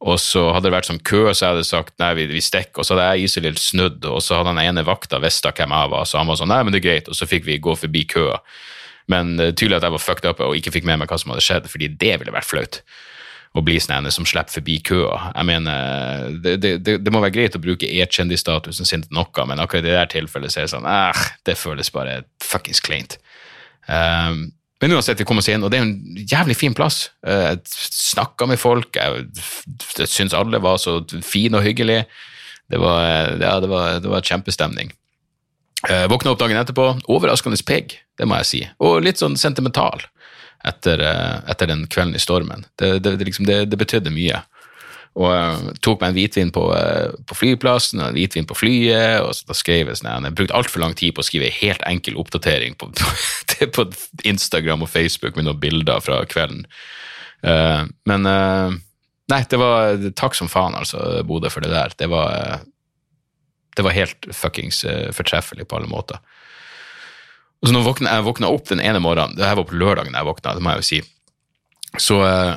og 0.00 0.16
så 0.20 0.46
hadde 0.54 0.68
det 0.68 0.74
vært 0.74 0.88
sånn 0.88 1.02
kø, 1.04 1.26
så 1.28 1.44
jeg 1.44 1.54
hadde 1.54 1.68
sagt 1.68 1.96
nei, 2.00 2.14
vi, 2.16 2.26
vi 2.30 2.44
stikker, 2.44 2.80
og 2.80 2.88
så 2.88 2.96
hadde 2.96 3.08
jeg 3.10 3.28
Iselin 3.28 3.58
snudd, 3.60 4.04
og 4.08 4.22
så 4.24 4.38
hadde 4.38 4.54
han 4.54 4.62
ene 4.62 4.84
vakta 4.88 5.20
visst 5.20 5.44
hvem 5.44 5.76
jeg 5.76 5.92
var, 5.92 6.06
så 6.08 6.20
han 6.20 6.30
var 6.30 6.40
sånn 6.40 6.52
nei, 6.52 6.62
men 6.64 6.76
det 6.76 6.80
er 6.80 6.88
greit, 6.88 7.10
og 7.12 7.16
så 7.16 7.28
fikk 7.28 7.48
vi 7.48 7.60
gå 7.60 7.76
forbi 7.76 8.06
køa. 8.08 8.40
Men 9.12 9.34
uh, 9.40 9.50
tydelig 9.50 9.80
at 9.80 9.88
jeg 9.88 9.96
var 9.96 10.04
fucked 10.04 10.28
up 10.28 10.40
og 10.44 10.56
ikke 10.56 10.72
fikk 10.76 10.88
med 10.88 11.02
meg 11.02 11.10
hva 11.10 11.20
som 11.20 11.32
hadde 11.34 11.44
skjedd, 11.44 11.68
fordi 11.72 11.92
det 12.00 12.16
ville 12.20 12.36
vært 12.36 12.48
flaut 12.48 12.82
å 13.50 13.62
bli 13.66 13.80
sånn 13.82 14.06
en 14.06 14.14
som 14.14 14.26
slipper 14.28 14.60
forbi 14.60 14.76
køa. 14.86 15.32
Jeg 15.32 15.48
mener, 15.48 16.28
det, 16.44 16.54
det, 16.62 16.98
det, 17.02 17.10
må 17.10 17.22
være 17.22 17.34
greit 17.34 17.56
å 17.58 17.62
bruke 17.62 17.88
e-kjendisstatusen 17.88 18.86
sin 18.86 19.02
til 19.02 19.16
noe, 19.16 19.46
men 19.48 19.62
akkurat 19.62 19.82
i 19.82 19.88
det 19.88 19.96
der 19.96 20.12
tilfellet 20.12 20.54
så 20.54 20.62
er 20.62 20.68
det 20.68 20.74
sånn 20.76 20.86
eh, 20.86 21.26
det 21.48 21.58
føles 21.58 21.90
bare 21.94 22.22
fuckings 22.44 22.82
kleint. 22.84 23.18
Um, 23.90 24.50
Men 24.80 24.94
uansett, 24.96 25.18
vi 25.20 25.26
kom 25.28 25.36
oss 25.36 25.48
inn, 25.52 25.60
og 25.60 25.68
det 25.72 25.76
er 25.76 25.82
en 25.84 26.20
jævlig 26.30 26.54
fin 26.56 26.72
plass. 26.72 27.10
Eh, 27.26 27.50
Jeg 27.50 27.58
snakka 27.92 28.46
med 28.48 28.56
folk, 28.56 28.96
jeg, 28.96 29.26
jeg 29.98 30.08
syns 30.08 30.32
alle 30.32 30.56
var 30.62 30.78
så 30.80 31.02
fine 31.20 31.58
og 31.58 31.66
hyggelige. 31.66 32.06
Det 32.70 32.80
var, 32.80 33.34
ja, 33.42 33.58
det 33.60 33.68
var, 33.68 33.98
det 34.00 34.08
var 34.08 34.24
kjempestemning. 34.24 34.94
Eh, 35.88 36.06
våkna 36.08 36.32
opp 36.32 36.40
dagen 36.40 36.56
etterpå, 36.60 36.86
overraskende 37.12 37.60
pigg, 37.66 37.98
det 38.16 38.28
må 38.28 38.40
jeg 38.40 38.48
si. 38.48 38.62
Og 38.80 39.02
litt 39.04 39.20
sånn 39.20 39.36
sentimental 39.40 40.06
etter, 40.66 41.00
eh, 41.00 41.50
etter 41.50 41.70
den 41.70 41.86
kvelden 41.90 42.16
i 42.16 42.22
stormen. 42.22 42.64
Det, 42.76 42.98
det, 42.98 43.16
det, 43.16 43.28
liksom, 43.28 43.46
det, 43.48 43.78
betydde 43.80 44.12
mye. 44.12 44.42
Og 45.18 45.26
uh, 45.26 45.70
tok 45.82 46.02
meg 46.02 46.12
en 46.12 46.16
hvitvin 46.20 46.52
på, 46.54 46.68
uh, 46.70 47.16
på 47.26 47.34
flyplassen 47.34 47.98
og 47.98 48.12
en 48.12 48.18
hvitvin 48.18 48.46
på 48.46 48.54
flyet. 48.54 49.24
og 49.24 49.32
så 49.34 49.48
da 49.48 49.56
skrev 49.58 49.90
Jeg 49.90 49.98
sånn, 49.98 50.28
jeg 50.28 50.36
brukte 50.38 50.54
altfor 50.54 50.84
lang 50.84 50.94
tid 50.94 51.16
på 51.16 51.24
å 51.24 51.26
skrive 51.26 51.48
en 51.48 51.56
helt 51.56 51.82
enkel 51.88 52.20
oppdatering 52.20 52.76
på, 52.78 52.92
på, 53.74 53.86
Instagram 54.32 54.86
og 54.86 54.92
Facebook 54.92 55.34
med 55.34 55.48
noen 55.48 55.58
bilder 55.60 56.04
fra 56.04 56.22
kvelden. 56.30 56.62
Uh, 57.42 57.88
men 58.06 58.28
Nei, 59.30 59.44
det 59.46 59.58
var 59.60 59.94
Takk 60.18 60.34
som 60.34 60.48
faen, 60.50 60.74
altså, 60.74 61.22
Bodø, 61.22 61.50
for 61.54 61.62
det 61.62 61.70
der. 61.70 61.92
Det 61.94 62.08
var, 62.10 62.64
det 63.78 63.84
var 63.86 63.94
helt 63.94 64.26
fuckings 64.34 64.82
fortreffelig 65.14 65.68
på 65.70 65.78
alle 65.78 65.90
måter. 65.90 66.18
Og 67.60 67.68
så 67.68 67.76
når 67.76 67.86
våkna, 67.86 68.12
jeg 68.16 68.26
våkna 68.26 68.50
opp 68.54 68.68
den 68.70 68.80
ene 68.80 69.02
morgenen, 69.04 69.36
det 69.36 69.44
her 69.44 69.58
var 69.58 69.68
på 69.68 69.76
lørdagen 69.76 70.16
jeg 70.16 70.28
våkna, 70.28 70.54
det 70.56 70.64
må 70.64 70.74
jeg 70.74 70.80
jo 70.80 70.88
si, 70.88 71.00
så 72.00 72.20
eh, 72.26 72.52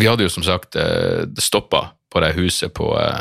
Vi 0.00 0.06
hadde 0.08 0.24
jo 0.24 0.32
som 0.32 0.44
sagt 0.46 0.78
eh, 0.80 1.26
stoppa 1.36 1.90
på 2.10 2.20
det 2.24 2.32
huset 2.38 2.72
på, 2.72 2.94
eh, 2.96 3.20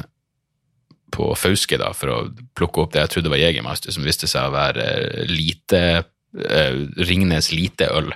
på 1.12 1.34
Fauske 1.36 1.76
da, 1.82 1.90
for 1.94 2.14
å 2.14 2.20
plukke 2.56 2.86
opp 2.86 2.94
det 2.94 3.04
jeg 3.04 3.12
trodde 3.16 3.34
var 3.34 3.42
Jegermaster, 3.42 3.92
som 3.92 4.06
viste 4.08 4.30
seg 4.32 4.48
å 4.48 4.54
være 4.54 4.86
eh, 4.86 5.26
lite 5.28 5.82
eh, 6.00 6.80
Ringnes 7.10 7.52
lite 7.52 7.90
øl. 7.92 8.14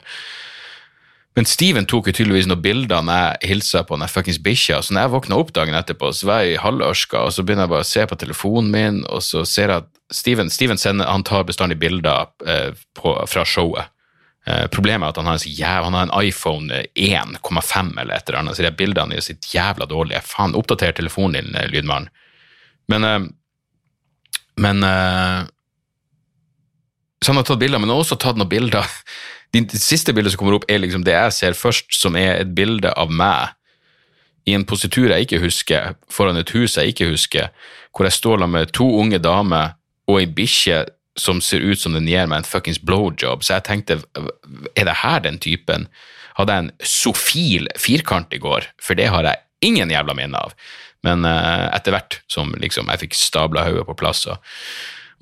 Men 1.36 1.50
Steven 1.50 1.89
tok 1.89 2.08
jo 2.08 2.13
tydeligvis 2.15 2.48
noen 2.48 2.62
bilder 2.62 3.04
når 3.04 3.19
jeg 3.19 3.52
hilsa 3.52 3.82
på 3.89 3.98
den 3.98 4.12
fuckings 4.12 4.39
bikkja. 4.46 4.80
Så 4.86 4.93
når 4.93 5.08
jeg 5.08 5.13
våkna 5.15 5.39
opp 5.41 5.52
dagen 5.56 5.76
etterpå, 5.76 6.13
så 6.13 6.30
var 6.30 6.43
jeg 6.46 6.56
i 6.56 6.62
halvørska, 6.62 7.26
og 7.26 7.34
så 7.34 7.43
begynner 7.43 7.65
jeg 7.65 7.74
bare 7.74 7.88
å 7.88 7.89
se 7.89 8.06
på 8.08 8.19
telefonen 8.22 8.72
min, 8.72 9.04
og 9.10 9.26
så 9.26 9.41
ser 9.50 9.74
jeg 9.74 9.84
at 9.84 9.93
Steven, 10.13 10.49
Steven 10.49 10.78
sender, 10.78 11.10
han 11.10 11.23
tar 11.26 11.43
bestandig 11.43 11.80
bilder 11.82 12.28
eh, 12.47 12.73
på, 12.99 13.15
fra 13.28 13.45
showet. 13.45 13.89
Eh, 14.45 14.67
problemet 14.67 15.08
er 15.08 15.13
at 15.13 15.19
han 15.21 15.30
har 15.30 15.39
en, 15.39 15.45
jæv, 15.45 15.88
han 15.88 15.97
har 15.97 16.10
en 16.10 16.28
iPhone 16.28 16.84
1,5 16.99 17.93
eller 18.02 18.13
et 18.15 18.30
eller 18.30 18.39
annet, 18.41 18.58
så 18.58 18.65
de 18.65 18.73
bildene 18.78 19.17
er 19.17 19.26
sitt 19.26 19.47
jævla 19.54 19.88
dårlige. 19.89 20.21
Faen, 20.28 20.56
oppdater 20.60 20.93
telefonen 20.93 21.39
din, 21.39 21.56
eh, 21.56 21.69
lydmann. 21.71 22.10
Men, 22.91 23.04
eh, 23.04 23.19
men 24.58 24.84
eh, 24.84 25.49
Så 27.23 27.32
han 27.32 27.38
har 27.38 27.43
tatt 27.43 27.60
bilder, 27.60 27.80
men 27.80 27.88
han 27.88 27.95
har 27.95 28.04
også 28.04 28.19
tatt 28.19 28.36
noen 28.36 28.49
bilder 28.52 28.84
Det 29.54 29.62
de 29.69 29.78
siste 29.80 30.13
bildet 30.13 30.34
som 30.34 30.39
kommer 30.41 30.56
opp, 30.58 30.65
er 30.67 30.80
liksom 30.82 31.04
det 31.06 31.13
jeg 31.13 31.34
ser 31.34 31.54
først, 31.54 31.93
som 31.93 32.15
er 32.17 32.39
et 32.41 32.56
bilde 32.58 32.89
av 32.97 33.12
meg 33.13 33.54
i 34.49 34.56
en 34.58 34.65
positur 34.65 35.12
jeg 35.12 35.28
ikke 35.28 35.43
husker, 35.43 35.93
foran 36.10 36.39
et 36.41 36.49
hus 36.56 36.73
jeg 36.76 36.89
ikke 36.89 37.12
husker, 37.12 37.52
hvor 37.93 38.08
jeg 38.10 38.17
står 38.17 38.47
med 38.49 38.73
to 38.73 38.88
unge 38.97 39.19
damer 39.21 39.76
og 40.10 40.20
ei 40.20 40.28
bikkje 40.28 40.84
som 41.20 41.42
ser 41.46 41.62
ut 41.62 41.80
som 41.80 41.94
den 41.94 42.10
gir 42.10 42.26
meg 42.30 42.42
en 42.42 42.48
fuckings 42.48 42.82
blowjob. 42.82 43.44
Så 43.46 43.58
jeg 43.58 43.68
tenkte, 43.68 44.00
er 44.74 44.88
det 44.88 45.00
her 45.04 45.22
den 45.26 45.38
typen? 45.42 45.88
Hadde 46.39 46.56
jeg 46.56 46.66
en 46.66 46.72
sofil 46.89 47.70
firkant 47.78 48.34
i 48.34 48.42
går? 48.42 48.66
For 48.82 48.98
det 48.98 49.12
har 49.13 49.28
jeg 49.28 49.70
ingen 49.70 49.94
jævla 49.94 50.16
minne 50.18 50.42
av. 50.42 50.56
Men 51.06 51.28
uh, 51.28 51.70
etter 51.76 51.94
hvert 51.94 52.22
som 52.32 52.54
liksom, 52.60 52.89
jeg 52.89 53.06
fikk 53.06 53.18
stabla 53.20 53.68
hodet 53.68 53.86
på 53.89 53.98
plass 54.00 54.24
og, 54.32 54.39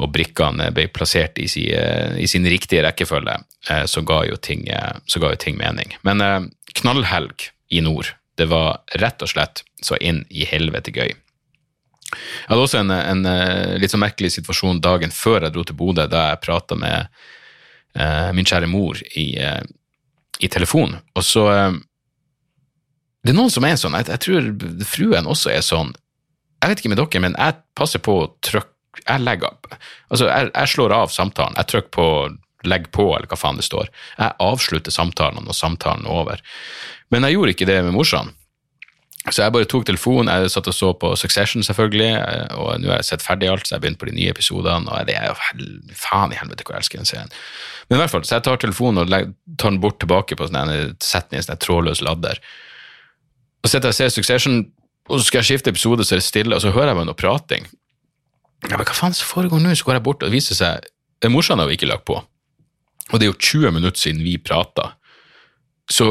og 0.01 0.11
brikkene 0.13 0.69
ble 0.75 0.87
plassert 0.93 1.41
i, 1.41 1.47
si, 1.51 1.65
uh, 1.73 2.13
i 2.15 2.29
sin 2.29 2.47
riktige 2.47 2.85
rekkefølge, 2.85 3.35
uh, 3.71 3.83
så 3.89 4.05
ga 4.07 4.23
ting, 4.39 4.67
så 5.09 5.21
ga 5.21 5.33
jo 5.33 5.41
ting 5.41 5.59
mening. 5.59 5.97
Men 6.07 6.51
knallhelg 6.77 7.49
i 7.73 7.81
nord. 7.83 8.13
Det 8.37 8.47
var 8.49 8.79
rett 9.01 9.21
og 9.21 9.33
slett 9.33 9.65
så 9.83 9.97
inn 9.99 10.23
i 10.29 10.45
helvete 10.47 10.93
gøy. 10.95 11.11
Jeg 12.11 12.49
hadde 12.51 12.65
også 12.65 12.81
en, 12.81 12.91
en 12.95 13.29
eh, 13.29 13.77
litt 13.81 13.93
sånn 13.93 14.03
merkelig 14.03 14.33
situasjon 14.35 14.81
dagen 14.83 15.13
før 15.15 15.45
jeg 15.45 15.55
dro 15.55 15.63
til 15.67 15.77
Bodø, 15.79 16.07
da 16.11 16.31
jeg 16.31 16.41
prata 16.43 16.77
med 16.79 17.07
eh, 17.95 18.29
min 18.35 18.47
kjære 18.47 18.69
mor 18.71 18.99
i, 19.15 19.27
eh, 19.39 19.63
i 20.39 20.51
telefon. 20.51 20.97
Og 21.15 21.25
så 21.25 21.47
eh, 21.53 21.79
Det 23.21 23.33
er 23.33 23.37
noen 23.37 23.53
som 23.53 23.65
er 23.67 23.77
sånn, 23.77 23.95
jeg, 23.99 24.09
jeg 24.09 24.23
tror 24.25 24.85
fruen 24.89 25.29
også 25.29 25.51
er 25.53 25.65
sånn. 25.65 25.93
Jeg 26.61 26.71
vet 26.71 26.81
ikke 26.81 26.93
med 26.93 27.01
dere, 27.01 27.21
men 27.23 27.37
jeg 27.37 27.59
passer 27.77 28.01
på 28.03 28.21
å 28.23 28.29
trykke 28.41 28.69
Jeg 29.07 29.23
legger 29.23 29.47
opp. 29.47 29.69
Altså, 30.11 30.25
jeg, 30.27 30.49
jeg 30.51 30.67
slår 30.67 30.91
av 30.93 31.13
samtalen. 31.13 31.55
Jeg 31.57 31.69
trykker 31.71 31.93
på 31.95 32.07
legg 32.67 32.89
på, 32.91 33.05
eller 33.15 33.29
hva 33.29 33.37
faen 33.39 33.57
det 33.57 33.65
står. 33.65 33.89
Jeg 34.17 34.35
avslutter 34.43 34.93
samtalen 34.93 35.45
når 35.47 35.57
samtalen 35.57 36.05
er 36.05 36.11
over. 36.23 36.43
Men 37.13 37.25
jeg 37.25 37.37
gjorde 37.37 37.55
ikke 37.55 37.69
det 37.69 37.77
med 37.85 37.95
morsan. 37.95 38.33
Så 39.29 39.43
jeg 39.43 39.53
bare 39.53 39.67
tok 39.69 39.83
telefonen, 39.85 40.31
jeg 40.33 40.49
satt 40.49 40.65
og 40.71 40.73
så 40.73 40.87
på 40.97 41.11
Succession 41.19 41.61
selvfølgelig, 41.65 42.09
eh, 42.17 42.55
og 42.57 42.81
nå 42.81 42.89
har 42.89 43.03
jeg 43.03 43.09
sett 43.11 43.25
ferdig 43.25 43.51
alt, 43.51 43.67
så 43.67 43.75
jeg 43.75 43.83
begynte 43.83 44.01
på 44.01 44.09
de 44.09 44.15
nye 44.17 44.31
episodene, 44.33 44.89
og 44.89 45.05
det 45.05 45.13
er 45.19 45.27
jo 45.29 45.35
faen 45.93 46.33
i 46.33 46.39
helvete 46.39 46.65
hvor 46.65 46.73
jeg 46.73 46.87
elsker 46.87 47.01
den 47.01 47.09
serien. 47.09 47.29
Men 47.85 47.99
i 47.99 48.01
hvert 48.01 48.15
fall, 48.15 48.25
så 48.25 48.39
jeg 48.39 48.47
tar 48.47 48.57
telefonen 48.63 49.03
og 49.03 49.13
tar 49.61 49.75
den 49.75 49.81
bort 49.83 49.99
tilbake 50.01 50.37
på 50.39 50.47
sånn 50.49 50.97
setter 51.05 51.37
i 51.37 51.41
en 51.41 51.45
sånn 51.45 51.61
trådløs 51.61 52.01
ladder. 52.01 52.41
Og 53.61 53.69
så 53.69 53.75
sitter 53.75 53.91
jeg 53.91 53.93
og 53.93 53.99
ser 53.99 54.15
Succession, 54.15 54.57
og 55.11 55.19
så 55.19 55.27
skal 55.27 55.43
jeg 55.43 55.51
skifte 55.51 55.73
episode, 55.75 56.07
så 56.07 56.17
er 56.17 56.23
det 56.23 56.25
stille, 56.25 56.57
og 56.57 56.65
så 56.65 56.73
hører 56.73 56.95
jeg 56.95 57.01
bare 57.03 57.09
noe 57.11 57.21
prating. 57.21 57.69
Jeg 58.65 58.73
bare, 58.73 58.89
hva 58.89 58.97
faen 58.97 59.17
som 59.17 59.29
foregår 59.29 59.61
nå? 59.61 59.75
Så 59.77 59.85
går 59.85 59.99
jeg 59.99 60.07
bort, 60.09 60.25
og 60.25 60.31
det 60.31 60.37
viser 60.39 60.57
seg, 60.57 60.89
det 61.21 61.29
morsan 61.29 61.61
har 61.61 61.69
vi 61.69 61.77
ikke 61.77 61.89
lagt 61.89 62.07
på. 62.09 62.17
Og 63.11 63.19
det 63.19 63.27
er 63.27 63.33
jo 63.35 63.37
20 63.37 63.77
minutter 63.77 64.01
siden 64.01 64.25
vi 64.25 64.39
prata. 64.41 64.95
Så 65.91 66.07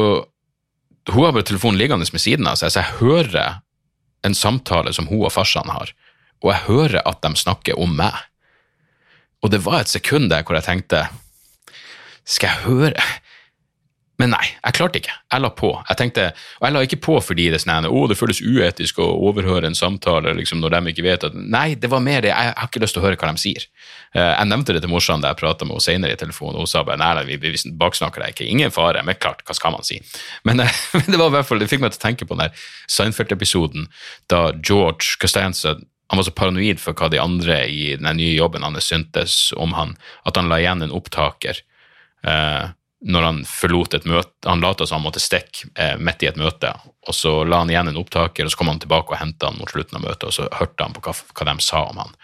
hun 1.09 1.25
har 1.25 1.33
bare 1.33 1.47
telefonen 1.47 1.79
liggende 1.79 2.05
med 2.13 2.21
siden 2.21 2.47
av 2.47 2.59
seg, 2.59 2.71
så 2.73 2.83
jeg 2.83 2.99
hører 3.01 3.61
en 4.25 4.37
samtale 4.37 4.93
som 4.93 5.07
hun 5.09 5.25
og 5.25 5.33
farsan 5.33 5.71
har, 5.73 5.93
og 6.41 6.51
jeg 6.53 6.65
hører 6.67 7.01
at 7.09 7.21
de 7.25 7.33
snakker 7.37 7.79
om 7.81 7.95
meg. 7.97 8.13
Og 9.41 9.49
det 9.53 9.63
var 9.65 9.81
et 9.81 9.91
sekund 9.91 10.29
der 10.29 10.45
hvor 10.45 10.53
jeg 10.53 10.67
tenkte 10.67 11.07
Skal 12.29 12.51
jeg 12.51 12.65
høre 12.67 13.05
Men 14.21 14.35
nei, 14.35 14.43
jeg 14.59 14.75
klarte 14.77 14.99
ikke. 15.01 15.13
Jeg 15.33 15.41
la 15.41 15.49
på. 15.57 15.71
Jeg 15.89 15.97
tenkte, 15.97 16.25
Og 16.59 16.65
jeg 16.67 16.75
la 16.75 16.81
ikke 16.85 16.99
på 17.01 17.15
fordi 17.25 17.47
det 17.53 17.61
sånn 17.63 17.87
å, 17.89 18.01
det 18.09 18.17
føles 18.19 18.41
uetisk 18.43 18.99
å 19.01 19.07
overhøre 19.29 19.71
en 19.71 19.77
samtale 19.77 20.35
liksom, 20.37 20.61
når 20.61 20.75
de 20.75 20.93
ikke 20.93 21.05
vet 21.07 21.25
at 21.25 21.37
Nei, 21.37 21.73
det 21.79 21.89
var 21.89 22.03
mer 22.05 22.21
det. 22.21 22.29
Jeg 22.29 22.53
har 22.57 22.69
ikke 22.69 22.83
lyst 22.83 22.97
til 22.97 23.01
å 23.01 23.05
høre 23.07 23.17
hva 23.17 23.31
de 23.31 23.41
sier. 23.41 23.65
Eh, 24.13 24.21
Jeg 24.21 24.49
nevnte 24.51 24.75
det 24.75 24.83
til 24.85 24.91
morsan 24.93 25.23
da 25.23 25.31
jeg 25.31 25.41
prata 25.41 25.65
med 25.65 25.75
henne 25.77 25.85
senere 25.87 26.17
i 26.17 26.19
telefonen, 26.21 26.59
og 26.59 26.67
hun 26.67 26.71
sa 26.71 26.83
bare 26.85 27.01
nei, 27.01 27.11
nei, 27.17 27.23
vi, 27.31 27.39
vi 27.41 27.73
baksnakker 27.81 28.21
deg 28.25 28.35
ikke. 28.35 28.49
Ingen 28.51 28.75
fare. 28.75 29.01
Men 29.07 29.17
klart, 29.17 29.41
hva 29.47 29.57
skal 29.57 29.73
man 29.73 29.87
si? 29.87 29.97
Men, 30.45 30.61
eh, 30.65 30.81
det 31.11 31.17
var 31.17 31.31
i 31.31 31.37
hvert 31.39 31.49
fall, 31.49 31.63
det 31.63 31.71
fikk 31.71 31.81
meg 31.85 31.95
til 31.95 32.03
å 32.03 32.05
tenke 32.05 32.27
på 32.29 32.37
den 32.37 32.45
der 32.45 32.67
Seinfeld-episoden 32.91 33.89
da 34.29 34.51
George 34.61 35.17
Costanza 35.21 35.79
han 36.11 36.19
var 36.19 36.25
så 36.27 36.33
paranoid 36.35 36.79
for 36.83 36.91
hva 36.99 37.07
de 37.07 37.21
andre 37.23 37.61
i 37.71 37.93
den 37.95 38.17
nye 38.19 38.33
jobben 38.35 38.65
hans 38.67 38.83
syntes 38.91 39.53
om 39.55 39.71
han, 39.77 39.93
at 40.27 40.35
han 40.35 40.49
la 40.51 40.57
igjen 40.59 40.83
en 40.83 40.91
opptaker 40.91 41.61
eh, 42.27 42.65
når 43.01 43.25
han 43.25 43.41
forlot 43.49 43.95
et 43.97 44.05
møte. 44.09 44.33
Han 44.45 44.61
lot 44.61 44.83
som 44.85 44.99
han 44.99 45.05
måtte 45.07 45.21
stikke 45.23 45.71
eh, 45.73 45.97
midt 45.97 46.23
i 46.23 46.29
et 46.29 46.39
møte, 46.39 46.73
og 47.07 47.17
så 47.17 47.41
la 47.47 47.63
han 47.63 47.71
igjen 47.73 47.89
en 47.91 47.99
opptaker, 48.01 48.45
og 48.45 48.53
så 48.53 48.59
kom 48.59 48.69
han 48.69 48.81
tilbake 48.83 49.13
og 49.13 49.21
henta 49.21 49.49
han 49.49 49.57
mot 49.57 49.71
slutten 49.71 49.97
av 49.97 50.05
møtet, 50.05 50.27
og 50.29 50.35
så 50.35 50.47
hørte 50.59 50.85
han 50.85 50.95
på 50.95 51.03
hva, 51.07 51.15
hva 51.17 51.47
de 51.49 51.55
sa 51.65 51.85
om 51.89 52.01
han. 52.03 52.17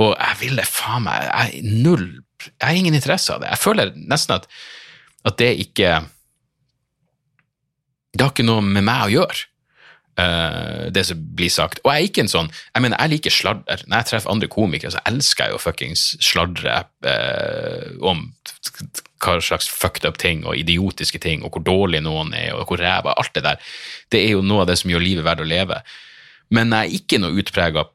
Og 0.00 0.14
jeg 0.14 0.40
ville 0.40 0.64
faen 0.68 1.04
meg 1.04 1.26
jeg, 1.26 1.62
Null 1.84 2.06
Jeg 2.40 2.62
har 2.62 2.78
ingen 2.78 2.96
interesse 2.96 3.34
av 3.34 3.42
det. 3.42 3.50
Jeg 3.52 3.60
føler 3.60 3.92
nesten 3.96 4.38
at, 4.38 4.46
at 5.28 5.36
det 5.36 5.50
ikke 5.66 5.90
Det 8.14 8.22
har 8.24 8.32
ikke 8.32 8.46
noe 8.48 8.64
med 8.64 8.86
meg 8.86 9.02
å 9.04 9.10
gjøre 9.12 9.42
eh, 10.22 10.86
det 10.94 11.04
som 11.10 11.20
blir 11.36 11.52
sagt. 11.52 11.82
Og 11.84 11.92
jeg 11.92 12.00
er 12.00 12.08
ikke 12.08 12.24
en 12.24 12.32
sånn 12.32 12.48
Jeg 12.48 12.86
mener, 12.86 12.96
jeg 12.96 13.14
liker 13.16 13.34
sladder. 13.34 13.84
Når 13.84 13.96
jeg 13.98 14.10
treffer 14.12 14.32
andre 14.32 14.50
komikere, 14.52 14.94
så 14.94 15.04
elsker 15.10 15.48
jeg 15.48 15.56
jo 15.56 15.62
fuckings 15.66 16.06
sladre 16.24 16.80
eh, 17.04 17.92
om 18.00 18.24
hva 19.20 19.36
slags 19.44 19.68
fucked 19.68 20.06
up 20.08 20.18
ting 20.20 20.44
og 20.46 20.58
idiotiske 20.58 21.20
ting, 21.22 21.44
og 21.44 21.54
hvor 21.54 21.64
dårlig 21.66 22.02
noen 22.04 22.34
er, 22.36 22.54
og 22.56 22.70
hvor 22.70 22.80
ræva 22.80 23.14
Alt 23.20 23.34
det 23.36 23.44
der. 23.46 23.72
Det 24.10 24.24
er 24.24 24.36
jo 24.36 24.44
noe 24.44 24.64
av 24.64 24.70
det 24.70 24.78
som 24.80 24.90
gjør 24.92 25.04
livet 25.04 25.26
verdt 25.26 25.44
å 25.44 25.48
leve. 25.48 25.80
Men 26.50 26.72
jeg 26.74 26.88
er 26.88 27.00
ikke 27.00 27.20
noe 27.22 27.36
utprega 27.38 27.86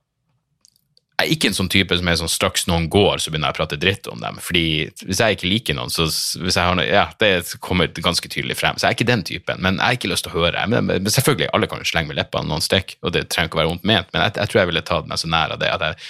jeg 1.15 1.29
er 1.29 1.31
ikke 1.31 1.47
en 1.47 1.55
sånn 1.55 1.69
type 1.71 1.95
som 1.95 2.09
er 2.11 2.17
sånn 2.19 2.31
straks 2.31 2.65
noen 2.67 2.89
går, 2.91 3.21
så 3.23 3.31
begynner 3.31 3.47
jeg 3.47 3.55
å 3.55 3.57
prate 3.61 3.77
dritt 3.79 4.07
om 4.11 4.19
dem. 4.19 4.35
Fordi 4.43 4.63
hvis 5.07 5.21
jeg 5.23 5.37
ikke 5.37 5.47
liker 5.47 5.77
noen, 5.77 5.91
så 5.93 6.09
hvis 6.09 6.57
jeg 6.59 6.67
har 6.67 6.75
noe, 6.75 6.83
ja, 6.89 7.05
det 7.23 7.29
kommer 7.63 7.87
ganske 7.87 8.27
tydelig 8.27 8.57
frem. 8.59 8.75
Så 8.75 8.83
jeg 8.83 8.91
er 8.91 8.97
ikke 8.97 9.07
den 9.07 9.23
typen, 9.23 9.61
men 9.63 9.79
jeg 9.79 9.85
har 9.85 9.95
ikke 9.95 10.11
lyst 10.11 10.27
til 10.27 10.35
å 10.35 10.41
høre. 10.41 10.65
Men, 10.73 10.91
selvfølgelig, 11.07 11.47
alle 11.55 11.69
kan 11.71 11.79
jo 11.79 11.87
slenge 11.87 12.11
med 12.11 12.19
leppene 12.19 12.51
noen 12.51 12.65
stikk, 12.65 12.97
og 12.99 13.15
det 13.15 13.29
trenger 13.31 13.47
ikke 13.47 13.61
å 13.61 13.61
være 13.61 13.71
vondt 13.71 13.87
ment, 13.87 14.11
men 14.11 14.25
jeg, 14.25 14.35
jeg 14.41 14.51
tror 14.51 14.61
jeg 14.61 14.71
ville 14.73 14.83
tatt 14.91 15.07
meg 15.07 15.21
så 15.21 15.31
nær 15.31 15.55
av 15.55 15.63
det 15.63 15.71
at 15.71 15.87
jeg, 15.87 16.01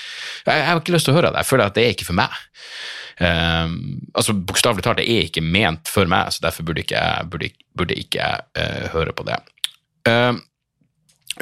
jeg, 0.47 0.57
jeg 0.57 0.67
har 0.71 0.81
ikke 0.81 0.97
lyst 0.97 1.09
til 1.09 1.13
å 1.13 1.19
høre 1.19 1.33
det. 1.35 1.43
Jeg 1.43 1.51
føler 1.51 1.69
at 1.69 1.77
det 1.77 1.85
er 1.85 1.93
ikke 1.93 2.09
for 2.09 2.21
meg. 2.23 2.41
Um, 3.15 4.01
altså 4.11 4.33
Bokstavelig 4.35 4.83
talt, 4.83 4.99
det 4.99 5.07
er 5.07 5.27
ikke 5.29 5.43
ment 5.43 5.87
for 5.87 6.09
meg, 6.11 6.33
så 6.35 6.43
derfor 6.43 6.67
burde 6.67 6.83
ikke 6.83 6.99
jeg, 6.99 7.29
burde, 7.31 7.51
burde 7.77 7.99
ikke 7.99 8.19
jeg 8.19 8.47
uh, 8.59 8.89
høre 8.95 9.15
på 9.15 9.27
det. 9.27 9.37
Um, 10.09 10.41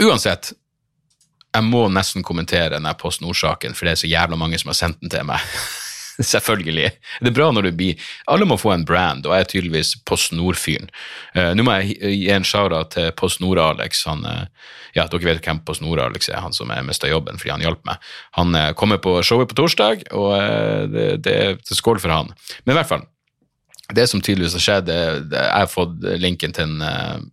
uansett, 0.06 0.54
jeg 1.54 1.70
må 1.70 1.86
nesten 1.94 2.26
kommentere 2.26 2.76
denne 2.76 2.94
Post 2.98 3.22
Nord-saken, 3.26 3.78
for 3.78 3.86
det 3.86 3.96
er 3.96 4.04
så 4.04 4.12
jævla 4.12 4.38
mange 4.40 4.60
som 4.62 4.74
har 4.74 4.78
sendt 4.78 5.02
den 5.02 5.14
til 5.14 5.26
meg. 5.30 5.42
Selvfølgelig. 6.34 6.92
Det 7.22 7.32
er 7.32 7.36
bra 7.36 7.50
når 7.54 7.68
du 7.68 7.78
blir 7.78 8.02
Alle 8.30 8.46
må 8.46 8.58
få 8.62 8.74
en 8.74 8.86
brand, 8.86 9.26
og 9.26 9.34
jeg 9.34 9.46
er 9.46 9.50
tydeligvis 9.50 9.94
Post 10.06 10.34
Nord-fyren. 10.36 10.90
Uh, 11.36 11.54
Nå 11.58 11.66
må 11.66 11.78
jeg 11.80 11.98
gi 12.02 12.30
en 12.34 12.46
shout-out 12.48 12.94
til 12.94 13.10
Post 13.18 13.42
Nord-Alex. 13.42 14.06
Uh, 14.08 14.44
ja, 14.96 15.08
Dere 15.10 15.26
vet 15.26 15.46
hvem 15.46 15.64
Post 15.66 15.84
Nord-Alex 15.86 16.30
er, 16.30 16.42
han 16.44 16.54
som 16.54 16.72
mista 16.86 17.10
jobben 17.10 17.42
fordi 17.42 17.56
han 17.56 17.66
hjalp 17.66 17.82
meg. 17.90 18.12
Han 18.38 18.54
uh, 18.58 18.72
kommer 18.78 19.02
på 19.02 19.18
showet 19.26 19.50
på 19.50 19.58
torsdag, 19.58 20.06
og 20.14 20.36
det, 20.94 21.08
det, 21.26 21.34
er 21.34 21.58
skål 21.74 22.02
for 22.04 22.14
han. 22.14 22.34
Men 22.64 22.76
i 22.76 22.80
hvert 22.80 22.92
fall, 22.92 23.08
det 23.94 24.08
som 24.10 24.22
tydeligvis 24.22 24.58
har 24.60 24.66
skjedd, 24.68 24.90
det, 24.90 25.38
jeg 25.38 25.64
har 25.64 25.72
fått 25.72 25.98
linken 26.22 26.54
til 26.56 26.78
en 26.80 27.32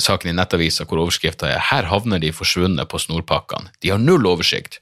saken 0.00 0.30
i 0.30 0.32
Nettavisa 0.32 0.86
hvor 0.88 1.02
overskrifta 1.02 1.50
er 1.50 1.60
'Her 1.60 1.90
havner 1.90 2.22
de 2.22 2.30
forsvunne 2.32 2.86
på 2.88 3.00
snorpakkene'. 3.02 3.68
De 3.84 3.90
har 3.92 4.00
null 4.00 4.24
oversikt 4.24 4.78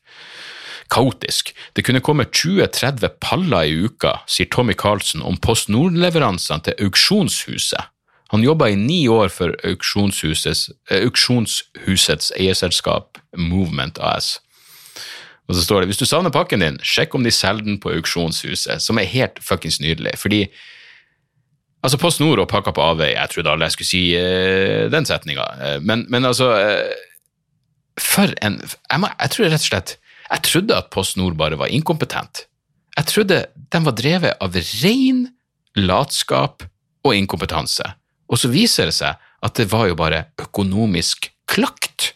kaotisk. 0.93 1.55
Det 1.77 1.85
kunne 1.87 2.03
komme 2.05 2.29
20-30 2.29 3.17
paller 3.25 3.69
i 3.69 3.79
uka, 3.87 4.19
sier 4.29 4.51
Tommy 4.53 4.77
Carlsen 4.79 5.25
om 5.25 5.41
Post 5.41 5.73
Nord-leveransene 5.73 6.67
til 6.67 6.87
auksjonshuset. 6.87 7.89
Han 8.33 8.45
jobba 8.45 8.71
i 8.73 8.77
ni 8.81 9.03
år 9.13 9.29
for 9.29 9.53
auksjonshusets, 9.69 10.71
eh, 10.91 11.03
auksjonshusets 11.05 12.33
eierselskap 12.39 13.19
Movement 13.37 13.99
AS. 14.01 14.39
Og 15.49 15.57
så 15.57 15.65
står 15.65 15.83
det 15.83 15.91
hvis 15.91 16.01
du 16.01 16.07
savner 16.09 16.33
pakken 16.33 16.65
din, 16.65 16.79
sjekk 16.81 17.15
om 17.15 17.27
de 17.27 17.33
selger 17.35 17.67
den 17.67 17.81
på 17.81 17.93
auksjonshuset, 17.93 18.81
som 18.81 18.99
er 18.99 19.11
helt 19.11 19.41
fuckings 19.45 19.81
nydelig. 19.81 20.15
Fordi 20.17 20.47
altså 21.85 21.99
Post 22.01 22.21
Nord 22.21 22.41
og 22.41 22.49
pakka 22.49 22.73
på 22.73 22.85
avveie, 22.85 23.19
jeg 23.19 23.35
trodde 23.35 23.53
alle 23.53 23.69
jeg 23.69 23.77
skulle 23.77 23.91
si 23.91 24.03
uh, 24.17 24.89
den 24.93 25.09
setninga, 25.09 25.49
uh, 25.61 25.79
men, 25.83 26.07
men, 26.09 26.25
altså 26.25 26.53
uh, 26.57 26.93
For 28.01 28.33
en 28.41 28.63
jeg, 28.63 29.01
må, 29.01 29.11
jeg 29.21 29.31
tror 29.31 29.51
rett 29.51 29.61
og 29.61 29.69
slett 29.69 29.97
jeg 30.33 30.45
trodde 30.49 30.79
at 30.79 30.91
Post 30.93 31.19
Nord 31.21 31.37
bare 31.37 31.59
var 31.61 31.73
inkompetent. 31.73 32.47
Jeg 32.97 33.09
trodde 33.09 33.39
de 33.73 33.81
var 33.85 33.97
drevet 33.97 34.41
av 34.41 34.57
ren 34.57 35.27
latskap 35.77 36.65
og 37.05 37.17
inkompetanse. 37.17 37.85
Og 38.33 38.41
så 38.41 38.49
viser 38.53 38.89
det 38.89 38.97
seg 38.97 39.21
at 39.43 39.59
det 39.59 39.69
var 39.73 39.89
jo 39.91 39.99
bare 39.99 40.27
økonomisk 40.41 41.29
klakt. 41.51 42.13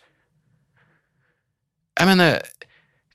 Jeg 1.96 2.08
mener, 2.08 2.40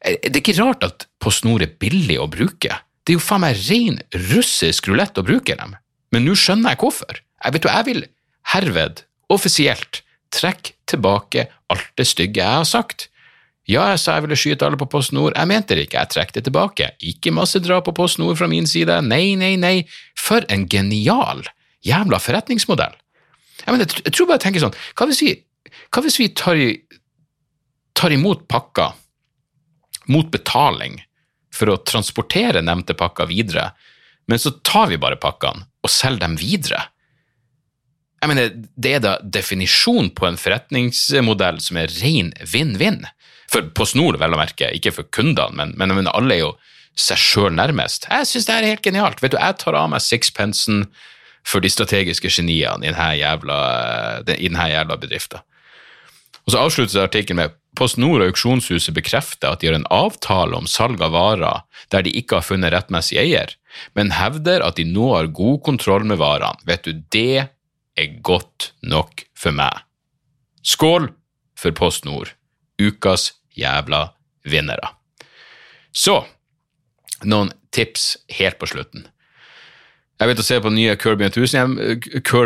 det 0.01 0.33
er 0.33 0.41
ikke 0.41 0.57
rart 0.59 0.85
at 0.85 1.07
Post 1.21 1.45
Nord 1.45 1.65
er 1.65 1.73
billig 1.81 2.17
å 2.21 2.29
bruke. 2.29 2.77
Det 3.01 3.13
er 3.13 3.17
jo 3.17 3.23
faen 3.23 3.45
meg 3.45 3.61
ren 3.69 4.01
russisk 4.31 4.89
rulett 4.89 5.17
å 5.17 5.25
bruke 5.25 5.57
dem. 5.57 5.77
Men 6.13 6.27
nå 6.27 6.35
skjønner 6.37 6.73
jeg 6.73 6.81
hvorfor. 6.83 7.21
Jeg 7.41 7.55
vet 7.55 7.65
jo, 7.65 7.73
jeg 7.73 7.87
vil 7.87 8.03
herved, 8.51 9.05
offisielt, 9.33 10.01
trekke 10.33 10.75
tilbake 10.89 11.47
alt 11.71 11.89
det 11.97 12.07
stygge 12.09 12.43
jeg 12.43 12.61
har 12.61 12.67
sagt. 12.67 13.07
Ja, 13.69 13.83
jeg 13.91 13.99
sa 14.01 14.15
jeg 14.17 14.25
ville 14.25 14.37
skyte 14.39 14.65
alle 14.65 14.79
på 14.79 14.87
Post 14.89 15.13
Nord, 15.13 15.35
jeg 15.37 15.49
mente 15.49 15.75
det 15.77 15.85
ikke, 15.85 16.01
jeg 16.01 16.13
trekker 16.15 16.39
det 16.39 16.45
tilbake. 16.47 16.87
Ikke 17.11 17.33
masse 17.35 17.61
drap 17.61 17.85
på 17.85 17.93
Post 17.97 18.17
Nord 18.21 18.39
fra 18.39 18.49
min 18.49 18.65
side, 18.69 18.95
nei, 19.05 19.35
nei, 19.37 19.53
nei, 19.59 19.75
for 20.17 20.45
en 20.49 20.65
genial 20.69 21.43
jævla 21.85 22.17
forretningsmodell. 22.21 22.95
Jeg, 23.61 23.69
mener, 23.69 23.85
jeg 24.01 24.15
tror 24.15 24.27
bare 24.29 24.39
jeg 24.39 24.45
tenker 24.47 24.65
sånn, 24.65 24.79
hva 24.97 25.07
hvis 25.09 25.21
vi, 25.21 25.35
hva 25.93 26.03
hvis 26.05 26.17
vi 26.17 26.27
tar, 26.33 26.57
tar 27.97 28.15
imot 28.15 28.47
pakker 28.49 28.97
mot 30.11 30.31
betaling 30.33 30.97
for 31.53 31.69
å 31.69 31.81
transportere 31.85 32.63
nevnte 32.65 32.97
pakker 32.97 33.29
videre, 33.29 33.69
men 34.25 34.41
så 34.41 34.55
tar 34.65 34.89
vi 34.89 34.99
bare 35.01 35.19
pakkene 35.21 35.67
og 35.85 35.93
selger 35.93 36.25
dem 36.25 36.39
videre? 36.41 36.87
Jeg 38.21 38.29
mener, 38.29 38.51
Det 38.53 38.91
er 38.95 39.01
da 39.01 39.15
definisjon 39.21 40.11
på 40.13 40.27
en 40.27 40.37
forretningsmodell 40.37 41.57
som 41.61 41.79
er 41.81 41.93
ren 42.01 42.29
vinn-vinn. 42.45 43.01
For 43.51 43.67
på 43.75 43.87
snor, 43.87 44.19
vel 44.21 44.35
å 44.35 44.39
merke, 44.39 44.69
ikke 44.71 44.93
for 44.95 45.09
kundene, 45.11 45.55
men, 45.57 45.73
men, 45.79 45.95
men 45.97 46.09
alle 46.11 46.37
er 46.37 46.43
jo 46.45 46.51
seg 46.99 47.19
sjøl 47.19 47.53
nærmest. 47.55 48.07
Jeg 48.11 48.27
syns 48.27 48.47
det 48.47 48.57
er 48.57 48.69
helt 48.71 48.85
genialt. 48.85 49.21
Vet 49.23 49.35
du, 49.35 49.39
Jeg 49.39 49.59
tar 49.59 49.77
av 49.79 49.89
meg 49.91 50.03
sixpensen 50.03 50.85
for 51.47 51.63
de 51.63 51.71
strategiske 51.71 52.29
geniene 52.29 52.85
i 52.85 52.91
denne 52.91 53.13
jævla, 53.17 53.57
jævla 54.27 54.99
bedriften. 54.99 55.41
Og 56.45 56.53
så 56.53 56.61
avsluttes 56.61 56.97
artikkelen 56.97 57.37
med 57.37 57.57
PostNord 57.77 58.23
og 58.23 58.31
auksjonshuset 58.31 58.95
bekrefter 58.97 59.53
at 59.53 59.61
de 59.61 59.69
har 59.69 59.77
en 59.77 59.87
avtale 59.93 60.57
om 60.57 60.67
salg 60.67 61.01
av 61.03 61.13
varer 61.13 61.61
der 61.93 62.05
de 62.05 62.13
ikke 62.17 62.39
har 62.39 62.47
funnet 62.47 62.73
rettmessig 62.73 63.19
eier, 63.21 63.53
men 63.95 64.13
hevder 64.15 64.65
at 64.65 64.79
de 64.79 64.87
nå 64.89 65.11
har 65.13 65.31
god 65.31 65.61
kontroll 65.67 66.07
med 66.07 66.19
varene. 66.21 66.59
Vet 66.67 66.87
du, 66.87 67.03
det 67.13 67.47
er 67.95 68.17
godt 68.25 68.71
nok 68.81 69.23
for 69.37 69.55
meg. 69.55 69.85
Skål 70.65 71.11
for 71.57 71.77
PostNord, 71.77 72.33
ukas 72.81 73.31
jævla 73.57 74.05
vinnere. 74.47 74.93
Så 75.91 76.21
noen 77.27 77.51
tips 77.75 78.17
helt 78.37 78.59
på 78.59 78.69
slutten. 78.71 79.07
Jeg 80.21 80.29
vet 80.29 80.41
å 80.41 80.45
se 80.45 80.59
på 80.61 80.69
den 80.69 80.77
nye 80.77 80.97
Curb 81.01 81.21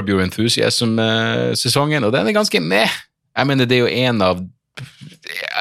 Your 0.09 0.21
Enthusiasm-sesongen, 0.23 2.07
og 2.07 2.13
den 2.15 2.29
er 2.29 2.37
ganske 2.37 2.61
med. 2.63 2.87
Jeg 3.35 3.49
mener, 3.49 3.67
det 3.67 3.75
er 3.75 3.83
jo 3.83 3.95
en 4.07 4.21
av 4.23 4.43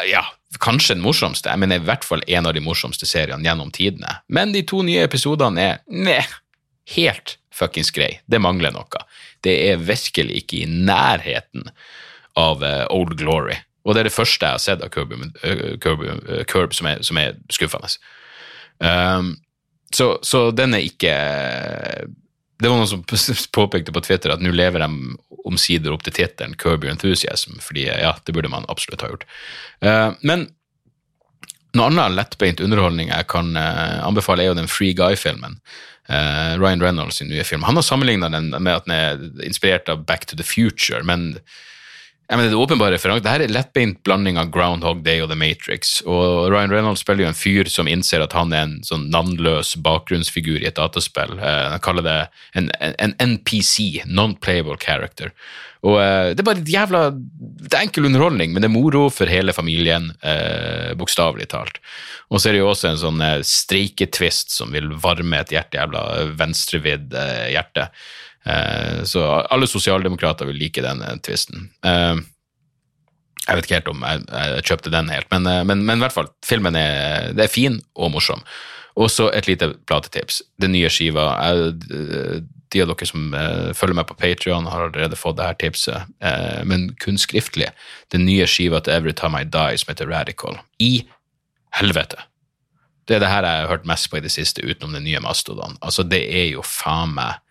ja, 0.06 0.22
kanskje 0.62 0.94
den 0.94 1.02
morsomste. 1.02 1.50
Jeg 1.50 1.58
mener 1.62 1.80
i 1.80 1.86
hvert 1.86 2.06
fall 2.06 2.22
en 2.26 2.46
av 2.46 2.54
de 2.54 2.62
morsomste 2.62 3.06
seriene 3.08 3.46
gjennom 3.46 3.72
tidene. 3.74 4.20
Men 4.28 4.54
de 4.54 4.62
to 4.66 4.84
nye 4.86 5.02
episodene 5.06 5.60
er 5.64 5.82
meh, 5.90 6.30
helt 6.94 7.36
fuckings 7.54 7.90
grei. 7.94 8.20
Det 8.30 8.38
mangler 8.42 8.74
noe. 8.74 9.04
Det 9.44 9.54
er 9.68 9.82
virkelig 9.82 10.44
ikke 10.44 10.62
i 10.62 10.70
nærheten 10.70 11.68
av 12.38 12.62
uh, 12.62 12.86
Old 12.94 13.18
Glory. 13.18 13.58
Og 13.84 13.94
det 13.94 14.02
er 14.02 14.08
det 14.08 14.16
første 14.16 14.46
jeg 14.46 14.56
har 14.56 14.62
sett 14.62 14.84
av 14.84 14.90
Curb, 14.92 15.12
Curb, 15.84 16.04
Curb 16.50 16.76
som, 16.76 16.88
er, 16.88 17.02
som, 17.04 17.20
er, 17.20 17.36
skuffende. 17.52 17.90
Um, 18.80 19.34
så, 19.94 20.16
så, 20.26 20.48
den 20.50 20.74
er 20.74 20.82
ikke 20.82 21.12
Det 22.58 22.66
var 22.66 22.80
noen 22.80 22.90
som 22.90 23.04
påpekte 23.58 23.94
på 23.94 24.02
Twitter 24.02 24.34
at 24.34 24.42
nå 24.42 24.50
lever 24.54 24.82
de 24.82 24.88
omsider 25.44 25.92
opp 25.92 26.02
til 26.06 26.16
tittelen 26.16 26.56
Curb 26.58 26.86
Your 26.86 26.94
Enthusiasm, 26.94 27.58
fordi 27.60 27.86
ja, 27.86 28.14
det 28.24 28.32
burde 28.32 28.50
man 28.50 28.64
absolutt 28.72 29.04
ha 29.04 29.12
gjort. 29.12 29.26
Uh, 29.84 30.16
men 30.24 30.48
noe 31.74 31.90
annet 31.90 32.16
lettbeint 32.16 32.62
underholdning 32.64 33.10
jeg 33.10 33.28
kan 33.28 33.52
uh, 33.58 34.00
anbefale, 34.06 34.44
er 34.44 34.52
jo 34.52 34.56
den 34.56 34.70
Free 34.70 34.96
Guy-filmen. 34.96 35.58
Uh, 36.08 36.56
Ryan 36.60 36.82
Reynolds 36.84 37.20
sin 37.20 37.28
nye 37.32 37.44
film. 37.44 37.66
Han 37.68 37.76
har 37.76 37.84
sammenligna 37.84 38.30
den 38.32 38.50
med 38.54 38.72
at 38.72 38.88
den 38.88 38.96
er 38.96 39.46
inspirert 39.46 39.90
av 39.92 40.06
Back 40.08 40.24
to 40.30 40.38
the 40.40 40.46
Future, 40.46 41.02
men 41.04 41.34
jeg 42.24 42.38
mener, 42.38 42.54
det 42.54 42.56
åpenbare 42.56 42.98
for 43.00 43.20
Det 43.20 43.28
her 43.28 43.42
er 43.44 43.52
lettbeint 43.52 43.98
blanding 44.06 44.38
av 44.40 44.48
Groundhog 44.52 45.02
Day 45.04 45.20
og 45.20 45.28
The 45.28 45.36
Matrix. 45.36 45.98
Og 46.08 46.48
Ryan 46.48 46.72
Reynolds 46.72 47.02
spiller 47.04 47.26
jo 47.26 47.28
en 47.28 47.36
fyr 47.36 47.68
som 47.68 47.90
innser 47.90 48.24
at 48.24 48.32
han 48.32 48.54
er 48.56 48.64
en 48.64 48.78
sånn 48.86 49.10
navnløs 49.12 49.74
bakgrunnsfigur 49.84 50.62
i 50.62 50.70
et 50.70 50.78
dataspill. 50.80 51.36
Uh, 51.36 51.74
han 51.74 51.84
kaller 51.84 52.06
det 52.06 52.16
en, 52.56 52.70
en 52.80 53.14
NPC, 53.20 54.06
non-playable 54.08 54.78
character. 54.80 55.34
Og 55.84 55.98
uh, 56.00 56.32
Det 56.32 56.40
er 56.40 56.48
bare 56.48 56.64
et 56.64 56.72
jævla 56.72 57.04
Det 57.12 57.74
er 57.74 57.84
enkel 57.84 58.08
underholdning, 58.08 58.56
men 58.56 58.64
det 58.64 58.72
er 58.72 58.76
moro 58.78 59.04
for 59.12 59.28
hele 59.28 59.52
familien, 59.52 60.14
eh, 60.24 60.96
bokstavelig 60.96 61.50
talt. 61.52 61.76
Og 62.32 62.40
så 62.40 62.48
er 62.48 62.56
det 62.56 62.64
jo 62.64 62.72
også 62.72 62.94
en 62.94 63.02
sånn 63.04 63.20
uh, 63.20 63.44
streiketvist 63.44 64.56
som 64.56 64.72
vil 64.72 64.94
varme 64.96 65.44
et 65.44 65.52
hjerte, 65.52 65.76
jævla 65.76 66.32
venstrevidd 66.40 67.12
hjerte. 67.52 67.90
Eh, 68.46 69.02
så 69.04 69.24
alle 69.24 69.66
sosialdemokrater 69.66 70.48
vil 70.50 70.60
like 70.60 70.84
den 70.84 71.02
eh, 71.02 71.16
tvisten. 71.24 71.70
Eh, 71.86 72.20
jeg 73.44 73.58
vet 73.58 73.66
ikke 73.66 73.78
helt 73.78 73.90
om 73.92 74.04
jeg, 74.04 74.22
jeg 74.30 74.68
kjøpte 74.70 74.92
den 74.92 75.10
helt, 75.12 75.28
men, 75.32 75.48
men, 75.68 75.82
men, 75.84 75.98
i 75.98 76.04
hvert 76.04 76.16
fall, 76.16 76.30
filmen 76.46 76.76
er, 76.80 77.32
er 77.36 77.52
fin 77.52 77.76
og 77.92 78.14
morsom. 78.14 78.44
Og 78.96 79.10
så 79.10 79.26
et 79.34 79.48
lite 79.50 79.72
platetips. 79.88 80.38
Den 80.62 80.72
nye 80.72 80.88
skiva 80.92 81.26
jeg, 81.42 81.74
De 82.72 82.82
av 82.82 82.92
dere 82.92 83.08
som 83.10 83.34
følger 83.74 83.96
meg 83.98 84.06
på 84.08 84.16
Patrion, 84.16 84.68
har 84.70 84.86
allerede 84.86 85.18
fått 85.18 85.36
det 85.40 85.48
her 85.48 85.58
tipset, 85.58 86.14
men 86.64 86.86
kun 87.02 87.18
skriftlig. 87.18 87.68
Den 88.14 88.24
nye 88.24 88.46
skiva 88.46 88.80
til 88.80 88.94
Every 88.94 89.12
Time 89.18 89.42
I 89.42 89.50
Die 89.50 89.82
som 89.82 89.92
heter 89.92 90.08
Radical. 90.08 90.60
I 90.78 91.04
helvete! 91.74 92.22
Det 93.04 93.18
er 93.18 93.26
det 93.26 93.32
her 93.34 93.44
jeg 93.44 93.64
har 93.66 93.72
hørt 93.74 93.90
mest 93.90 94.08
på 94.10 94.22
i 94.22 94.24
det 94.24 94.32
siste, 94.32 94.62
utenom 94.64 94.94
den 94.96 95.04
nye 95.04 95.20
Mastodon. 95.20 95.76
Altså, 95.82 96.06
det 96.06 96.22
er 96.24 96.52
jo 96.54 96.64
faen 96.64 97.12
meg 97.18 97.42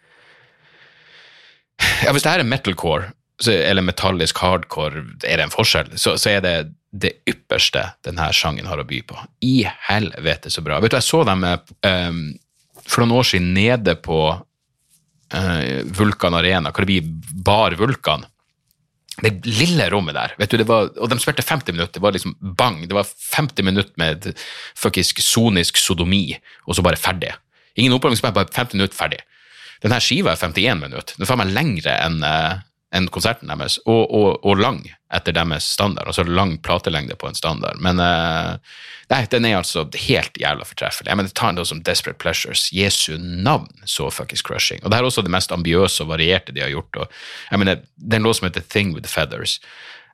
ja, 2.05 2.13
Hvis 2.13 2.26
det 2.26 2.32
her 2.32 2.43
er 2.43 2.49
metalcore, 2.49 3.11
eller 3.49 3.86
metallisk 3.86 4.39
hardcore, 4.43 5.03
er 5.26 5.39
det 5.39 5.47
en 5.47 5.53
forskjell, 5.53 5.93
så, 5.99 6.15
så, 6.21 6.36
er 6.36 6.43
det 6.45 6.55
det 6.93 7.15
ypperste 7.30 7.88
denne 8.05 8.30
sangen 8.36 8.69
har 8.69 8.82
å 8.82 8.88
by 8.88 9.01
på. 9.09 9.17
I 9.45 9.63
helvete, 9.89 10.51
så 10.53 10.61
bra. 10.65 10.80
Vet 10.84 10.93
du, 10.93 10.99
Jeg 10.99 11.07
så 11.07 11.24
dem 11.28 11.43
um, 11.43 12.19
for 12.84 13.01
noen 13.01 13.15
år 13.17 13.28
siden 13.32 13.49
nede 13.55 13.95
på 13.97 14.19
uh, 14.34 15.63
Vulkan 15.97 16.38
Arena, 16.38 16.71
hva 16.71 16.86
det 16.86 16.91
blir 16.91 17.41
bar 17.45 17.76
Vulkan. 17.80 18.28
Det 19.24 19.45
lille 19.45 19.86
rommet 19.93 20.15
der, 20.17 20.34
vet 20.39 20.53
du, 20.53 20.57
det 20.61 20.69
var, 20.69 20.89
og 20.97 21.09
de 21.09 21.19
spilte 21.21 21.45
50 21.45 21.76
minutter. 21.76 21.97
Det 21.97 22.05
var 22.05 22.15
liksom 22.15 22.34
bang. 22.57 22.80
Det 22.89 22.97
var 22.97 23.09
50 23.09 23.65
minutter 23.65 23.93
med 24.01 24.32
fuckings 24.78 25.13
sonisk 25.21 25.78
sodomi, 25.78 26.32
og 26.65 26.78
så 26.78 26.86
bare 26.86 27.01
ferdig. 27.01 27.34
Ingen 27.78 27.93
oppvarming, 27.97 28.21
bare 28.34 28.49
50 28.49 28.78
minutter 28.78 28.97
ferdig. 28.97 29.21
Denne 29.84 29.99
skiva 30.03 30.34
er 30.34 30.39
51 30.39 30.79
minutter. 30.79 31.17
Den 31.17 31.25
er 31.25 31.29
faen 31.29 31.43
meg 31.43 31.53
lengre 31.55 31.97
enn 32.05 32.21
uh, 32.23 32.61
enn 32.93 33.09
konserten 33.09 33.49
deres, 33.49 33.79
og, 33.89 34.03
og, 34.13 34.43
og, 34.45 34.59
lang 34.61 34.84
etter 35.13 35.34
deres 35.34 35.65
standard. 35.75 36.11
Altså 36.11 36.25
lang 36.27 36.59
platelengde 36.61 37.17
på 37.17 37.29
en 37.29 37.38
standard. 37.38 37.79
Men 37.81 37.97
uh, 38.01 38.59
nei, 39.09 39.23
den 39.31 39.47
er 39.49 39.57
altså 39.57 39.88
helt 40.05 40.38
jævla 40.38 40.67
fortreffelig. 40.69 41.09
Jeg 41.09 41.19
mener, 41.19 41.34
Ta 41.34 41.49
en 41.49 41.61
som 41.65 41.81
Desperate 41.86 42.21
Pleasures. 42.21 42.67
Jesu 42.73 43.17
navn, 43.17 43.71
så 43.89 44.11
fuckings 44.13 44.45
crushing. 44.45 44.84
Og 44.84 44.93
det 44.93 44.99
er 44.99 45.09
også 45.09 45.25
det 45.25 45.34
mest 45.34 45.55
ambiøse 45.55 46.05
og 46.05 46.13
varierte 46.13 46.53
de 46.53 46.61
har 46.61 46.73
gjort. 46.73 47.01
Og, 47.01 47.17
jeg 47.49 47.63
mener, 47.63 47.81
Det 47.97 48.13
er 48.13 48.21
en 48.21 48.29
låt 48.29 48.38
som 48.38 48.49
heter 48.49 48.69
Thing 48.69 48.93
With 48.93 49.07
The 49.07 49.13
Feathers. 49.13 49.59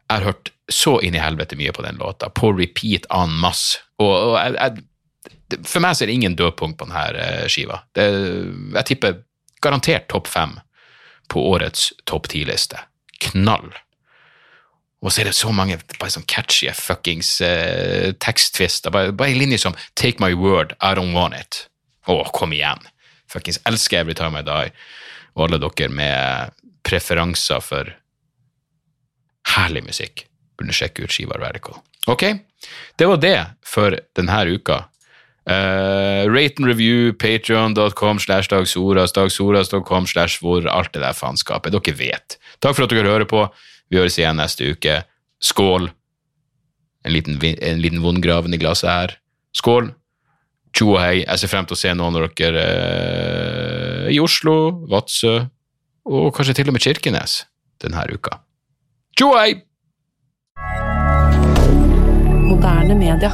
Jeg 0.10 0.18
har 0.18 0.32
hørt 0.32 0.54
så 0.72 1.00
inn 1.04 1.18
i 1.18 1.22
helvete 1.22 1.60
mye 1.60 1.76
på 1.76 1.84
den 1.84 2.00
låta, 2.00 2.30
på 2.32 2.54
repeat 2.56 3.10
en 3.12 3.36
masse. 3.44 3.84
Og, 4.00 4.14
og 4.14 4.38
jeg, 4.40 4.56
jeg, 4.56 5.60
for 5.68 5.84
meg 5.84 5.98
så 5.98 6.06
er 6.06 6.10
det 6.10 6.16
ingen 6.16 6.38
dødpunkt 6.40 6.80
på 6.80 6.88
denne 6.88 7.10
eh, 7.20 7.48
skiva. 7.52 7.84
Det, 7.98 8.06
jeg 8.80 8.88
tipper 8.88 9.20
garantert 9.62 10.08
topp 10.12 10.28
fem 10.28 10.58
på 11.30 11.44
årets 11.52 11.92
topp 12.10 12.30
ti-liste. 12.32 12.80
Knall. 13.30 13.72
Og 15.00 15.14
så 15.14 15.22
er 15.22 15.30
det 15.30 15.38
så 15.38 15.52
mange 15.56 15.78
bare 15.96 16.12
sånn 16.12 16.28
catchy 16.28 16.72
fuckings 16.76 17.38
uh, 17.46 18.12
teksttvister. 18.20 18.92
Bare, 18.92 19.14
bare 19.16 19.32
en 19.32 19.40
linje 19.40 19.62
som 19.64 19.76
'Take 19.96 20.20
my 20.20 20.34
word, 20.34 20.76
I 20.82 20.96
don't 20.98 21.16
want 21.16 21.36
it'. 21.36 21.68
Å, 22.08 22.24
kom 22.34 22.54
igjen. 22.54 22.82
Fuckings 23.30 23.62
elsker 23.70 24.02
Every 24.02 24.16
Time 24.18 24.40
I 24.40 24.44
Die. 24.44 24.74
Og 25.38 25.46
alle 25.48 25.62
dere 25.62 25.90
med 25.94 26.56
preferanser 26.84 27.62
for 27.64 27.94
herlig 29.56 29.86
musikk 29.86 30.26
burde 30.58 30.76
sjekke 30.76 31.06
ut 31.06 31.14
Skivar 31.14 31.40
Radical. 31.40 31.80
Ok, 32.10 32.26
det 32.98 33.08
var 33.08 33.22
det 33.22 33.38
for 33.66 33.96
denne 34.18 34.40
uka. 34.50 34.84
Uh, 35.50 36.30
rate 36.30 36.60
and 36.60 36.68
review, 36.68 37.14
patreon.com 37.14 38.20
slash 38.20 38.50
dagsoras, 38.52 39.14
dagsoras.com 39.16 40.06
slash 40.06 40.38
hvor, 40.44 40.68
alt 40.70 40.94
det 40.94 41.02
der 41.02 41.18
faenskapet. 41.18 41.74
Dere 41.74 41.98
vet. 41.98 42.38
Takk 42.62 42.78
for 42.78 42.86
at 42.86 42.94
dere 42.94 43.10
hører 43.10 43.26
på. 43.30 43.48
Vi 43.90 43.98
høres 43.98 44.20
igjen 44.20 44.38
neste 44.38 44.76
uke. 44.76 45.02
Skål. 45.42 45.90
En 47.08 47.16
liten, 47.16 47.40
en 47.42 47.82
liten 47.82 48.04
vondgraven 48.04 48.54
i 48.54 48.62
glasset 48.62 48.92
her. 48.92 49.16
Skål. 49.58 49.90
Tjo 50.78 50.94
og 50.94 51.02
hei. 51.02 51.24
Jeg 51.24 51.42
ser 51.42 51.50
frem 51.50 51.66
til 51.66 51.78
å 51.78 51.82
se 51.82 51.96
noen 51.98 52.20
av 52.20 52.28
dere 52.38 52.66
uh, 52.70 54.06
i 54.14 54.20
Oslo, 54.22 54.60
Vadsø 54.92 55.40
og 56.10 56.32
kanskje 56.34 56.60
til 56.60 56.70
og 56.70 56.78
med 56.78 56.86
Kirkenes 56.86 57.44
denne 57.82 58.06
uka. 58.14 58.40
Tjo 59.18 59.34
og 59.34 59.42
hei! 59.42 59.58
Moderne 62.50 62.98
media. 62.98 63.34